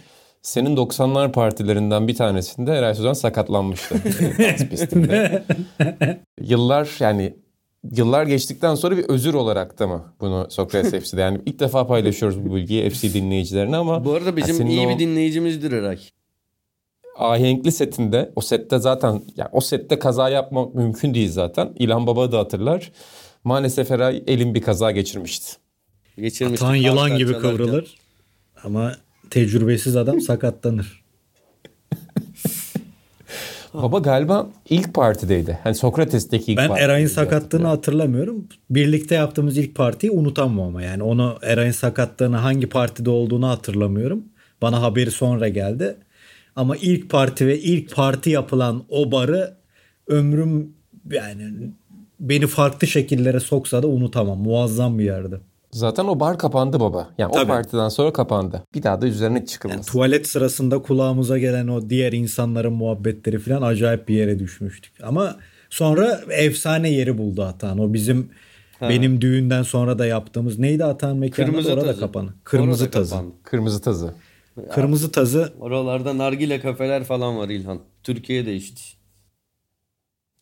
senin 0.42 0.76
90'lar 0.76 1.32
partilerinden 1.32 2.08
bir 2.08 2.14
tanesinde 2.14 2.72
Eray 2.72 2.94
Sözen 2.94 3.12
sakatlanmıştı. 3.12 3.94
Yıllar 6.40 6.96
yani 7.00 7.34
yıllar 7.92 8.26
geçtikten 8.26 8.74
sonra 8.74 8.96
bir 8.96 9.04
özür 9.04 9.34
olarak 9.34 9.78
da 9.78 9.86
mı 9.86 10.14
bunu 10.20 10.46
Sokrates 10.50 11.04
FC'de? 11.04 11.20
Yani 11.20 11.40
ilk 11.46 11.60
defa 11.60 11.86
paylaşıyoruz 11.86 12.44
bu 12.44 12.54
bilgiyi 12.54 12.90
FC 12.90 13.14
dinleyicilerine 13.14 13.76
ama... 13.76 14.04
Bu 14.04 14.12
arada 14.12 14.36
bizim 14.36 14.66
iyi 14.66 14.86
o... 14.86 14.90
bir 14.90 14.98
dinleyicimizdir 14.98 15.72
Eray. 15.72 15.98
Ahenkli 17.18 17.72
setinde 17.72 18.32
o 18.36 18.40
sette 18.40 18.78
zaten 18.78 19.22
yani 19.36 19.48
o 19.52 19.60
sette 19.60 19.98
kaza 19.98 20.28
yapmak 20.28 20.74
mümkün 20.74 21.14
değil 21.14 21.30
zaten. 21.30 21.72
İlhan 21.78 22.06
Baba 22.06 22.32
da 22.32 22.38
hatırlar. 22.38 22.92
Maalesef 23.44 23.90
Eray 23.90 24.22
elin 24.26 24.54
bir 24.54 24.62
kaza 24.62 24.90
geçirmişti. 24.90 25.52
Geçirmişti. 26.16 26.64
Atan 26.64 26.74
yılan 26.74 27.16
gibi 27.16 27.32
kıvrılır. 27.32 27.96
Ama 28.64 28.92
tecrübesiz 29.30 29.96
adam 29.96 30.20
sakatlanır. 30.20 31.04
Baba 33.74 33.98
galiba 33.98 34.48
ilk 34.70 34.94
partideydi. 34.94 35.58
Hani 35.64 35.74
Sokrates'teki 35.74 36.52
ilk 36.52 36.58
Ben 36.58 36.70
Eray'ın 36.70 37.06
sakatlığını 37.06 37.66
hatırlamıyorum. 37.66 38.48
Birlikte 38.70 39.14
yaptığımız 39.14 39.58
ilk 39.58 39.74
partiyi 39.74 40.12
unutamam 40.12 40.66
ama 40.66 40.82
yani 40.82 41.02
onu 41.02 41.38
Eray'ın 41.42 41.72
sakatlığını 41.72 42.36
hangi 42.36 42.68
partide 42.68 43.10
olduğunu 43.10 43.48
hatırlamıyorum. 43.48 44.24
Bana 44.62 44.82
haberi 44.82 45.10
sonra 45.10 45.48
geldi. 45.48 45.96
Ama 46.56 46.76
ilk 46.76 47.10
parti 47.10 47.46
ve 47.46 47.58
ilk 47.58 47.94
parti 47.94 48.30
yapılan 48.30 48.84
o 48.88 49.12
barı 49.12 49.54
ömrüm 50.06 50.72
yani 51.10 51.70
beni 52.20 52.46
farklı 52.46 52.86
şekillere 52.86 53.40
soksa 53.40 53.82
da 53.82 53.86
unutamam. 53.86 54.38
Muazzam 54.38 54.98
bir 54.98 55.04
yerdi. 55.04 55.40
Zaten 55.70 56.04
o 56.04 56.20
bar 56.20 56.38
kapandı 56.38 56.80
baba. 56.80 57.10
Yani 57.18 57.32
Tabii. 57.32 57.44
o 57.44 57.48
partiden 57.48 57.88
sonra 57.88 58.12
kapandı. 58.12 58.62
Bir 58.74 58.82
daha 58.82 59.00
da 59.00 59.06
üzerine 59.06 59.46
çıkılmaz. 59.46 59.76
Yani 59.76 59.86
tuvalet 59.86 60.26
sırasında 60.28 60.82
kulağımıza 60.82 61.38
gelen 61.38 61.68
o 61.68 61.90
diğer 61.90 62.12
insanların 62.12 62.72
muhabbetleri 62.72 63.38
falan 63.38 63.62
acayip 63.62 64.08
bir 64.08 64.14
yere 64.14 64.38
düşmüştük. 64.38 64.92
Ama 65.02 65.36
sonra 65.70 66.20
efsane 66.30 66.90
yeri 66.90 67.18
buldu 67.18 67.42
Atan. 67.42 67.78
O 67.78 67.92
bizim 67.94 68.30
ha. 68.80 68.88
benim 68.88 69.20
düğünden 69.20 69.62
sonra 69.62 69.98
da 69.98 70.06
yaptığımız 70.06 70.58
neydi 70.58 70.84
Atan 70.84 71.16
mekanı 71.16 71.46
Kırmızı 71.46 71.72
orada 71.72 71.84
tazı. 71.84 72.00
kapanı. 72.00 72.30
Kırmızı 72.44 72.84
orada 72.84 72.90
tazı. 72.90 73.10
Kapandı. 73.10 73.34
Kırmızı 73.42 73.80
tazı. 73.80 74.14
Kırmızı 74.70 75.12
tazı. 75.12 75.52
Oralarda 75.60 76.18
nargile 76.18 76.60
kafeler 76.60 77.04
falan 77.04 77.38
var 77.38 77.48
İlhan. 77.48 77.78
Türkiye'de 78.02 78.56
işte. 78.56 78.80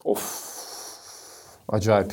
Of. 0.05 0.47
Acayip. 1.69 2.13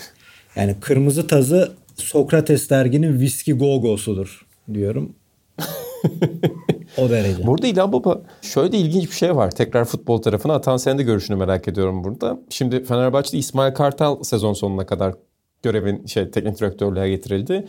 Yani 0.56 0.76
kırmızı 0.82 1.28
tazı 1.28 1.72
Sokrates 2.04 2.70
derginin 2.70 3.20
viski 3.20 3.54
gogosudur 3.54 4.48
diyorum. 4.74 5.16
O 6.98 7.10
derece. 7.10 7.48
Burada 7.48 7.68
İlhan 7.68 7.94
Baba 7.94 8.22
şöyle 8.42 8.72
de 8.72 8.78
ilginç 8.78 9.10
bir 9.10 9.16
şey 9.16 9.36
var. 9.36 9.52
Tekrar 9.52 9.86
futbol 9.86 10.22
tarafına 10.22 10.54
atan 10.54 10.78
senin 10.78 10.98
de 10.98 11.04
görüşünü 11.04 11.38
merak 11.38 11.68
ediyorum 11.68 12.04
burada. 12.04 12.40
Şimdi 12.50 12.84
Fenerbahçe'de 12.84 13.38
İsmail 13.38 13.74
Kartal 13.74 14.24
sezon 14.24 14.54
sonuna 14.54 14.86
kadar 14.86 15.14
görevin 15.64 16.06
şey 16.06 16.32
teknik 16.32 16.60
direktörlüğe 16.60 17.10
getirildi. 17.10 17.68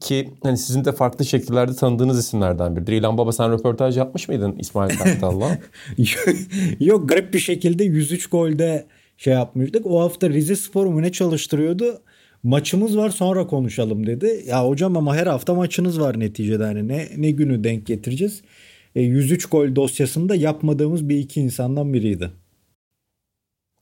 Ki 0.00 0.30
hani 0.42 0.58
sizin 0.58 0.84
de 0.84 0.92
farklı 0.92 1.24
şekillerde 1.24 1.74
tanıdığınız 1.74 2.18
isimlerden 2.18 2.76
biridir. 2.76 2.92
İlhan 2.92 3.18
Baba 3.18 3.32
sen 3.32 3.52
röportaj 3.52 3.96
yapmış 3.96 4.28
mıydın 4.28 4.56
İsmail 4.58 4.96
Kartal'la? 4.96 5.58
Yok 6.80 7.08
garip 7.08 7.34
bir 7.34 7.38
şekilde 7.38 7.84
103 7.84 8.26
golde 8.26 8.86
şey 9.16 9.32
yapmıştık. 9.32 9.86
O 9.86 10.00
hafta 10.00 10.30
Rize 10.30 10.56
Spor 10.56 10.86
mu 10.86 11.02
ne 11.02 11.12
çalıştırıyordu? 11.12 12.02
Maçımız 12.46 12.96
var 12.96 13.10
sonra 13.10 13.46
konuşalım 13.46 14.06
dedi. 14.06 14.44
Ya 14.46 14.68
hocam 14.68 14.96
ama 14.96 15.16
her 15.16 15.26
hafta 15.26 15.54
maçınız 15.54 16.00
var 16.00 16.20
neticede 16.20 16.64
hani 16.64 16.88
ne 16.88 17.08
ne 17.16 17.30
günü 17.30 17.64
denk 17.64 17.86
getireceğiz? 17.86 18.42
E, 18.94 19.02
103 19.02 19.46
gol 19.46 19.76
dosyasında 19.76 20.34
yapmadığımız 20.34 21.08
bir 21.08 21.18
iki 21.18 21.40
insandan 21.40 21.92
biriydi. 21.92 22.30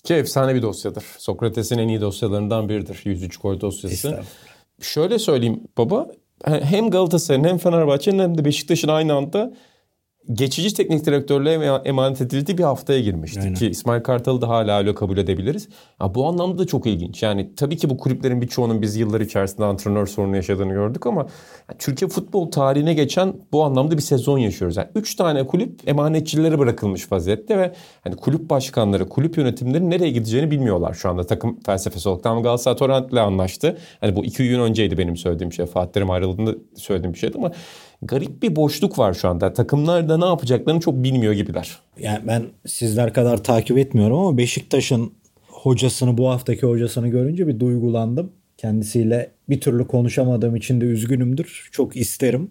Ki 0.05 0.15
efsane 0.15 0.55
bir 0.55 0.63
dosyadır. 0.63 1.05
Sokrates'in 1.19 1.79
en 1.79 1.89
iyi 1.89 2.01
dosyalarından 2.01 2.69
biridir. 2.69 3.01
103 3.05 3.37
gol 3.37 3.61
dosyası. 3.61 4.21
Şöyle 4.81 5.19
söyleyeyim 5.19 5.61
baba. 5.79 6.07
Hem 6.45 6.91
Galatasaray'ın 6.91 7.45
hem 7.45 7.59
Fenerbahçe'nin 7.59 8.19
hem 8.19 8.39
de 8.39 8.45
Beşiktaş'ın 8.45 8.89
aynı 8.89 9.15
anda 9.15 9.55
geçici 10.33 10.75
teknik 10.75 11.07
direktörlüğe 11.07 11.81
emanet 11.85 12.21
edildiği 12.21 12.59
bir 12.59 12.63
haftaya 12.63 13.01
girmiştik 13.01 13.43
Aynen. 13.43 13.55
ki 13.55 13.71
İsmail 13.71 14.03
Kartal'ı 14.03 14.41
da 14.41 14.49
hala 14.49 14.79
öyle 14.79 14.95
kabul 14.95 15.19
edebiliriz. 15.19 15.69
Ya 16.01 16.15
bu 16.15 16.27
anlamda 16.27 16.59
da 16.59 16.67
çok 16.67 16.87
ilginç. 16.87 17.23
Yani 17.23 17.55
tabii 17.57 17.77
ki 17.77 17.91
bu 17.91 17.99
kulüplerin 17.99 18.41
birçoğunun 18.41 18.83
biz 18.83 18.97
yıllar 18.97 19.21
içerisinde 19.21 19.65
antrenör 19.65 20.07
sorunu 20.07 20.37
yaşadığını 20.37 20.73
gördük 20.73 21.07
ama 21.07 21.21
yani 21.69 21.79
Türkiye 21.79 22.09
futbol 22.09 22.51
tarihine 22.51 22.95
geçen 22.95 23.35
bu 23.53 23.65
anlamda 23.65 23.97
bir 23.97 24.03
sezon 24.03 24.39
yaşıyoruz. 24.39 24.77
Yani 24.77 24.89
üç 24.95 25.15
tane 25.15 25.47
kulüp 25.47 25.89
emanetçilere 25.89 26.59
bırakılmış 26.59 27.13
vaziyette 27.13 27.59
ve 27.59 27.73
hani 28.05 28.17
kulüp 28.17 28.51
başkanları, 28.51 29.09
kulüp 29.09 29.37
yönetimleri 29.37 29.91
nereye 29.91 30.11
gideceğini 30.11 30.51
bilmiyorlar 30.51 30.95
şu 30.95 31.09
anda 31.09 31.25
takım 31.27 31.61
felsefesi 31.67 32.09
olarak. 32.09 32.23
Tamam 32.23 32.43
Galatasaray 32.43 32.77
Torrent'le 32.77 33.17
anlaştı. 33.17 33.79
Hani 34.01 34.17
bu 34.17 34.25
iki 34.25 34.49
gün 34.49 34.61
önceydi 34.61 34.99
benim 34.99 35.17
söylediğim 35.17 35.53
şey. 35.53 35.67
Fatih 35.67 35.93
Terim 35.93 36.11
ayrıldığında 36.11 36.55
söylediğim 36.77 37.15
bir 37.15 37.19
şeydi 37.19 37.39
ama 37.39 37.51
garip 38.05 38.43
bir 38.43 38.57
boşluk 38.57 38.99
var 38.99 39.15
şu 39.15 39.29
anda. 39.29 39.53
Takımlar 39.53 40.09
da 40.09 40.19
ne 40.19 40.25
yapacaklarını 40.25 40.81
çok 40.81 40.95
bilmiyor 40.95 41.33
gibiler. 41.33 41.79
Yani 41.99 42.27
ben 42.27 42.43
sizler 42.67 43.13
kadar 43.13 43.45
takip 43.45 43.79
etmiyorum 43.79 44.19
ama 44.19 44.39
Beşiktaş'ın 44.39 45.13
hocasını 45.49 46.19
bu 46.19 46.29
haftaki 46.29 46.67
hocasını 46.67 47.09
görünce 47.09 47.47
bir 47.47 47.61
duygulandım. 47.61 48.33
Kendisiyle 48.57 49.31
bir 49.49 49.61
türlü 49.61 49.87
konuşamadığım 49.87 50.57
için 50.57 50.81
de 50.81 50.85
üzgünümdür. 50.85 51.69
Çok 51.73 51.97
isterim. 51.97 52.51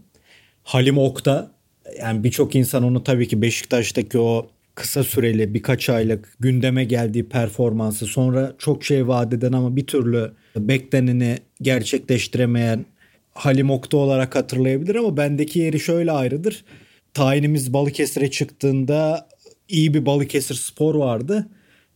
Halim 0.64 0.98
Okta 0.98 1.52
yani 2.00 2.24
birçok 2.24 2.56
insan 2.56 2.84
onu 2.84 3.04
tabii 3.04 3.28
ki 3.28 3.42
Beşiktaş'taki 3.42 4.20
o 4.20 4.48
kısa 4.76 5.04
süreli 5.04 5.54
birkaç 5.54 5.90
aylık 5.90 6.36
gündeme 6.40 6.84
geldiği 6.84 7.30
performansı 7.30 8.06
sonra 8.06 8.54
çok 8.58 8.84
şey 8.84 9.08
vaat 9.08 9.34
eden 9.34 9.52
ama 9.52 9.76
bir 9.76 9.88
türlü 9.88 10.32
bekleneni 10.56 11.38
gerçekleştiremeyen 11.62 12.86
Halim 13.34 13.72
Okta 13.72 13.98
olarak 13.98 14.36
hatırlayabilir 14.36 14.96
ama 14.96 15.18
bendeki 15.18 15.60
yeri 15.60 15.80
şöyle 15.80 16.12
ayrıdır. 16.12 16.66
Tayinimiz 17.14 17.74
Balıkesir'e 17.74 18.32
çıktığında 18.32 19.30
iyi 19.70 19.94
bir 19.94 20.06
Balıkesir 20.06 20.56
spor 20.56 20.96
vardı. 20.96 21.48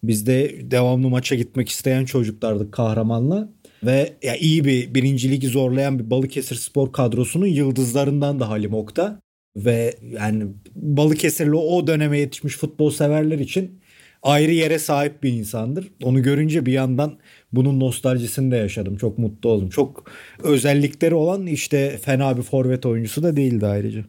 Biz 0.04 0.28
de 0.28 0.72
devamlı 0.72 1.10
maça 1.10 1.36
gitmek 1.36 1.70
isteyen 1.70 2.06
çocuklardık 2.06 2.72
kahramanla. 2.72 3.50
Ve 3.84 4.14
ya 4.24 4.36
iyi 4.36 4.66
bir 4.66 4.96
birinci 4.96 5.32
ligi 5.32 5.48
zorlayan 5.48 6.00
bir 6.00 6.10
Balıkesir 6.10 6.56
spor 6.56 6.92
kadrosunun 6.92 7.46
yıldızlarından 7.46 8.40
da 8.40 8.50
Halim 8.50 8.74
Okta. 8.74 9.20
Ve 9.58 9.98
yani 10.20 10.44
Balıkesirli 10.76 11.56
o 11.56 11.88
döneme 11.88 12.20
yetişmiş 12.20 12.58
futbol 12.58 12.92
severler 12.92 13.40
için 13.40 13.80
ayrı 14.28 14.52
yere 14.52 14.80
sahip 14.80 15.24
bir 15.24 15.34
insandır. 15.34 15.92
Onu 16.04 16.24
görünce 16.24 16.66
bir 16.66 16.74
yandan 16.74 17.18
bunun 17.54 17.80
nostaljisini 17.80 18.52
de 18.52 18.58
yaşadım. 18.58 18.98
Çok 18.98 19.18
mutlu 19.18 19.50
oldum. 19.50 19.70
Çok 19.70 20.12
özellikleri 20.44 21.16
olan 21.16 21.48
işte 21.48 21.98
fena 21.98 22.38
bir 22.38 22.42
forvet 22.42 22.86
oyuncusu 22.86 23.24
da 23.24 23.36
değildi 23.36 23.68
ayrıca. 23.68 24.06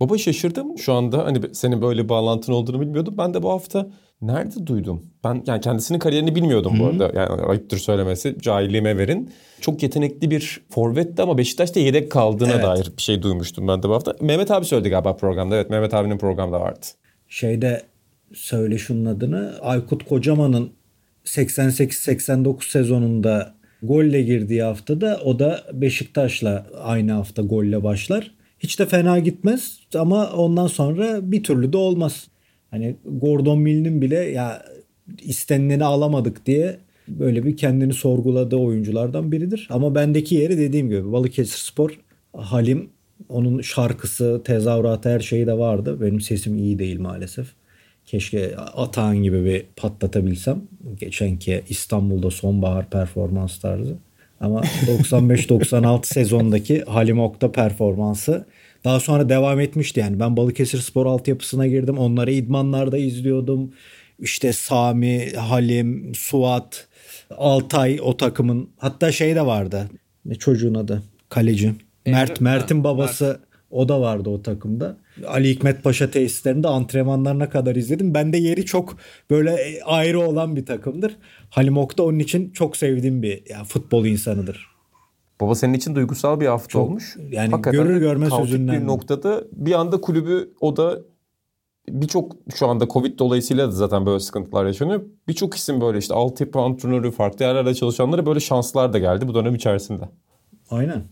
Baba 0.00 0.18
şaşırdım 0.18 0.78
şu 0.78 0.92
anda. 0.92 1.24
Hani 1.24 1.40
senin 1.52 1.82
böyle 1.82 2.08
bağlantın 2.08 2.52
olduğunu 2.52 2.80
bilmiyordum. 2.80 3.14
Ben 3.18 3.34
de 3.34 3.42
bu 3.42 3.50
hafta 3.50 3.90
nerede 4.22 4.66
duydum? 4.66 5.02
Ben 5.24 5.44
yani 5.46 5.60
kendisinin 5.60 5.98
kariyerini 5.98 6.34
bilmiyordum 6.34 6.72
Hı-hı. 6.72 6.80
bu 6.80 6.86
arada. 6.86 7.20
Yani 7.20 7.42
ayıptır 7.42 7.78
söylemesi. 7.78 8.36
Cahilliğime 8.40 8.98
verin. 8.98 9.30
Çok 9.60 9.82
yetenekli 9.82 10.30
bir 10.30 10.62
forvetti 10.70 11.22
ama 11.22 11.38
Beşiktaş'ta 11.38 11.80
yedek 11.80 12.12
kaldığına 12.12 12.52
evet. 12.52 12.64
dair 12.64 12.92
bir 12.96 13.02
şey 13.02 13.22
duymuştum 13.22 13.68
ben 13.68 13.82
de 13.82 13.88
bu 13.88 13.94
hafta. 13.94 14.16
Mehmet 14.20 14.50
abi 14.50 14.64
söyledi 14.64 14.88
galiba 14.88 15.16
programda. 15.16 15.56
Evet 15.56 15.70
Mehmet 15.70 15.94
abinin 15.94 16.18
programda 16.18 16.60
vardı. 16.60 16.86
Şeyde 17.28 17.82
söyle 18.34 18.78
şunun 18.78 19.04
adını. 19.04 19.54
Aykut 19.60 20.04
Kocaman'ın 20.04 20.70
88-89 21.24 22.70
sezonunda 22.70 23.54
golle 23.82 24.22
girdiği 24.22 24.62
haftada 24.62 25.20
o 25.24 25.38
da 25.38 25.64
Beşiktaş'la 25.72 26.66
aynı 26.82 27.12
hafta 27.12 27.42
golle 27.42 27.82
başlar. 27.82 28.34
Hiç 28.58 28.78
de 28.78 28.86
fena 28.86 29.18
gitmez 29.18 29.80
ama 29.94 30.30
ondan 30.30 30.66
sonra 30.66 31.32
bir 31.32 31.42
türlü 31.42 31.72
de 31.72 31.76
olmaz. 31.76 32.28
Hani 32.70 32.96
Gordon 33.04 33.58
Mill'in 33.58 34.02
bile 34.02 34.16
ya 34.16 34.62
istenileni 35.18 35.84
alamadık 35.84 36.46
diye 36.46 36.76
böyle 37.08 37.46
bir 37.46 37.56
kendini 37.56 37.92
sorguladığı 37.92 38.56
oyunculardan 38.56 39.32
biridir. 39.32 39.68
Ama 39.70 39.94
bendeki 39.94 40.34
yeri 40.34 40.58
dediğim 40.58 40.88
gibi 40.88 41.12
Balıkesir 41.12 41.58
Spor, 41.58 42.00
Halim 42.36 42.90
onun 43.28 43.60
şarkısı, 43.60 44.40
tezahüratı 44.44 45.08
her 45.08 45.20
şeyi 45.20 45.46
de 45.46 45.58
vardı. 45.58 46.00
Benim 46.00 46.20
sesim 46.20 46.58
iyi 46.58 46.78
değil 46.78 47.00
maalesef. 47.00 47.59
Keşke 48.10 48.56
Atahan 48.56 49.16
gibi 49.16 49.44
bir 49.44 49.64
patlatabilsem. 49.76 50.62
Geçenki 51.00 51.62
İstanbul'da 51.68 52.30
sonbahar 52.30 52.90
performans 52.90 53.58
tarzı. 53.58 53.96
Ama 54.40 54.60
95-96 54.60 56.06
sezondaki 56.14 56.82
Halim 56.82 57.20
Okta 57.20 57.52
performansı 57.52 58.46
daha 58.84 59.00
sonra 59.00 59.28
devam 59.28 59.60
etmişti 59.60 60.00
yani. 60.00 60.20
Ben 60.20 60.36
Balıkesir 60.36 60.78
Spor 60.78 61.06
altyapısına 61.06 61.66
girdim. 61.66 61.98
Onları 61.98 62.32
idmanlarda 62.32 62.98
izliyordum. 62.98 63.72
İşte 64.18 64.52
Sami, 64.52 65.32
Halim, 65.36 66.14
Suat, 66.14 66.88
Altay 67.36 67.98
o 68.02 68.16
takımın. 68.16 68.68
Hatta 68.78 69.12
şey 69.12 69.34
de 69.34 69.46
vardı. 69.46 69.90
Ne 70.24 70.34
çocuğun 70.34 70.74
adı? 70.74 71.02
Kaleci. 71.28 71.74
Mert, 72.06 72.40
Mert'in 72.40 72.84
babası 72.84 73.24
Mert. 73.24 73.40
o 73.70 73.88
da 73.88 74.00
vardı 74.00 74.30
o 74.30 74.42
takımda. 74.42 74.96
Ali 75.26 75.50
Hikmet 75.50 75.84
Paşa 75.84 76.10
tesislerinde 76.10 76.68
antrenmanlarına 76.68 77.50
kadar 77.50 77.76
izledim. 77.76 78.14
Ben 78.14 78.32
de 78.32 78.36
yeri 78.36 78.64
çok 78.64 78.96
böyle 79.30 79.58
ayrı 79.84 80.20
olan 80.20 80.56
bir 80.56 80.66
takımdır. 80.66 81.16
Halim 81.50 81.78
Ok 81.78 81.98
da 81.98 82.02
onun 82.02 82.18
için 82.18 82.50
çok 82.50 82.76
sevdiğim 82.76 83.22
bir 83.22 83.42
yani 83.48 83.64
futbol 83.64 84.06
insanıdır. 84.06 84.70
Baba 85.40 85.54
senin 85.54 85.74
için 85.74 85.94
duygusal 85.94 86.40
bir 86.40 86.46
hafta 86.46 86.68
çok, 86.68 86.82
olmuş. 86.82 87.16
Yani 87.30 87.50
Hakikaten 87.50 87.82
görür 87.82 88.00
görmez 88.00 88.32
sözünden. 88.32 88.80
bir 88.80 88.86
noktada 88.86 89.44
bir 89.52 89.72
anda 89.72 90.00
kulübü 90.00 90.54
o 90.60 90.76
da 90.76 90.98
birçok 91.88 92.36
şu 92.54 92.66
anda 92.66 92.88
Covid 92.88 93.18
dolayısıyla 93.18 93.66
da 93.66 93.70
zaten 93.70 94.06
böyle 94.06 94.20
sıkıntılar 94.20 94.66
yaşanıyor. 94.66 95.02
Birçok 95.28 95.54
isim 95.54 95.80
böyle 95.80 95.98
işte 95.98 96.14
altyapı 96.14 96.58
antrenörü, 96.58 97.10
farklı 97.10 97.44
yerlerde 97.44 97.74
çalışanlara 97.74 98.26
böyle 98.26 98.40
şanslar 98.40 98.92
da 98.92 98.98
geldi 98.98 99.28
bu 99.28 99.34
dönem 99.34 99.54
içerisinde. 99.54 100.08
Aynen 100.70 101.02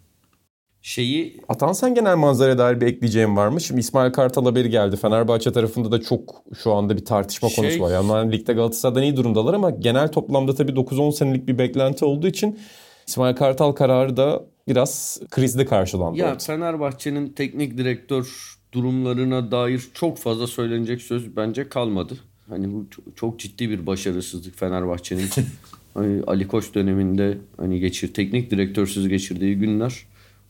şeyi... 0.82 1.40
Atansen 1.48 1.94
genel 1.94 2.16
manzaraya 2.16 2.58
dair 2.58 2.80
bir 2.80 2.86
ekleyeceğim 2.86 3.36
var 3.36 3.48
mı? 3.48 3.60
Şimdi 3.60 3.80
İsmail 3.80 4.12
Kartal 4.12 4.44
haberi 4.44 4.70
geldi. 4.70 4.96
Fenerbahçe 4.96 5.52
tarafında 5.52 5.92
da 5.92 6.00
çok 6.00 6.34
şu 6.62 6.72
anda 6.72 6.96
bir 6.96 7.04
tartışma 7.04 7.48
şey... 7.48 7.56
konusu 7.56 7.80
var. 7.80 7.92
Yani 7.92 8.32
ligde 8.32 8.52
Galatasaray'dan 8.52 9.02
iyi 9.02 9.16
durumdalar 9.16 9.54
ama 9.54 9.70
genel 9.70 10.08
toplamda 10.08 10.54
tabii 10.54 10.72
9-10 10.72 11.12
senelik 11.12 11.48
bir 11.48 11.58
beklenti 11.58 12.04
olduğu 12.04 12.26
için 12.26 12.58
İsmail 13.06 13.36
Kartal 13.36 13.72
kararı 13.72 14.16
da 14.16 14.44
biraz 14.68 15.20
krizde 15.30 15.66
karşılandı. 15.66 16.18
Ya 16.18 16.38
Fenerbahçe'nin 16.38 17.28
teknik 17.28 17.78
direktör 17.78 18.54
durumlarına 18.72 19.50
dair 19.50 19.88
çok 19.94 20.18
fazla 20.18 20.46
söylenecek 20.46 21.02
söz 21.02 21.36
bence 21.36 21.68
kalmadı. 21.68 22.14
Hani 22.48 22.72
bu 22.72 22.86
çok 23.16 23.38
ciddi 23.38 23.70
bir 23.70 23.86
başarısızlık 23.86 24.58
Fenerbahçe'nin. 24.58 25.28
hani 25.94 26.22
Ali 26.26 26.48
Koç 26.48 26.74
döneminde 26.74 27.38
hani 27.56 27.80
geçir 27.80 28.14
teknik 28.14 28.50
direktörsüz 28.50 29.08
geçirdiği 29.08 29.54
günler 29.54 30.06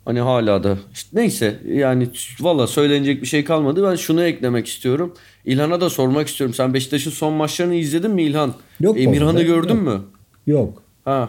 Hani 0.09 0.21
hala 0.21 0.65
da 0.65 0.79
işte 0.93 1.09
neyse 1.21 1.59
yani 1.67 2.09
valla 2.41 2.67
söylenecek 2.67 3.23
bir 3.23 3.27
şey 3.27 3.45
kalmadı. 3.45 3.85
Ben 3.91 3.95
şunu 3.97 4.25
eklemek 4.25 4.67
istiyorum. 4.67 5.15
İlhan'a 5.45 5.81
da 5.81 5.91
sormak 5.91 6.29
istiyorum. 6.29 6.55
Sen 6.55 6.75
Beşiktaş'ın 6.75 7.11
son 7.11 7.33
maçlarını 7.33 7.75
izledin 7.75 8.11
mi 8.11 8.23
İlhan? 8.23 8.55
Yok. 8.81 9.01
Emirhan'ı 9.01 9.43
gördün 9.43 9.75
yok. 9.75 9.85
mü? 9.85 10.01
Yok. 10.47 10.83
Ha. 11.05 11.29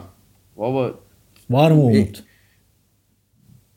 Baba. 0.58 0.92
Var 1.50 1.72
mı 1.72 1.84
Umut? 1.84 2.20
E, 2.20 2.22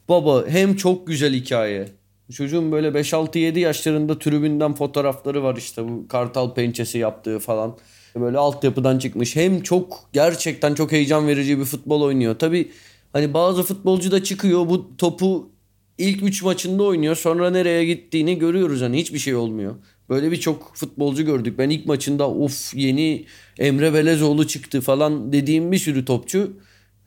baba 0.09 0.45
hem 0.49 0.77
çok 0.77 1.07
güzel 1.07 1.35
hikaye. 1.35 1.89
Çocuğun 2.33 2.73
böyle 2.73 2.89
5-6-7 2.89 3.59
yaşlarında 3.59 4.19
tribünden 4.19 4.75
fotoğrafları 4.75 5.43
var 5.43 5.57
işte 5.57 5.89
bu 5.89 6.09
kartal 6.09 6.55
pençesi 6.55 6.99
yaptığı 6.99 7.39
falan. 7.39 7.77
Böyle 8.17 8.39
altyapıdan 8.39 8.99
çıkmış. 8.99 9.37
Hem 9.37 9.63
çok 9.63 10.09
gerçekten 10.13 10.75
çok 10.75 10.93
heyecan 10.93 11.29
verici 11.29 11.59
bir 11.59 11.65
futbol 11.65 12.03
oynuyor. 12.03 12.39
Tabii 12.39 12.71
Hani 13.13 13.35
bazı 13.35 13.63
futbolcu 13.63 14.11
da 14.11 14.25
çıkıyor 14.25 14.69
bu 14.69 14.97
topu 14.97 15.51
ilk 15.99 16.23
3 16.23 16.43
maçında 16.43 16.83
oynuyor. 16.83 17.17
Sonra 17.17 17.51
nereye 17.51 17.85
gittiğini 17.85 18.39
görüyoruz. 18.39 18.81
Hani 18.83 18.99
hiçbir 18.99 19.19
şey 19.19 19.35
olmuyor. 19.35 19.75
Böyle 20.09 20.31
birçok 20.31 20.77
futbolcu 20.77 21.23
gördük. 21.23 21.59
Ben 21.59 21.71
ilk 21.71 21.87
maçında 21.87 22.31
of 22.31 22.75
yeni 22.75 23.25
Emre 23.59 23.95
Belezoğlu 23.95 24.47
çıktı 24.47 24.81
falan 24.81 25.33
dediğim 25.33 25.73
bir 25.73 25.79
sürü 25.79 26.05
topçu 26.05 26.53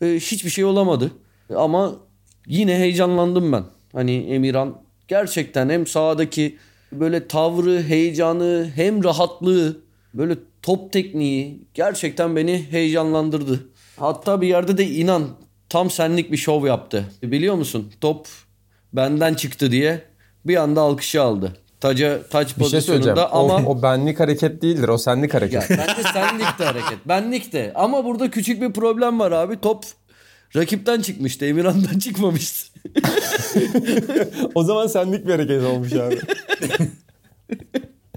e, 0.02 0.06
hiçbir 0.06 0.50
şey 0.50 0.66
olamadı. 0.66 1.12
Ama 1.56 1.96
yine 2.48 2.78
heyecanlandım 2.80 3.52
ben. 3.52 3.64
Hani 3.94 4.12
Emirhan 4.12 4.82
gerçekten 5.08 5.70
hem 5.70 5.88
sahadaki 5.88 6.58
böyle 6.92 7.28
tavrı, 7.28 7.84
heyecanı, 7.84 8.72
hem 8.76 9.04
rahatlığı, 9.04 9.78
böyle 10.14 10.36
top 10.62 10.94
tekniği 10.94 11.62
gerçekten 11.74 12.36
beni 12.36 12.66
heyecanlandırdı. 12.72 13.70
Hatta 13.98 14.42
bir 14.42 14.48
yerde 14.48 14.78
de 14.78 14.88
inan 14.88 15.30
tam 15.76 15.92
senlik 15.92 16.32
bir 16.32 16.38
şov 16.38 16.66
yaptı. 16.66 17.06
Biliyor 17.24 17.56
musun? 17.56 17.92
Top 18.02 18.28
benden 18.94 19.34
çıktı 19.34 19.72
diye 19.72 20.02
bir 20.46 20.56
anda 20.56 20.82
alkışı 20.82 21.22
aldı. 21.22 21.58
Taca 21.80 22.24
taç 22.30 22.48
Bir 22.48 22.54
şey 22.54 22.60
pozisyonunda 22.64 23.28
O, 23.28 23.40
ama 23.40 23.70
o 23.70 23.82
benlik 23.82 24.20
hareket 24.20 24.62
değildir. 24.62 24.88
O 24.88 24.98
senlik 24.98 25.34
ya 25.34 25.40
hareket. 25.40 25.70
bence 25.70 26.04
senlik 26.14 26.60
de 26.60 26.66
hareket. 26.66 26.98
Benlik 27.06 27.54
de. 27.54 27.72
Ama 27.76 28.06
burada 28.06 28.32
küçük 28.32 28.62
bir 28.62 28.74
problem 28.74 29.20
var 29.20 29.32
abi. 29.32 29.62
Top 29.62 29.86
rakipten 30.56 31.02
çıkmıştı. 31.02 31.46
Emirhan'dan 31.46 32.00
çıkmamıştı. 32.00 32.72
o 34.56 34.64
zaman 34.64 34.88
senlik 34.88 35.28
bir 35.28 35.32
hareket 35.32 35.64
olmuş 35.64 35.94
abi. 35.94 36.20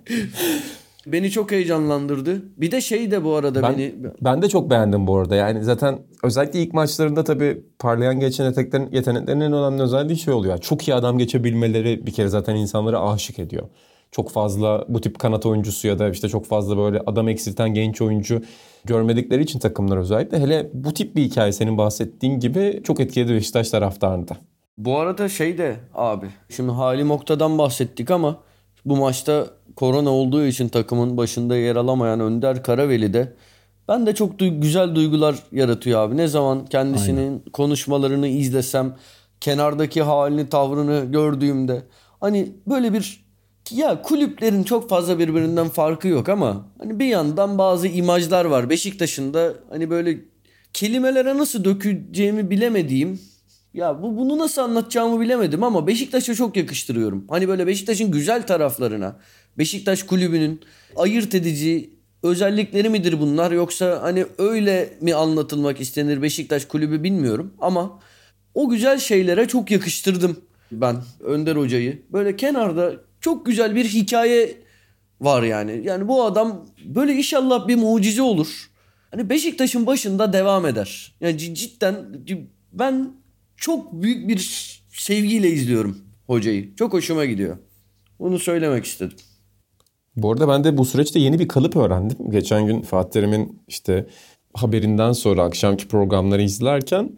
Beni 1.13 1.31
çok 1.31 1.51
heyecanlandırdı. 1.53 2.43
Bir 2.57 2.71
de 2.71 2.81
şey 2.81 3.11
de 3.11 3.25
bu 3.25 3.35
arada 3.35 3.63
Ben, 3.63 3.73
beni 3.79 3.95
ben 4.21 4.43
de 4.43 4.49
çok 4.49 4.71
beğendim 4.71 5.07
bu 5.07 5.17
arada. 5.17 5.37
Yani 5.37 5.65
zaten 5.65 5.99
özellikle 6.23 6.63
ilk 6.63 6.75
maçlarında 6.75 7.25
tabii 7.25 7.63
parlayan 7.79 8.21
genç 8.21 8.41
yeteneklerin, 8.41 8.89
yeteneklerin 8.93 9.41
en 9.41 9.53
önemli 9.53 9.83
özelliği 9.83 10.19
şey 10.19 10.35
oluyor. 10.35 10.59
Çok 10.59 10.89
iyi 10.89 10.95
adam 10.95 11.19
geçebilmeleri 11.19 12.07
bir 12.07 12.13
kere 12.13 12.29
zaten 12.29 12.57
insanları 12.57 13.01
aşık 13.01 13.39
ediyor. 13.39 13.69
Çok 14.11 14.31
fazla 14.31 14.85
bu 14.89 15.01
tip 15.01 15.19
kanat 15.19 15.47
oyuncusu 15.47 15.89
ya 15.89 15.99
da 15.99 16.09
işte 16.09 16.29
çok 16.29 16.47
fazla 16.47 16.77
böyle 16.79 17.01
adam 17.07 17.29
eksilten 17.29 17.75
genç 17.75 18.01
oyuncu 18.03 18.43
görmedikleri 18.85 19.43
için 19.43 19.59
takımlar 19.59 19.97
özellikle. 19.97 20.41
Hele 20.41 20.71
bu 20.75 20.95
tip 20.95 21.17
bir 21.17 21.23
hikaye 21.23 21.53
senin 21.53 21.79
bahsettiğin 21.79 22.41
gibi 22.41 22.81
çok 22.85 23.01
etkiledi 23.01 23.35
Beşiktaş 23.35 23.71
taraftarını 23.71 24.29
da. 24.29 24.37
Bu 24.79 24.99
arada 24.99 25.29
şey 25.29 25.59
de 25.59 25.77
abi. 25.95 26.27
Şimdi 26.49 26.73
Halim 26.73 27.11
Okta'dan 27.11 27.59
bahsettik 27.59 28.11
ama 28.11 28.39
bu 28.85 28.97
maçta 28.97 29.47
korona 29.79 30.11
olduğu 30.11 30.45
için 30.47 30.69
takımın 30.69 31.17
başında 31.17 31.57
yer 31.57 31.77
alamayan 31.77 32.21
Önder 32.21 32.63
Karaveli 32.63 33.15
de 33.15 33.33
ben 33.89 34.07
de 34.07 34.15
çok 34.15 34.39
duy- 34.39 34.61
güzel 34.61 34.95
duygular 34.95 35.37
yaratıyor 35.53 36.01
abi. 36.01 36.17
Ne 36.17 36.29
zaman 36.29 36.67
kendisinin 36.67 37.43
konuşmalarını 37.53 38.29
izlesem, 38.29 38.97
kenardaki 39.41 40.03
halini, 40.03 40.49
tavrını 40.49 41.05
gördüğümde 41.13 41.83
hani 42.21 42.53
böyle 42.67 42.93
bir 42.93 43.25
ya 43.71 44.03
kulüplerin 44.03 44.63
çok 44.63 44.89
fazla 44.89 45.19
birbirinden 45.19 45.69
farkı 45.69 46.09
yok 46.09 46.29
ama 46.29 46.67
hani 46.79 46.99
bir 46.99 47.07
yandan 47.07 47.59
bazı 47.59 47.89
imajlar 47.89 48.45
var. 48.45 48.71
Beşiktaş'ın 48.71 49.35
da 49.35 49.55
hani 49.71 49.91
böyle 49.91 50.19
kelimelere 50.73 51.39
nasıl 51.39 51.65
dökeceğimi 51.65 52.51
bilemediğim 52.51 53.21
ya 53.75 54.03
bu 54.03 54.17
bunu 54.17 54.39
nasıl 54.39 54.63
anlatacağımı 54.63 55.21
bilemedim 55.21 55.63
ama 55.63 55.87
Beşiktaş'a 55.87 56.35
çok 56.35 56.57
yakıştırıyorum. 56.57 57.25
Hani 57.31 57.49
böyle 57.49 57.67
Beşiktaş'ın 57.67 58.11
güzel 58.11 58.47
taraflarına, 58.47 59.17
Beşiktaş 59.59 60.03
kulübünün 60.03 60.61
ayırt 60.97 61.35
edici 61.35 61.91
özellikleri 62.23 62.89
midir 62.89 63.21
bunlar 63.21 63.51
yoksa 63.53 64.03
hani 64.03 64.27
öyle 64.39 64.99
mi 65.01 65.15
anlatılmak 65.15 65.81
istenir 65.81 66.23
Beşiktaş 66.23 66.65
kulübü 66.65 67.03
bilmiyorum 67.03 67.55
ama 67.59 68.01
o 68.55 68.69
güzel 68.69 68.99
şeylere 68.99 69.49
çok 69.49 69.71
yakıştırdım 69.71 70.41
ben 70.73 70.97
Önder 71.21 71.57
Hoca'yı. 71.57 72.03
Böyle 72.13 72.37
kenarda 72.37 72.95
çok 73.21 73.47
güzel 73.47 73.75
bir 73.75 73.85
hikaye 73.85 74.57
var 75.21 75.43
yani. 75.43 75.81
Yani 75.85 76.09
bu 76.09 76.25
adam 76.25 76.67
böyle 76.85 77.13
inşallah 77.13 77.69
bir 77.69 77.77
mucize 77.77 78.23
olur. 78.23 78.71
Hani 79.11 79.31
Beşiktaş'ın 79.31 79.87
başında 79.87 80.33
devam 80.33 80.67
eder. 80.67 81.15
Yani 81.21 81.39
cidden 81.39 81.97
ben 82.73 83.13
çok 83.57 84.03
büyük 84.03 84.29
bir 84.29 84.39
sevgiyle 84.93 85.51
izliyorum 85.51 85.99
hocayı. 86.27 86.77
Çok 86.77 86.93
hoşuma 86.93 87.25
gidiyor. 87.25 87.59
Bunu 88.19 88.39
söylemek 88.39 88.85
istedim. 88.85 89.17
Bu 90.23 90.33
arada 90.33 90.49
ben 90.49 90.65
de 90.65 90.79
bu 90.79 90.85
süreçte 90.85 91.21
yeni 91.21 91.39
bir 91.39 91.49
kalıp 91.49 91.77
öğrendim. 91.77 92.31
Geçen 92.31 92.67
gün 92.67 92.83
Fatih 92.83 93.11
Terim'in 93.11 93.63
işte 93.69 94.07
haberinden 94.55 95.13
sonra 95.13 95.43
akşamki 95.43 95.89
programları 95.89 96.43
izlerken 96.43 97.13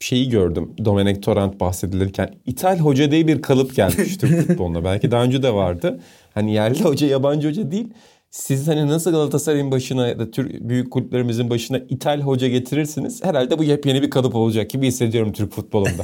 şeyi 0.00 0.28
gördüm. 0.28 0.70
Domenek 0.84 1.22
Torrent 1.22 1.60
bahsedilirken 1.60 2.34
İthal 2.46 2.78
Hoca 2.78 3.10
diye 3.10 3.26
bir 3.26 3.42
kalıp 3.42 3.74
gelmiş 3.76 4.16
Türk 4.16 4.40
futboluna. 4.46 4.84
Belki 4.84 5.10
daha 5.10 5.24
önce 5.24 5.42
de 5.42 5.54
vardı. 5.54 6.00
Hani 6.34 6.54
yerli 6.54 6.84
hoca 6.84 7.06
yabancı 7.06 7.48
hoca 7.48 7.70
değil. 7.70 7.88
Siz 8.30 8.68
hani 8.68 8.86
nasıl 8.88 9.10
Galatasaray'ın 9.10 9.70
başına 9.70 10.08
ya 10.08 10.18
da 10.18 10.30
Türk 10.30 10.68
büyük 10.68 10.90
kulüplerimizin 10.90 11.50
başına 11.50 11.78
İthal 11.88 12.20
Hoca 12.20 12.48
getirirsiniz. 12.48 13.24
Herhalde 13.24 13.58
bu 13.58 13.64
yepyeni 13.64 14.02
bir 14.02 14.10
kalıp 14.10 14.34
olacak 14.34 14.70
gibi 14.70 14.86
hissediyorum 14.86 15.32
Türk 15.32 15.52
futbolunda. 15.52 16.02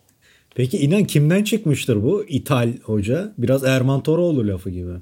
Peki 0.54 0.78
inan 0.78 1.04
kimden 1.04 1.44
çıkmıştır 1.44 2.02
bu 2.02 2.24
İthal 2.28 2.72
hoca? 2.82 3.32
Biraz 3.38 3.64
Erman 3.64 4.02
Toroğlu 4.02 4.48
lafı 4.48 4.70
gibi. 4.70 4.92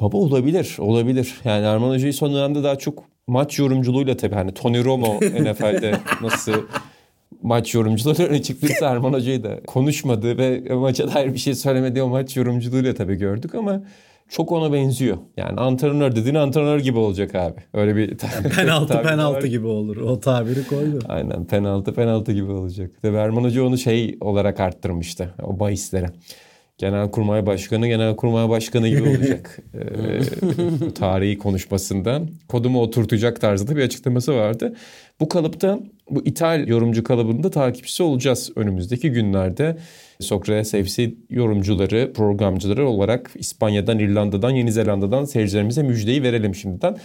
Baba 0.00 0.16
olabilir, 0.16 0.76
olabilir. 0.78 1.34
Yani 1.44 1.66
Erman 1.66 1.90
Hoca'yı 1.90 2.14
son 2.14 2.34
dönemde 2.34 2.62
daha 2.62 2.76
çok 2.76 3.04
maç 3.26 3.58
yorumculuğuyla 3.58 4.16
tabii 4.16 4.34
hani 4.34 4.54
Tony 4.54 4.84
Romo 4.84 5.14
NFL'de 5.20 5.94
nasıl 6.22 6.52
maç 7.42 7.74
yorumcuları 7.74 8.22
öne 8.22 8.42
çıktıysa 8.42 8.88
Erman 8.90 9.12
Hoca'yı 9.12 9.44
da 9.44 9.62
konuşmadı 9.66 10.38
ve 10.38 10.74
maça 10.74 11.14
dair 11.14 11.34
bir 11.34 11.38
şey 11.38 11.54
söylemediği 11.54 12.02
o 12.02 12.08
maç 12.08 12.36
yorumculuğuyla 12.36 12.94
tabii 12.94 13.14
gördük 13.14 13.54
ama 13.54 13.82
çok 14.28 14.52
ona 14.52 14.72
benziyor. 14.72 15.16
Yani 15.36 15.60
antrenör 15.60 16.16
dediğin 16.16 16.34
antrenör 16.34 16.78
gibi 16.80 16.98
olacak 16.98 17.34
abi. 17.34 17.60
Öyle 17.74 17.96
bir 17.96 18.16
Penaltı 18.56 19.02
penaltı 19.02 19.36
var. 19.38 19.42
gibi 19.42 19.66
olur. 19.66 19.96
O 19.96 20.20
tabiri 20.20 20.66
koydu. 20.66 20.98
Aynen 21.08 21.44
penaltı 21.44 21.94
penaltı 21.94 22.32
gibi 22.32 22.50
olacak. 22.50 22.90
Tabii 23.02 23.16
Erman 23.16 23.44
Hoca 23.44 23.64
onu 23.64 23.78
şey 23.78 24.16
olarak 24.20 24.60
arttırmıştı 24.60 25.34
o 25.42 25.60
bahislere. 25.60 26.06
Genelkurmay 26.82 27.46
Başkanı, 27.46 27.86
Genelkurmay 27.88 28.48
Başkanı 28.48 28.88
gibi 28.88 29.02
olacak. 29.16 29.58
ee, 29.74 30.92
tarihi 30.94 31.38
konuşmasında 31.38 32.22
kodumu 32.48 32.82
oturtacak 32.82 33.40
tarzda 33.40 33.76
bir 33.76 33.82
açıklaması 33.82 34.34
vardı. 34.34 34.74
Bu 35.20 35.28
kalıpta 35.28 35.80
bu 36.10 36.22
İthal 36.24 36.68
yorumcu 36.68 37.04
kalıbında 37.04 37.50
takipçisi 37.50 38.02
olacağız 38.02 38.50
önümüzdeki 38.56 39.12
günlerde. 39.12 39.76
Sokrates 40.20 40.70
FC 40.70 41.14
yorumcuları, 41.30 42.12
programcıları 42.12 42.88
olarak 42.88 43.30
İspanya'dan, 43.34 43.98
İrlanda'dan, 43.98 44.50
Yeni 44.50 44.72
Zelanda'dan 44.72 45.24
seyircilerimize 45.24 45.82
müjdeyi 45.82 46.22
verelim 46.22 46.54
şimdiden. 46.54 46.96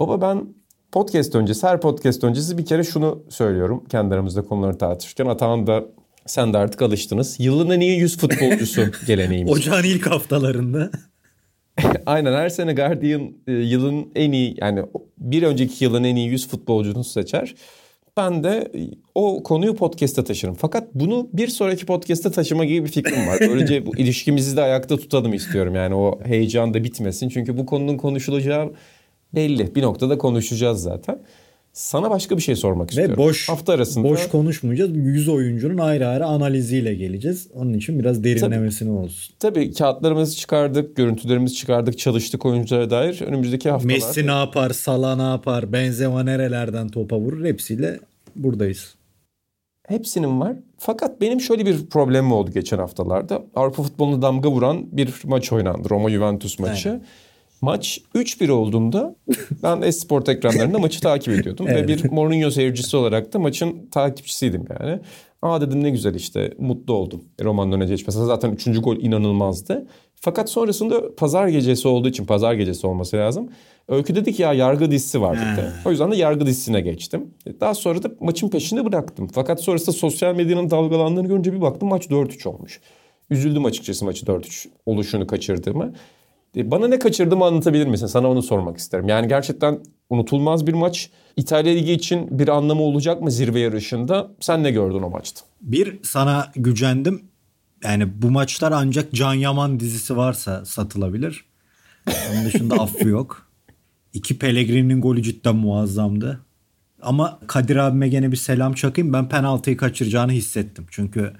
Baba 0.00 0.20
ben 0.20 0.46
podcast 0.92 1.34
öncesi, 1.34 1.66
her 1.66 1.80
podcast 1.80 2.24
öncesi 2.24 2.58
bir 2.58 2.64
kere 2.64 2.84
şunu 2.84 3.24
söylüyorum. 3.28 3.84
Kendi 3.88 4.14
aramızda 4.14 4.42
konuları 4.42 4.78
tartışırken. 4.78 5.26
Atahan 5.26 5.66
da 5.66 5.84
sen 6.26 6.52
de 6.52 6.58
artık 6.58 6.82
alıştınız. 6.82 7.40
Yılın 7.40 7.70
en 7.70 7.80
iyi 7.80 7.98
100 7.98 8.18
futbolcusu 8.18 8.82
geleneğimiz. 9.06 9.52
Ocağın 9.52 9.84
ilk 9.84 10.06
haftalarında. 10.06 10.90
Aynen 12.06 12.32
her 12.32 12.48
sene 12.48 12.72
Guardian 12.72 13.32
e, 13.46 13.52
yılın 13.52 14.12
en 14.14 14.32
iyi 14.32 14.56
yani 14.60 14.82
bir 15.18 15.42
önceki 15.42 15.84
yılın 15.84 16.04
en 16.04 16.16
iyi 16.16 16.28
100 16.28 16.48
futbolcusunu 16.48 17.04
seçer. 17.04 17.54
Ben 18.16 18.44
de 18.44 18.70
e, 18.74 18.80
o 19.14 19.42
konuyu 19.42 19.74
podcast'e 19.74 20.24
taşırım. 20.24 20.54
Fakat 20.54 20.94
bunu 20.94 21.28
bir 21.32 21.48
sonraki 21.48 21.86
podcast'e 21.86 22.30
taşıma 22.30 22.64
gibi 22.64 22.84
bir 22.86 22.90
fikrim 22.90 23.26
var. 23.26 23.38
Böylece 23.40 23.86
bu 23.86 23.96
ilişkimizi 23.96 24.56
de 24.56 24.62
ayakta 24.62 24.96
tutalım 24.96 25.34
istiyorum. 25.34 25.74
Yani 25.74 25.94
o 25.94 26.20
heyecan 26.24 26.74
da 26.74 26.84
bitmesin. 26.84 27.28
Çünkü 27.28 27.58
bu 27.58 27.66
konunun 27.66 27.96
konuşulacağı 27.96 28.72
belli. 29.34 29.74
Bir 29.74 29.82
noktada 29.82 30.18
konuşacağız 30.18 30.82
zaten. 30.82 31.18
Sana 31.74 32.10
başka 32.10 32.36
bir 32.36 32.42
şey 32.42 32.56
sormak 32.56 32.90
istiyorum. 32.90 33.14
Ve 33.14 33.18
boş 33.18 33.48
Hafta 33.48 33.72
arasında 33.72 34.08
boş 34.08 34.28
konuşmayacağız. 34.28 34.96
100 34.96 35.28
oyuncunun 35.28 35.78
ayrı 35.78 36.08
ayrı 36.08 36.24
analiziyle 36.24 36.94
geleceğiz. 36.94 37.48
Onun 37.54 37.72
için 37.72 37.98
biraz 37.98 38.24
derinlemesine 38.24 38.90
olsun. 38.90 39.34
tabii 39.38 39.72
kağıtlarımızı 39.72 40.36
çıkardık, 40.36 40.96
görüntülerimizi 40.96 41.54
çıkardık, 41.54 41.98
çalıştık 41.98 42.46
oyunculara 42.46 42.90
dair. 42.90 43.20
Önümüzdeki 43.20 43.70
haftalar 43.70 43.94
Messi 43.94 44.26
ne 44.26 44.30
yapar, 44.30 44.70
Salah 44.70 45.16
ne 45.16 45.22
yapar, 45.22 45.72
Benzema 45.72 46.22
nerelerden 46.22 46.88
topa 46.88 47.18
vurur 47.18 47.44
hepsiyle 47.44 48.00
buradayız. 48.36 48.94
Hepsinin 49.88 50.40
var. 50.40 50.56
Fakat 50.78 51.20
benim 51.20 51.40
şöyle 51.40 51.66
bir 51.66 51.86
problemim 51.86 52.32
oldu 52.32 52.50
geçen 52.50 52.78
haftalarda. 52.78 53.42
Avrupa 53.54 53.82
futboluna 53.82 54.22
damga 54.22 54.50
vuran 54.50 54.86
bir 54.92 55.14
maç 55.24 55.52
oynandı. 55.52 55.90
Roma 55.90 56.10
Juventus 56.10 56.58
maçı. 56.58 57.00
Maç 57.64 58.00
3-1 58.14 58.50
olduğunda 58.50 59.16
ben 59.62 59.82
Esport 59.82 60.28
ekranlarında 60.28 60.78
maçı 60.78 61.00
takip 61.00 61.34
ediyordum. 61.34 61.66
Ve 61.68 61.88
bir 61.88 62.10
Mourinho 62.10 62.50
seyircisi 62.50 62.96
olarak 62.96 63.32
da 63.32 63.38
maçın 63.38 63.86
takipçisiydim 63.90 64.64
yani. 64.80 65.00
Aa 65.42 65.60
dedim 65.60 65.82
ne 65.82 65.90
güzel 65.90 66.14
işte 66.14 66.54
mutlu 66.58 66.94
oldum. 66.94 67.24
Roma'nın 67.42 67.72
öne 67.72 67.86
geçmesi. 67.86 68.18
Zaten 68.18 68.52
3. 68.52 68.82
gol 68.82 68.96
inanılmazdı. 68.96 69.86
Fakat 70.14 70.50
sonrasında 70.50 71.14
pazar 71.14 71.48
gecesi 71.48 71.88
olduğu 71.88 72.08
için 72.08 72.24
pazar 72.24 72.54
gecesi 72.54 72.86
olması 72.86 73.16
lazım. 73.16 73.48
Öykü 73.88 74.14
dedi 74.14 74.32
ki 74.32 74.42
ya 74.42 74.52
yargı 74.52 74.90
dizisi 74.90 75.20
var 75.20 75.36
dedi. 75.36 75.72
O 75.84 75.90
yüzden 75.90 76.12
de 76.12 76.16
yargı 76.16 76.46
dizisine 76.46 76.80
geçtim. 76.80 77.34
Daha 77.60 77.74
sonra 77.74 78.02
da 78.02 78.10
maçın 78.20 78.48
peşinde 78.48 78.84
bıraktım. 78.84 79.28
Fakat 79.32 79.62
sonrasında 79.62 79.96
sosyal 79.96 80.34
medyanın 80.34 80.70
dalgalandığını 80.70 81.28
görünce 81.28 81.52
bir 81.52 81.60
baktım 81.60 81.88
maç 81.88 82.06
4-3 82.06 82.48
olmuş. 82.48 82.80
üzüldüm 83.30 83.64
açıkçası 83.64 84.04
maçı 84.04 84.26
4-3 84.26 84.68
oluşunu 84.86 85.26
kaçırdığımı. 85.26 85.92
E, 86.56 86.70
bana 86.70 86.88
ne 86.88 86.98
kaçırdığımı 86.98 87.44
anlatabilir 87.44 87.86
misin? 87.86 88.06
Sana 88.06 88.30
onu 88.30 88.42
sormak 88.42 88.78
isterim. 88.78 89.08
Yani 89.08 89.28
gerçekten 89.28 89.78
unutulmaz 90.10 90.66
bir 90.66 90.74
maç. 90.74 91.10
İtalya 91.36 91.72
Ligi 91.72 91.92
için 91.92 92.38
bir 92.38 92.48
anlamı 92.48 92.82
olacak 92.82 93.22
mı 93.22 93.30
zirve 93.30 93.60
yarışında? 93.60 94.30
Sen 94.40 94.62
ne 94.62 94.70
gördün 94.70 95.02
o 95.02 95.10
maçta? 95.10 95.40
Bir 95.60 95.98
sana 96.02 96.52
gücendim. 96.56 97.22
Yani 97.84 98.22
bu 98.22 98.30
maçlar 98.30 98.72
ancak 98.72 99.12
Can 99.12 99.34
Yaman 99.34 99.80
dizisi 99.80 100.16
varsa 100.16 100.64
satılabilir. 100.64 101.44
Onun 102.08 102.44
dışında 102.44 102.74
affı 102.74 103.08
yok. 103.08 103.46
İki 104.12 104.38
Pellegrini'nin 104.38 105.00
golü 105.00 105.22
cidden 105.22 105.56
muazzamdı. 105.56 106.40
Ama 107.02 107.38
Kadir 107.46 107.76
abime 107.76 108.08
gene 108.08 108.32
bir 108.32 108.36
selam 108.36 108.72
çakayım. 108.72 109.12
Ben 109.12 109.28
penaltıyı 109.28 109.76
kaçıracağını 109.76 110.32
hissettim. 110.32 110.86
Çünkü 110.90 111.32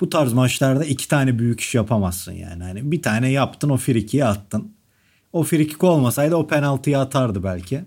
bu 0.00 0.10
tarz 0.10 0.32
maçlarda 0.32 0.84
iki 0.84 1.08
tane 1.08 1.38
büyük 1.38 1.60
iş 1.60 1.74
yapamazsın 1.74 2.32
yani. 2.32 2.62
Hani 2.62 2.92
bir 2.92 3.02
tane 3.02 3.30
yaptın 3.30 3.68
o 3.68 3.76
frikiyi 3.76 4.24
attın. 4.24 4.72
O 5.32 5.42
frikik 5.42 5.84
olmasaydı 5.84 6.36
o 6.36 6.46
penaltıyı 6.46 6.98
atardı 6.98 7.44
belki. 7.44 7.80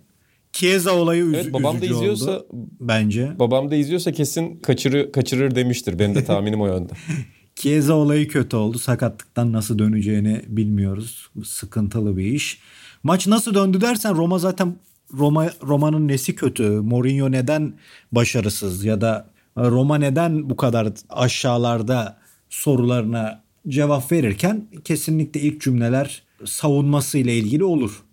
Chiesa 0.53 0.91
olayı 0.91 1.23
üz- 1.23 1.35
Evet, 1.35 1.53
babam 1.53 1.81
da 1.81 1.85
izliyorsa 1.85 2.31
oldu 2.31 2.47
bence. 2.79 3.31
babam 3.39 3.71
da 3.71 3.75
izliyorsa 3.75 4.11
kesin 4.11 4.59
kaçırır 4.59 5.11
kaçırır 5.11 5.55
demiştir. 5.55 5.99
Benim 5.99 6.15
de 6.15 6.23
tahminim 6.25 6.61
o 6.61 6.67
yönde. 6.67 6.93
Chiesa 7.55 7.93
olayı 7.93 8.27
kötü 8.27 8.55
oldu. 8.55 8.79
Sakatlıktan 8.79 9.51
nasıl 9.53 9.79
döneceğini 9.79 10.41
bilmiyoruz. 10.47 11.29
Sıkıntılı 11.45 12.17
bir 12.17 12.25
iş. 12.25 12.59
Maç 13.03 13.27
nasıl 13.27 13.53
döndü 13.53 13.81
dersen 13.81 14.15
Roma 14.15 14.39
zaten 14.39 14.75
Roma 15.13 15.49
Roma'nın 15.63 16.07
nesi 16.07 16.35
kötü? 16.35 16.63
Mourinho 16.69 17.31
neden 17.31 17.73
başarısız 18.11 18.83
ya 18.85 19.01
da 19.01 19.27
Roma 19.57 19.97
neden 19.97 20.49
bu 20.49 20.55
kadar 20.55 20.87
aşağılarda 21.09 22.17
sorularına 22.49 23.43
cevap 23.67 24.11
verirken 24.11 24.67
kesinlikle 24.83 25.39
ilk 25.39 25.61
cümleler 25.61 26.23
savunması 26.45 27.17
ile 27.17 27.37
ilgili 27.37 27.63
olur. 27.63 28.03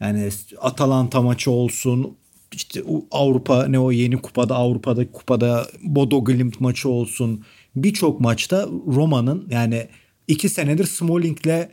Yani 0.00 0.28
Atalanta 0.60 1.22
maçı 1.22 1.50
olsun, 1.50 2.16
işte 2.52 2.82
Avrupa 3.10 3.66
ne 3.66 3.78
o 3.78 3.92
yeni 3.92 4.16
kupada 4.16 4.54
Avrupa'da 4.54 5.12
kupada 5.12 5.66
Bodo 5.82 6.24
Glimt 6.24 6.60
maçı 6.60 6.88
olsun. 6.88 7.44
Birçok 7.76 8.20
maçta 8.20 8.68
Roma'nın 8.86 9.48
yani 9.50 9.88
iki 10.28 10.48
senedir 10.48 10.84
Smalling'le 10.84 11.68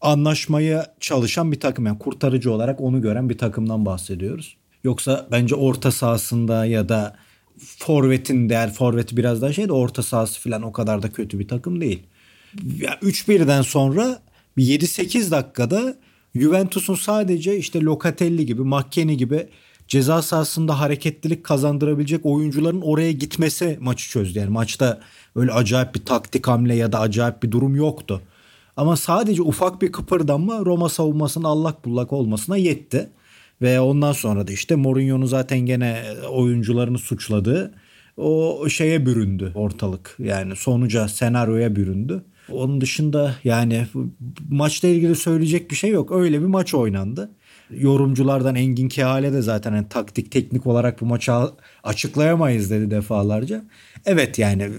anlaşmaya 0.00 0.94
çalışan 1.00 1.52
bir 1.52 1.60
takım. 1.60 1.86
Yani 1.86 1.98
kurtarıcı 1.98 2.52
olarak 2.52 2.80
onu 2.80 3.02
gören 3.02 3.28
bir 3.30 3.38
takımdan 3.38 3.86
bahsediyoruz. 3.86 4.56
Yoksa 4.84 5.28
bence 5.30 5.54
orta 5.54 5.90
sahasında 5.90 6.66
ya 6.66 6.88
da 6.88 7.16
forvetin 7.58 8.48
değer 8.48 8.72
forveti 8.72 9.16
biraz 9.16 9.42
daha 9.42 9.52
şey 9.52 9.68
de 9.68 9.72
orta 9.72 10.02
sahası 10.02 10.40
falan 10.40 10.62
o 10.62 10.72
kadar 10.72 11.02
da 11.02 11.10
kötü 11.10 11.38
bir 11.38 11.48
takım 11.48 11.80
değil. 11.80 12.02
Ya 12.80 12.98
3-1'den 13.02 13.62
sonra 13.62 14.22
7-8 14.58 15.30
dakikada 15.30 15.96
Juventus'un 16.34 16.94
sadece 16.94 17.58
işte 17.58 17.80
Locatelli 17.80 18.46
gibi, 18.46 18.62
McKennie 18.62 19.14
gibi 19.14 19.48
ceza 19.88 20.22
sahasında 20.22 20.80
hareketlilik 20.80 21.44
kazandırabilecek 21.44 22.26
oyuncuların 22.26 22.80
oraya 22.80 23.12
gitmesi 23.12 23.78
maçı 23.80 24.10
çözdü. 24.10 24.38
Yani 24.38 24.50
maçta 24.50 25.00
öyle 25.36 25.52
acayip 25.52 25.94
bir 25.94 26.04
taktik 26.04 26.48
hamle 26.48 26.74
ya 26.74 26.92
da 26.92 27.00
acayip 27.00 27.42
bir 27.42 27.50
durum 27.50 27.76
yoktu. 27.76 28.22
Ama 28.76 28.96
sadece 28.96 29.42
ufak 29.42 29.82
bir 29.82 29.92
kıpırdanma 29.92 30.64
Roma 30.64 30.88
savunmasının 30.88 31.44
allak 31.44 31.84
bullak 31.84 32.12
olmasına 32.12 32.56
yetti. 32.56 33.10
Ve 33.62 33.80
ondan 33.80 34.12
sonra 34.12 34.46
da 34.46 34.52
işte 34.52 34.74
Mourinho'nun 34.74 35.26
zaten 35.26 35.58
gene 35.58 36.02
oyuncularını 36.30 36.98
suçladığı 36.98 37.74
o 38.16 38.68
şeye 38.68 39.06
büründü 39.06 39.52
ortalık. 39.54 40.16
Yani 40.18 40.56
sonuca, 40.56 41.08
senaryoya 41.08 41.76
büründü. 41.76 42.24
Onun 42.52 42.80
dışında 42.80 43.34
yani 43.44 43.86
maçla 44.50 44.88
ilgili 44.88 45.14
söyleyecek 45.14 45.70
bir 45.70 45.76
şey 45.76 45.90
yok. 45.90 46.12
Öyle 46.12 46.40
bir 46.40 46.46
maç 46.46 46.74
oynandı. 46.74 47.30
Yorumculardan 47.70 48.54
Engin 48.54 48.88
Kehale 48.88 49.32
de 49.32 49.42
zaten 49.42 49.74
yani 49.74 49.88
taktik 49.88 50.32
teknik 50.32 50.66
olarak 50.66 51.00
bu 51.00 51.06
maçı 51.06 51.32
açıklayamayız 51.84 52.70
dedi 52.70 52.90
defalarca. 52.90 53.64
Evet 54.06 54.38
yani 54.38 54.70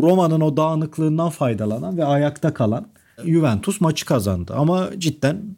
Roma'nın 0.00 0.40
o 0.40 0.56
dağınıklığından 0.56 1.30
faydalanan 1.30 1.96
ve 1.98 2.04
ayakta 2.04 2.54
kalan 2.54 2.88
Juventus 3.24 3.80
maçı 3.80 4.06
kazandı. 4.06 4.54
Ama 4.56 4.90
cidden 4.98 5.56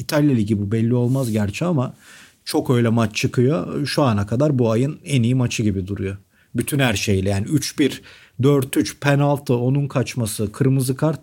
İtalya 0.00 0.34
Ligi 0.34 0.58
bu 0.60 0.72
belli 0.72 0.94
olmaz 0.94 1.32
gerçi 1.32 1.64
ama 1.64 1.94
çok 2.44 2.70
öyle 2.70 2.88
maç 2.88 3.16
çıkıyor. 3.16 3.86
Şu 3.86 4.02
ana 4.02 4.26
kadar 4.26 4.58
bu 4.58 4.70
ayın 4.70 5.00
en 5.04 5.22
iyi 5.22 5.34
maçı 5.34 5.62
gibi 5.62 5.86
duruyor. 5.86 6.16
Bütün 6.54 6.78
her 6.78 6.94
şeyle 6.94 7.30
yani 7.30 7.46
3-1, 7.46 8.00
4-3, 8.40 8.98
penaltı, 9.00 9.56
onun 9.56 9.88
kaçması, 9.88 10.52
kırmızı 10.52 10.96
kart 10.96 11.20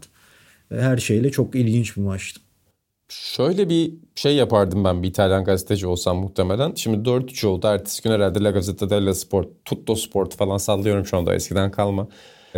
her 0.69 0.97
şeyle 0.97 1.31
çok 1.31 1.55
ilginç 1.55 1.97
bir 1.97 2.01
maçtı. 2.01 2.39
Şöyle 3.09 3.69
bir 3.69 3.93
şey 4.15 4.35
yapardım 4.35 4.83
ben 4.83 5.03
bir 5.03 5.07
İtalyan 5.07 5.43
gazeteci 5.43 5.87
olsam 5.87 6.17
muhtemelen. 6.17 6.73
Şimdi 6.75 7.09
4-3 7.09 7.47
oldu. 7.47 7.67
Ertesi 7.67 8.03
gün 8.03 8.11
herhalde 8.11 8.43
La 8.43 8.51
Gazzetta 8.51 8.89
dello 8.89 9.13
Sport, 9.13 9.47
Tutto 9.65 9.95
Sport 9.95 10.35
falan 10.35 10.57
sallıyorum 10.57 11.05
şu 11.05 11.17
anda 11.17 11.35
eskiden 11.35 11.71
kalma. 11.71 12.07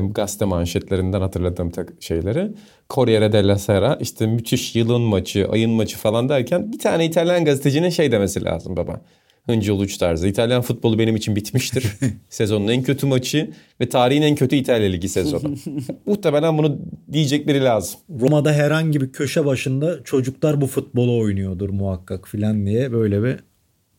Bu 0.03 0.13
gazete 0.13 0.45
manşetlerinden 0.45 1.21
hatırladığım 1.21 1.69
tek 1.69 1.89
şeyleri. 1.99 2.51
Corriere 2.89 3.31
della 3.31 3.57
Sera 3.57 3.97
işte 4.01 4.27
müthiş 4.27 4.75
yılın 4.75 5.01
maçı, 5.01 5.47
ayın 5.49 5.71
maçı 5.71 5.97
falan 5.97 6.29
derken 6.29 6.73
bir 6.73 6.79
tane 6.79 7.05
İtalyan 7.05 7.45
gazetecinin 7.45 7.89
şey 7.89 8.11
demesi 8.11 8.45
lazım 8.45 8.77
baba. 8.77 9.01
Hıncı 9.45 9.73
Uluç 9.73 9.97
tarzı. 9.97 10.27
İtalyan 10.27 10.61
futbolu 10.61 10.99
benim 10.99 11.15
için 11.15 11.35
bitmiştir. 11.35 11.85
Sezonun 12.29 12.67
en 12.67 12.83
kötü 12.83 13.05
maçı 13.05 13.51
ve 13.81 13.89
tarihin 13.89 14.21
en 14.21 14.35
kötü 14.35 14.55
İtalya 14.55 14.89
Ligi 14.89 15.09
sezonu. 15.09 15.55
Muhtemelen 16.05 16.57
bunu 16.57 16.79
diyecek 17.11 17.47
biri 17.47 17.63
lazım. 17.63 17.99
Roma'da 18.21 18.53
herhangi 18.53 19.01
bir 19.01 19.11
köşe 19.11 19.45
başında 19.45 20.03
çocuklar 20.03 20.61
bu 20.61 20.67
futbolu 20.67 21.17
oynuyordur 21.17 21.69
muhakkak 21.69 22.27
filan 22.27 22.65
diye 22.65 22.91
böyle 22.91 23.23
bir 23.23 23.35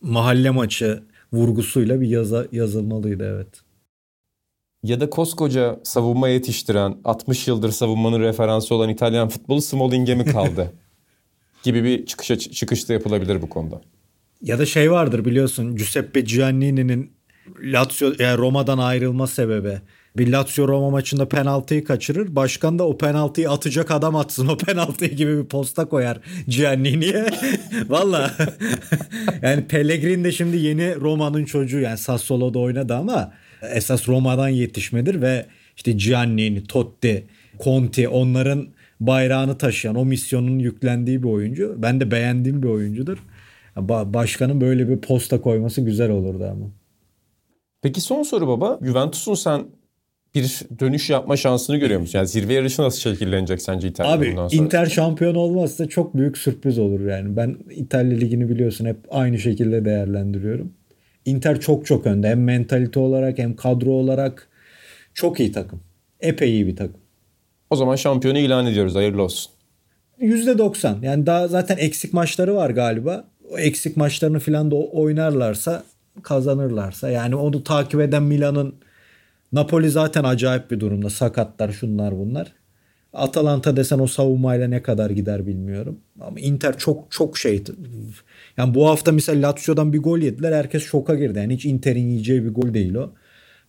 mahalle 0.00 0.50
maçı 0.50 1.02
vurgusuyla 1.32 2.00
bir 2.00 2.08
yaza, 2.08 2.46
yazılmalıydı 2.52 3.24
evet. 3.36 3.69
Ya 4.82 5.00
da 5.00 5.10
koskoca 5.10 5.80
savunma 5.82 6.28
yetiştiren 6.28 6.96
60 7.04 7.48
yıldır 7.48 7.70
savunmanın 7.70 8.20
referansı 8.20 8.74
olan 8.74 8.88
İtalyan 8.88 9.28
futbolu 9.28 9.62
Smalling'e 9.62 10.14
mi 10.14 10.24
kaldı? 10.24 10.72
gibi 11.62 11.84
bir 11.84 12.06
çıkışa, 12.06 12.38
çıkışta 12.38 12.92
yapılabilir 12.92 13.42
bu 13.42 13.48
konuda. 13.48 13.80
Ya 14.42 14.58
da 14.58 14.66
şey 14.66 14.90
vardır 14.90 15.24
biliyorsun 15.24 15.76
Giuseppe 15.76 16.20
Giannini'nin 16.20 17.12
Lazio 17.62 18.12
yani 18.18 18.38
Roma'dan 18.38 18.78
ayrılma 18.78 19.26
sebebi. 19.26 19.80
Bir 20.16 20.32
Lazio 20.32 20.68
Roma 20.68 20.90
maçında 20.90 21.28
penaltıyı 21.28 21.84
kaçırır. 21.84 22.36
Başkan 22.36 22.78
da 22.78 22.86
o 22.86 22.98
penaltıyı 22.98 23.50
atacak 23.50 23.90
adam 23.90 24.16
atsın 24.16 24.46
o 24.46 24.56
penaltıyı 24.56 25.10
gibi 25.10 25.38
bir 25.38 25.44
posta 25.44 25.84
koyar 25.84 26.20
Giannini'ye. 26.48 27.26
Valla. 27.88 28.34
yani 29.42 29.66
Pellegrini 29.66 30.24
de 30.24 30.32
şimdi 30.32 30.56
yeni 30.56 30.96
Roma'nın 30.96 31.44
çocuğu 31.44 31.80
yani 31.80 31.98
Sassuolo'da 31.98 32.58
oynadı 32.58 32.94
ama 32.94 33.32
esas 33.62 34.08
Roma'dan 34.08 34.48
yetişmedir 34.48 35.22
ve 35.22 35.46
işte 35.76 35.92
Giannini, 35.92 36.64
Totti, 36.64 37.26
Conti 37.64 38.08
onların 38.08 38.68
bayrağını 39.00 39.58
taşıyan 39.58 39.96
o 39.96 40.04
misyonun 40.04 40.58
yüklendiği 40.58 41.22
bir 41.22 41.28
oyuncu. 41.28 41.74
Ben 41.78 42.00
de 42.00 42.10
beğendiğim 42.10 42.62
bir 42.62 42.68
oyuncudur. 42.68 43.18
Başkanın 44.04 44.60
böyle 44.60 44.88
bir 44.88 45.00
posta 45.00 45.40
koyması 45.40 45.80
güzel 45.80 46.10
olurdu 46.10 46.44
ama. 46.52 46.66
Peki 47.82 48.00
son 48.00 48.22
soru 48.22 48.48
baba. 48.48 48.78
Juventus'un 48.82 49.34
sen 49.34 49.64
bir 50.34 50.60
dönüş 50.80 51.10
yapma 51.10 51.36
şansını 51.36 51.76
görüyor 51.76 52.00
musun? 52.00 52.18
Yani 52.18 52.28
zirve 52.28 52.54
yarışı 52.54 52.82
nasıl 52.82 53.00
şekillenecek 53.00 53.62
sence 53.62 53.88
İtalya 53.88 54.12
Abi 54.12 54.30
bundan 54.30 54.48
sonra? 54.48 54.62
Inter 54.62 54.86
şampiyon 54.86 55.34
olmazsa 55.34 55.88
çok 55.88 56.16
büyük 56.16 56.38
sürpriz 56.38 56.78
olur 56.78 57.00
yani. 57.00 57.36
Ben 57.36 57.56
İtalya 57.70 58.18
ligini 58.18 58.48
biliyorsun 58.48 58.84
hep 58.84 58.96
aynı 59.10 59.38
şekilde 59.38 59.84
değerlendiriyorum. 59.84 60.72
Inter 61.24 61.60
çok 61.60 61.86
çok 61.86 62.06
önde. 62.06 62.28
Hem 62.28 62.44
mentalite 62.44 63.00
olarak 63.00 63.38
hem 63.38 63.56
kadro 63.56 63.90
olarak 63.90 64.48
çok 65.14 65.40
iyi 65.40 65.52
takım. 65.52 65.80
Epey 66.20 66.50
iyi 66.50 66.66
bir 66.66 66.76
takım. 66.76 67.00
O 67.70 67.76
zaman 67.76 67.96
şampiyonu 67.96 68.38
ilan 68.38 68.66
ediyoruz. 68.66 68.94
Hayırlı 68.94 69.22
olsun. 69.22 69.52
%90. 70.20 71.04
Yani 71.04 71.26
daha 71.26 71.48
zaten 71.48 71.76
eksik 71.76 72.12
maçları 72.12 72.54
var 72.54 72.70
galiba. 72.70 73.24
O 73.50 73.58
eksik 73.58 73.96
maçlarını 73.96 74.38
falan 74.38 74.70
da 74.70 74.76
oynarlarsa 74.76 75.84
kazanırlarsa. 76.22 77.10
Yani 77.10 77.36
onu 77.36 77.64
takip 77.64 78.00
eden 78.00 78.22
Milan'ın 78.22 78.74
Napoli 79.52 79.90
zaten 79.90 80.24
acayip 80.24 80.70
bir 80.70 80.80
durumda. 80.80 81.10
Sakatlar 81.10 81.72
şunlar 81.72 82.18
bunlar. 82.18 82.52
Atalanta 83.12 83.76
desen 83.76 83.98
o 83.98 84.06
savunmayla 84.06 84.68
ne 84.68 84.82
kadar 84.82 85.10
gider 85.10 85.46
bilmiyorum. 85.46 86.00
Ama 86.20 86.40
Inter 86.40 86.78
çok 86.78 87.10
çok 87.10 87.38
şey. 87.38 87.64
Yani 88.56 88.74
bu 88.74 88.88
hafta 88.88 89.12
mesela 89.12 89.48
Lazio'dan 89.48 89.92
bir 89.92 89.98
gol 89.98 90.18
yediler. 90.18 90.52
Herkes 90.52 90.82
şoka 90.82 91.14
girdi. 91.14 91.38
Yani 91.38 91.54
hiç 91.54 91.64
Inter'in 91.64 92.08
yiyeceği 92.08 92.44
bir 92.44 92.54
gol 92.54 92.74
değil 92.74 92.94
o. 92.94 93.12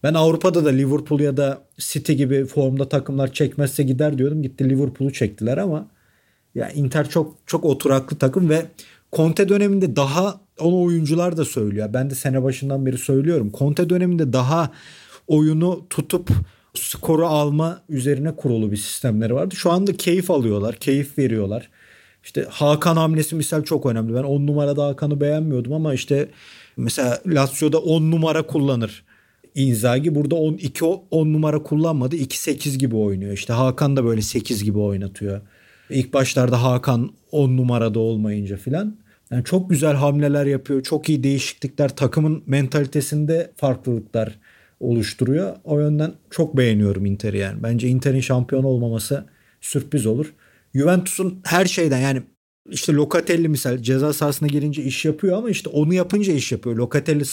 Ben 0.04 0.14
Avrupa'da 0.14 0.66
da 0.66 0.70
Liverpool 0.70 1.20
ya 1.20 1.38
da 1.38 1.62
City 1.78 2.14
gibi 2.14 2.46
formda 2.46 2.90
takımlar 2.90 3.34
çekmezse 3.34 3.84
gider 3.84 4.18
diyordum. 4.18 4.42
Gitti 4.42 4.70
Liverpool'u 4.70 5.14
çektiler 5.14 5.58
ama 5.58 5.88
ya 6.56 6.70
Inter 6.70 7.10
çok 7.10 7.36
çok 7.46 7.66
oturaklı 7.66 8.18
takım 8.18 8.50
ve 8.50 8.66
Conte 9.14 9.50
döneminde 9.50 9.96
daha 9.96 10.42
onu 10.60 10.82
oyuncular 10.84 11.38
da 11.38 11.46
söylüyor. 11.46 11.90
Ben 11.94 12.10
de 12.10 12.16
sene 12.16 12.44
başından 12.44 12.86
beri 12.86 12.98
söylüyorum. 12.98 13.52
Conte 13.58 13.90
döneminde 13.90 14.34
daha 14.34 14.72
oyunu 15.28 15.86
tutup 15.90 16.30
skoru 16.74 17.26
alma 17.26 17.82
üzerine 17.90 18.36
kurulu 18.36 18.72
bir 18.72 18.78
sistemleri 18.78 19.34
vardı. 19.34 19.56
Şu 19.56 19.72
anda 19.72 19.98
keyif 19.98 20.32
alıyorlar, 20.32 20.76
keyif 20.76 21.18
veriyorlar. 21.18 21.70
İşte 22.24 22.46
Hakan 22.50 22.96
hamlesi 22.96 23.36
misal 23.36 23.64
çok 23.64 23.86
önemli. 23.86 24.14
Ben 24.14 24.24
10 24.24 24.48
numarada 24.48 24.86
Hakan'ı 24.86 25.22
beğenmiyordum 25.22 25.74
ama 25.74 25.94
işte 25.94 26.30
mesela 26.78 27.22
Lazio'da 27.28 27.80
10 27.80 28.12
numara 28.12 28.42
kullanır. 28.42 29.04
Inzaghi 29.56 30.16
burada 30.16 30.36
10 30.36 30.54
2 30.54 30.86
10 30.86 31.34
numara 31.34 31.64
kullanmadı. 31.64 32.16
2 32.16 32.40
8 32.40 32.78
gibi 32.78 32.96
oynuyor. 32.96 33.34
İşte 33.34 33.54
Hakan 33.54 33.96
da 33.98 34.06
böyle 34.06 34.22
8 34.22 34.64
gibi 34.64 34.78
oynatıyor. 34.78 35.42
İlk 35.90 36.14
başlarda 36.14 36.64
Hakan 36.64 37.12
10 37.32 37.58
numarada 37.58 38.00
olmayınca 38.00 38.58
filan. 38.58 38.96
Yani 39.32 39.44
çok 39.44 39.70
güzel 39.70 39.94
hamleler 39.94 40.46
yapıyor. 40.46 40.84
Çok 40.84 41.10
iyi 41.10 41.24
değişiklikler. 41.24 41.96
Takımın 41.96 42.44
mentalitesinde 42.46 43.52
farklılıklar 43.56 44.40
oluşturuyor. 44.80 45.56
O 45.64 45.80
yönden 45.80 46.14
çok 46.30 46.58
beğeniyorum 46.58 47.06
Inter'i 47.06 47.38
yani. 47.38 47.64
Bence 47.64 47.88
Inter'in 47.88 48.20
şampiyon 48.20 48.64
olmaması 48.64 49.26
sürpriz 49.62 50.06
olur. 50.06 50.34
Juventus'un 50.76 51.42
her 51.46 51.66
şeyden 51.66 52.00
yani 52.00 52.22
işte 52.70 52.94
Locatelli 52.94 53.50
misal 53.50 53.78
ceza 53.78 54.14
sahasına 54.14 54.48
girince 54.48 54.84
iş 54.84 55.06
yapıyor 55.06 55.38
ama 55.38 55.50
işte 55.50 55.70
onu 55.70 55.94
yapınca 55.94 56.34
iş 56.34 56.52
yapıyor. 56.52 56.76
Locatelli 56.76 57.24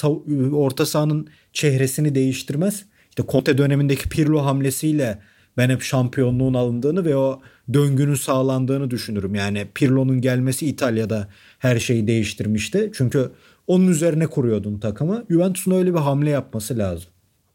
orta 0.55 0.87
sahanın 0.87 1.29
çehresini 1.53 2.15
değiştirmez. 2.15 2.85
İşte 3.09 3.23
Conte 3.29 3.59
dönemindeki 3.59 4.09
Pirlo 4.09 4.45
hamlesiyle 4.45 5.19
ben 5.57 5.71
hep 5.71 5.83
şampiyonluğun 5.83 6.55
alındığını 6.55 7.05
ve 7.05 7.17
o 7.17 7.41
döngünün 7.73 8.15
sağlandığını 8.15 8.91
düşünürüm. 8.91 9.35
Yani 9.35 9.67
Pirlo'nun 9.75 10.21
gelmesi 10.21 10.67
İtalya'da 10.67 11.29
her 11.59 11.79
şeyi 11.79 12.07
değiştirmişti. 12.07 12.91
Çünkü 12.95 13.31
onun 13.67 13.89
üzerine 13.89 14.27
kuruyordun 14.27 14.79
takımı. 14.79 15.25
Juventus'un 15.31 15.73
öyle 15.73 15.95
bir 15.95 15.99
hamle 15.99 16.31
yapması 16.31 16.79
lazım. 16.79 17.11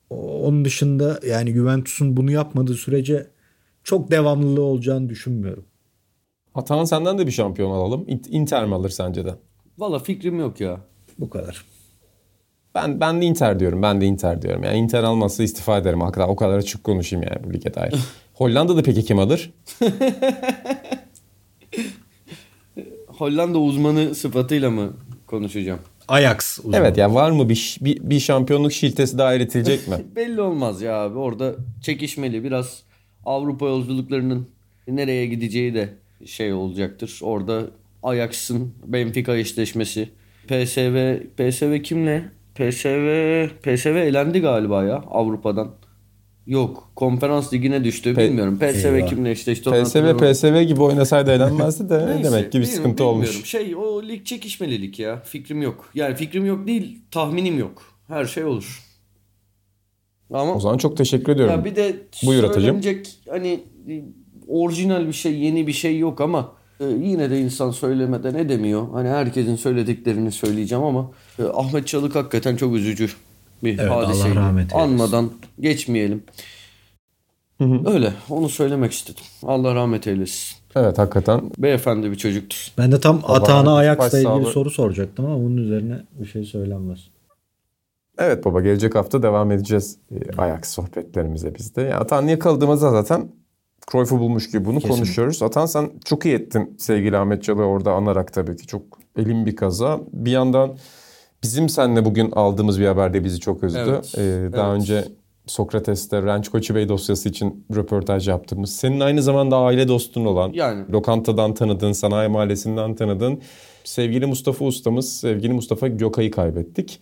Onun 0.09 0.65
dışında 0.65 1.19
yani 1.27 1.53
Juventus'un 1.53 2.17
bunu 2.17 2.31
yapmadığı 2.31 2.73
sürece 2.73 3.27
çok 3.83 4.11
devamlılığı 4.11 4.61
olacağını 4.61 5.09
düşünmüyorum. 5.09 5.65
Atan 6.55 6.85
senden 6.85 7.17
de 7.17 7.27
bir 7.27 7.31
şampiyon 7.31 7.71
alalım. 7.71 8.05
Inter 8.29 8.65
mi 8.65 8.75
alır 8.75 8.89
sence 8.89 9.25
de? 9.25 9.35
Valla 9.77 9.99
fikrim 9.99 10.39
yok 10.39 10.61
ya. 10.61 10.79
Bu 11.19 11.29
kadar. 11.29 11.65
Ben 12.75 12.99
ben 12.99 13.21
de 13.21 13.25
Inter 13.25 13.59
diyorum. 13.59 13.81
Ben 13.81 14.01
de 14.01 14.05
Inter 14.05 14.41
diyorum. 14.41 14.63
Yani 14.63 14.77
Inter 14.77 15.03
almazsa 15.03 15.43
istifa 15.43 15.77
ederim. 15.77 16.01
Hakikaten 16.01 16.29
o 16.29 16.35
kadar 16.35 16.57
açık 16.57 16.83
konuşayım 16.83 17.25
yani 17.29 17.43
bu 17.43 17.53
lige 17.53 17.73
dair. 17.73 17.93
Hollanda'da 18.33 18.83
peki 18.83 19.03
kim 19.05 19.19
alır? 19.19 19.53
Hollanda 23.07 23.59
uzmanı 23.59 24.15
sıfatıyla 24.15 24.71
mı 24.71 24.93
konuşacağım? 25.27 25.79
Ajax 26.07 26.59
uzmanı. 26.59 26.75
Evet 26.77 26.97
ya 26.97 27.01
yani 27.01 27.15
var 27.15 27.31
mı 27.31 27.49
bir, 27.49 27.77
bir, 27.81 28.09
bir 28.09 28.19
şampiyonluk 28.19 28.71
şiltesi 28.71 29.17
daha 29.17 29.33
eritilecek 29.33 29.87
mi? 29.87 29.95
Belli 30.15 30.41
olmaz 30.41 30.81
ya 30.81 30.95
abi. 30.95 31.17
Orada 31.17 31.55
çekişmeli 31.81 32.43
biraz 32.43 32.83
Avrupa 33.25 33.65
yolculuklarının 33.65 34.47
nereye 34.87 35.25
gideceği 35.25 35.73
de 35.73 36.02
şey 36.25 36.53
olacaktır. 36.53 37.19
Orada 37.23 37.63
Ajax'ın 38.03 38.73
Benfica 38.85 39.37
eşleşmesi. 39.37 40.09
PSV 40.47 41.17
PSV 41.37 41.81
kimle? 41.81 42.25
PSV 42.55 43.47
PSV 43.63 43.87
elendi 43.87 44.39
galiba 44.41 44.83
ya 44.83 44.95
Avrupa'dan. 44.95 45.71
Yok 46.47 46.91
konferans 46.95 47.53
ligine 47.53 47.83
düştü 47.83 48.09
Pe- 48.09 48.17
bilmiyorum. 48.17 48.59
PSV 48.59 48.85
Eyvah. 48.85 49.09
kimle 49.09 49.31
eşleşti? 49.31 49.69
PSV 49.69 50.17
PSV 50.17 50.61
gibi 50.61 50.81
oynasaydı 50.81 51.31
eğlenmezdi 51.31 51.89
de 51.89 52.07
Neyse, 52.15 52.23
demek 52.23 52.51
ki 52.51 52.59
bir 52.59 52.65
sıkıntı 52.65 53.03
olmuş. 53.03 53.45
Şey 53.45 53.75
o 53.75 54.03
lig 54.03 54.25
çekişmeli 54.25 54.81
lig 54.81 54.99
ya. 54.99 55.21
Fikrim 55.25 55.61
yok. 55.61 55.91
Yani 55.95 56.15
fikrim 56.15 56.45
yok 56.45 56.67
değil 56.67 57.01
tahminim 57.11 57.59
yok. 57.59 57.83
Her 58.07 58.25
şey 58.25 58.43
olur. 58.43 58.83
Ama 60.33 60.55
o 60.55 60.59
zaman 60.59 60.77
çok 60.77 60.97
teşekkür 60.97 61.31
ediyorum. 61.31 61.53
Ya 61.53 61.65
bir 61.65 61.75
de 61.75 61.95
Buyur 62.25 62.53
söylenecek 62.53 63.07
hani 63.29 63.63
orijinal 64.47 65.07
bir 65.07 65.13
şey, 65.13 65.39
yeni 65.39 65.67
bir 65.67 65.73
şey 65.73 65.99
yok 65.99 66.21
ama 66.21 66.51
e, 66.79 66.85
yine 66.85 67.29
de 67.29 67.39
insan 67.39 67.71
söylemeden 67.71 68.33
edemiyor. 68.33 68.87
Hani 68.93 69.09
herkesin 69.09 69.55
söylediklerini 69.55 70.31
söyleyeceğim 70.31 70.83
ama 70.83 71.11
e, 71.39 71.43
Ahmet 71.43 71.87
Çalık 71.87 72.15
hakikaten 72.15 72.55
çok 72.55 72.75
üzücü 72.75 73.09
bir 73.63 73.79
evet, 73.79 73.91
hadiseydi. 73.91 74.39
Allah 74.39 74.45
rahmet 74.45 74.73
eylesin. 74.73 74.91
Anmadan 74.91 75.31
geçmeyelim. 75.59 76.23
Hı 77.57 77.63
hı. 77.63 77.93
Öyle 77.93 78.13
onu 78.29 78.49
söylemek 78.49 78.91
istedim. 78.91 79.23
Allah 79.43 79.75
rahmet 79.75 80.07
eylesin. 80.07 80.57
Evet 80.75 80.97
hakikaten. 80.97 81.51
Beyefendi 81.57 82.11
bir 82.11 82.15
çocuktur. 82.15 82.67
Ben 82.77 82.91
de 82.91 82.99
tam 82.99 83.21
Atağan'a 83.27 83.75
Ajax'la 83.75 84.19
ilgili 84.19 84.51
soru 84.51 84.69
soracaktım 84.69 85.25
ama 85.25 85.37
bunun 85.37 85.57
üzerine 85.57 86.01
bir 86.19 86.25
şey 86.25 86.43
söylenmez. 86.43 86.99
Evet 88.17 88.45
baba 88.45 88.61
gelecek 88.61 88.95
hafta 88.95 89.23
devam 89.23 89.51
edeceğiz 89.51 89.97
e, 90.11 90.41
Ajax 90.41 90.65
sohbetlerimize 90.65 91.55
biz 91.55 91.75
de. 91.75 91.81
Yani 91.81 91.93
Atan 91.93 92.25
niye 92.27 92.39
kaldığımızda 92.39 92.91
zaten 92.91 93.31
Cruyff'u 93.91 94.19
bulmuş 94.19 94.51
gibi 94.51 94.65
bunu 94.65 94.75
Kesinlikle. 94.75 94.95
konuşuyoruz. 94.95 95.43
Atan 95.43 95.65
sen 95.65 95.91
çok 96.05 96.25
iyi 96.25 96.35
ettin 96.35 96.75
sevgili 96.79 97.17
Ahmet 97.17 97.43
Çalı 97.43 97.63
orada 97.63 97.93
anarak 97.93 98.33
tabii 98.33 98.57
ki. 98.57 98.67
Çok 98.67 98.81
elim 99.17 99.45
bir 99.45 99.55
kaza. 99.55 99.99
Bir 100.13 100.31
yandan 100.31 100.77
bizim 101.43 101.69
seninle 101.69 102.05
bugün 102.05 102.31
aldığımız 102.31 102.79
bir 102.79 102.85
haber 102.85 103.13
de 103.13 103.23
bizi 103.23 103.39
çok 103.39 103.63
üzdü. 103.63 103.79
Evet. 103.89 104.15
Ee, 104.17 104.53
daha 104.53 104.71
evet. 104.71 104.81
önce 104.81 105.05
Sokrates'te 105.47 106.21
Ranch 106.21 106.49
Koçu 106.49 106.75
Bey 106.75 106.89
dosyası 106.89 107.29
için 107.29 107.65
röportaj 107.75 108.27
yaptığımız. 108.27 108.75
Senin 108.75 108.99
aynı 108.99 109.23
zamanda 109.23 109.57
aile 109.57 109.87
dostun 109.87 110.25
olan, 110.25 110.51
yani. 110.53 110.91
lokantadan 110.91 111.53
tanıdığın, 111.53 111.91
sanayi 111.91 112.29
mahallesinden 112.29 112.95
tanıdığın 112.95 113.41
sevgili 113.83 114.25
Mustafa 114.25 114.65
ustamız, 114.65 115.19
sevgili 115.19 115.53
Mustafa 115.53 115.87
Gökay'ı 115.87 116.31
kaybettik. 116.31 116.99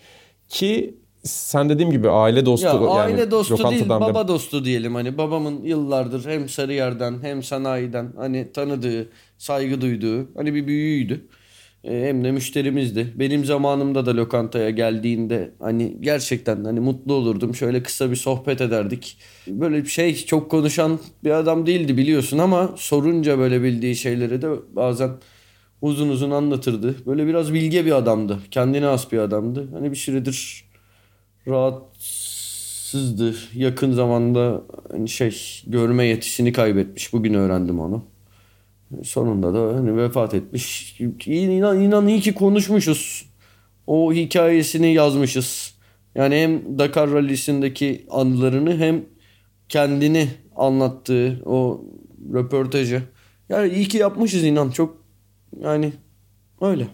Ki 0.47 0.95
sen 1.23 1.69
dediğim 1.69 1.91
gibi 1.91 2.09
aile 2.09 2.45
dostu 2.45 2.67
ya, 2.67 2.73
yani 2.73 2.89
aile 2.89 3.31
dostu 3.31 3.71
değil 3.71 3.89
baba 3.89 4.27
dostu 4.27 4.65
diyelim 4.65 4.95
hani 4.95 5.17
babamın 5.17 5.63
yıllardır 5.63 6.25
hem 6.25 6.49
Sarıyer'den 6.49 7.19
hem 7.21 7.43
sanayiden 7.43 8.13
hani 8.17 8.51
tanıdığı 8.51 9.09
saygı 9.37 9.81
duyduğu 9.81 10.35
hani 10.35 10.53
bir 10.53 10.67
büyüğüydü 10.67 11.27
e, 11.83 12.05
hem 12.07 12.23
de 12.23 12.31
müşterimizdi. 12.31 13.13
Benim 13.15 13.45
zamanımda 13.45 14.05
da 14.05 14.15
lokantaya 14.15 14.69
geldiğinde 14.69 15.51
hani 15.59 15.97
gerçekten 16.01 16.63
hani 16.63 16.79
mutlu 16.79 17.13
olurdum. 17.13 17.55
Şöyle 17.55 17.83
kısa 17.83 18.11
bir 18.11 18.15
sohbet 18.15 18.61
ederdik. 18.61 19.17
Böyle 19.47 19.83
bir 19.83 19.89
şey 19.89 20.15
çok 20.25 20.51
konuşan 20.51 20.99
bir 21.23 21.31
adam 21.31 21.65
değildi 21.65 21.97
biliyorsun 21.97 22.37
ama 22.37 22.73
sorunca 22.77 23.37
böyle 23.37 23.63
bildiği 23.63 23.95
şeyleri 23.95 24.41
de 24.41 24.49
bazen 24.75 25.11
uzun 25.81 26.09
uzun 26.09 26.31
anlatırdı. 26.31 26.95
Böyle 27.05 27.27
biraz 27.27 27.53
bilge 27.53 27.85
bir 27.85 27.91
adamdı. 27.91 28.39
Kendine 28.51 28.85
has 28.85 29.11
bir 29.11 29.17
adamdı. 29.17 29.67
Hani 29.73 29.91
bir 29.91 29.95
süredir 29.95 30.70
rahatsızdı. 31.47 33.35
Yakın 33.53 33.91
zamanda 33.91 34.61
hani 34.91 35.09
şey 35.09 35.61
görme 35.67 36.05
yetisini 36.05 36.53
kaybetmiş. 36.53 37.13
Bugün 37.13 37.33
öğrendim 37.33 37.79
onu. 37.79 38.03
Sonunda 39.03 39.53
da 39.53 39.77
hani 39.77 39.97
vefat 39.97 40.33
etmiş. 40.33 40.95
İnan, 41.25 41.81
inan 41.81 42.07
iyi 42.07 42.21
ki 42.21 42.33
konuşmuşuz. 42.33 43.29
O 43.87 44.13
hikayesini 44.13 44.93
yazmışız. 44.93 45.75
Yani 46.15 46.35
hem 46.35 46.79
Dakar 46.79 47.11
Rally'sindeki 47.11 48.05
anılarını 48.09 48.77
hem 48.77 49.05
kendini 49.69 50.29
anlattığı 50.55 51.41
o 51.45 51.85
röportajı. 52.33 53.03
Yani 53.49 53.73
iyi 53.73 53.87
ki 53.87 53.97
yapmışız 53.97 54.43
inan. 54.43 54.71
Çok 54.71 54.97
yani 55.61 55.93
öyle. 56.61 56.87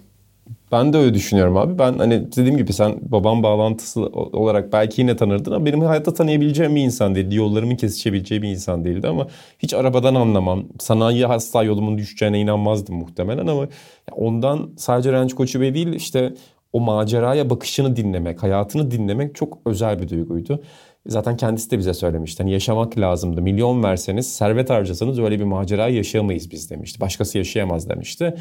Ben 0.71 0.93
de 0.93 0.97
öyle 0.97 1.13
düşünüyorum 1.13 1.57
abi. 1.57 1.79
Ben 1.79 1.97
hani 1.97 2.31
dediğim 2.31 2.57
gibi 2.57 2.73
sen 2.73 2.95
babam 3.01 3.43
bağlantısı 3.43 4.01
olarak 4.07 4.73
belki 4.73 5.01
yine 5.01 5.15
tanırdın 5.15 5.51
ama 5.51 5.65
benim 5.65 5.81
hayatta 5.81 6.13
tanıyabileceğim 6.13 6.75
bir 6.75 6.81
insan 6.81 7.15
değildi. 7.15 7.35
Yollarımın 7.35 7.75
kesişebileceği 7.75 8.41
bir 8.41 8.49
insan 8.49 8.85
değildi 8.85 9.07
ama 9.07 9.27
hiç 9.59 9.73
arabadan 9.73 10.15
anlamam. 10.15 10.63
Sanayi 10.79 11.27
asla 11.27 11.63
yolumun 11.63 11.97
düşeceğine 11.97 12.39
inanmazdım 12.39 12.95
muhtemelen 12.95 13.47
ama 13.47 13.67
ondan 14.11 14.69
sadece 14.77 15.11
Ranch 15.11 15.33
Koçu 15.33 15.61
Bey 15.61 15.73
değil 15.73 15.93
işte 15.93 16.33
o 16.73 16.79
maceraya 16.79 17.49
bakışını 17.49 17.95
dinlemek, 17.95 18.43
hayatını 18.43 18.91
dinlemek 18.91 19.35
çok 19.35 19.57
özel 19.65 20.01
bir 20.01 20.09
duyguydu. 20.09 20.63
Zaten 21.07 21.37
kendisi 21.37 21.71
de 21.71 21.77
bize 21.77 21.93
söylemişti. 21.93 22.43
Hani 22.43 22.51
yaşamak 22.51 22.97
lazımdı. 22.97 23.41
Milyon 23.41 23.83
verseniz, 23.83 24.33
servet 24.33 24.69
harcasanız 24.69 25.19
öyle 25.19 25.39
bir 25.39 25.43
macera 25.43 25.87
yaşayamayız 25.87 26.51
biz 26.51 26.69
demişti. 26.69 27.01
Başkası 27.01 27.37
yaşayamaz 27.37 27.89
demişti 27.89 28.33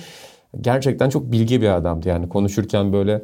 gerçekten 0.61 1.09
çok 1.09 1.33
bilge 1.33 1.61
bir 1.61 1.77
adamdı. 1.77 2.09
Yani 2.09 2.29
konuşurken 2.29 2.93
böyle 2.93 3.23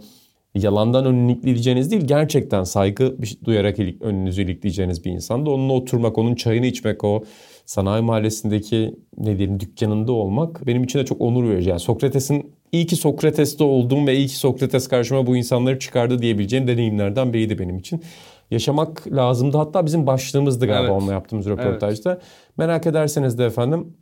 yalandan 0.54 1.04
önünü 1.04 1.32
ilikleyeceğiniz 1.32 1.90
değil 1.90 2.02
gerçekten 2.02 2.64
saygı 2.64 3.16
duyarak 3.44 3.78
ilik, 3.78 4.02
önünüzü 4.02 4.42
ilikleyeceğiniz 4.42 5.04
bir 5.04 5.10
insandı. 5.10 5.50
Onunla 5.50 5.72
oturmak, 5.72 6.18
onun 6.18 6.34
çayını 6.34 6.66
içmek, 6.66 7.04
o 7.04 7.24
sanayi 7.66 8.02
mahallesindeki 8.02 8.94
ne 9.18 9.38
diyelim 9.38 9.60
dükkanında 9.60 10.12
olmak 10.12 10.66
benim 10.66 10.84
için 10.84 10.98
de 10.98 11.04
çok 11.04 11.20
onur 11.20 11.48
verici. 11.48 11.70
Yani 11.70 11.80
Sokrates'in 11.80 12.52
iyi 12.72 12.86
ki 12.86 12.96
Sokrates'te 12.96 13.64
oldum 13.64 14.06
ve 14.06 14.16
iyi 14.16 14.26
ki 14.26 14.36
Sokrates 14.36 14.88
karşıma 14.88 15.26
bu 15.26 15.36
insanları 15.36 15.78
çıkardı 15.78 16.18
diyebileceğim 16.18 16.66
deneyimlerden 16.66 17.32
biriydi 17.32 17.58
benim 17.58 17.78
için. 17.78 18.02
Yaşamak 18.50 19.06
lazımdı. 19.12 19.56
Hatta 19.56 19.86
bizim 19.86 20.06
başlığımızdı 20.06 20.66
galiba 20.66 20.92
evet. 20.92 21.02
onunla 21.02 21.12
yaptığımız 21.12 21.46
röportajda. 21.46 22.12
Evet. 22.12 22.22
Merak 22.56 22.86
ederseniz 22.86 23.38
de 23.38 23.44
efendim 23.44 23.96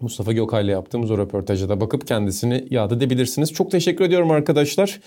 Mustafa 0.00 0.32
Gökay'la 0.32 0.72
yaptığımız 0.72 1.10
o 1.10 1.18
röportaja 1.18 1.68
da 1.68 1.80
bakıp 1.80 2.06
kendisini 2.06 2.66
yad 2.70 2.90
edebilirsiniz. 2.90 3.52
Çok 3.52 3.70
teşekkür 3.70 4.04
ediyorum 4.04 4.30
arkadaşlar. 4.30 5.00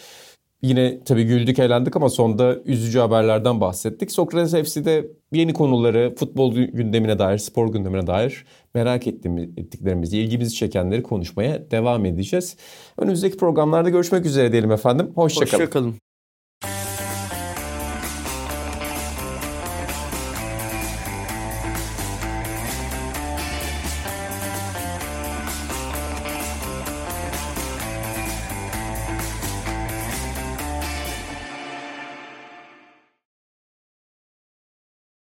Yine 0.61 1.03
tabii 1.03 1.23
güldük 1.23 1.59
eğlendik 1.59 1.95
ama 1.95 2.09
sonda 2.09 2.57
üzücü 2.65 2.99
haberlerden 2.99 3.61
bahsettik. 3.61 4.11
Sokrates 4.11 4.69
FC'de 4.69 5.07
yeni 5.31 5.53
konuları, 5.53 6.15
futbol 6.15 6.55
gündemine 6.55 7.19
dair, 7.19 7.37
spor 7.37 7.73
gündemine 7.73 8.07
dair 8.07 8.45
merak 8.75 9.07
ettiklerimizi, 9.07 10.17
ilgimizi 10.17 10.55
çekenleri 10.55 11.03
konuşmaya 11.03 11.71
devam 11.71 12.05
edeceğiz. 12.05 12.57
Önümüzdeki 12.97 13.37
programlarda 13.37 13.89
görüşmek 13.89 14.25
üzere 14.25 14.51
diyelim 14.51 14.71
efendim. 14.71 15.11
Hoşçakalın. 15.15 15.51
Hoşçakalın. 15.51 15.95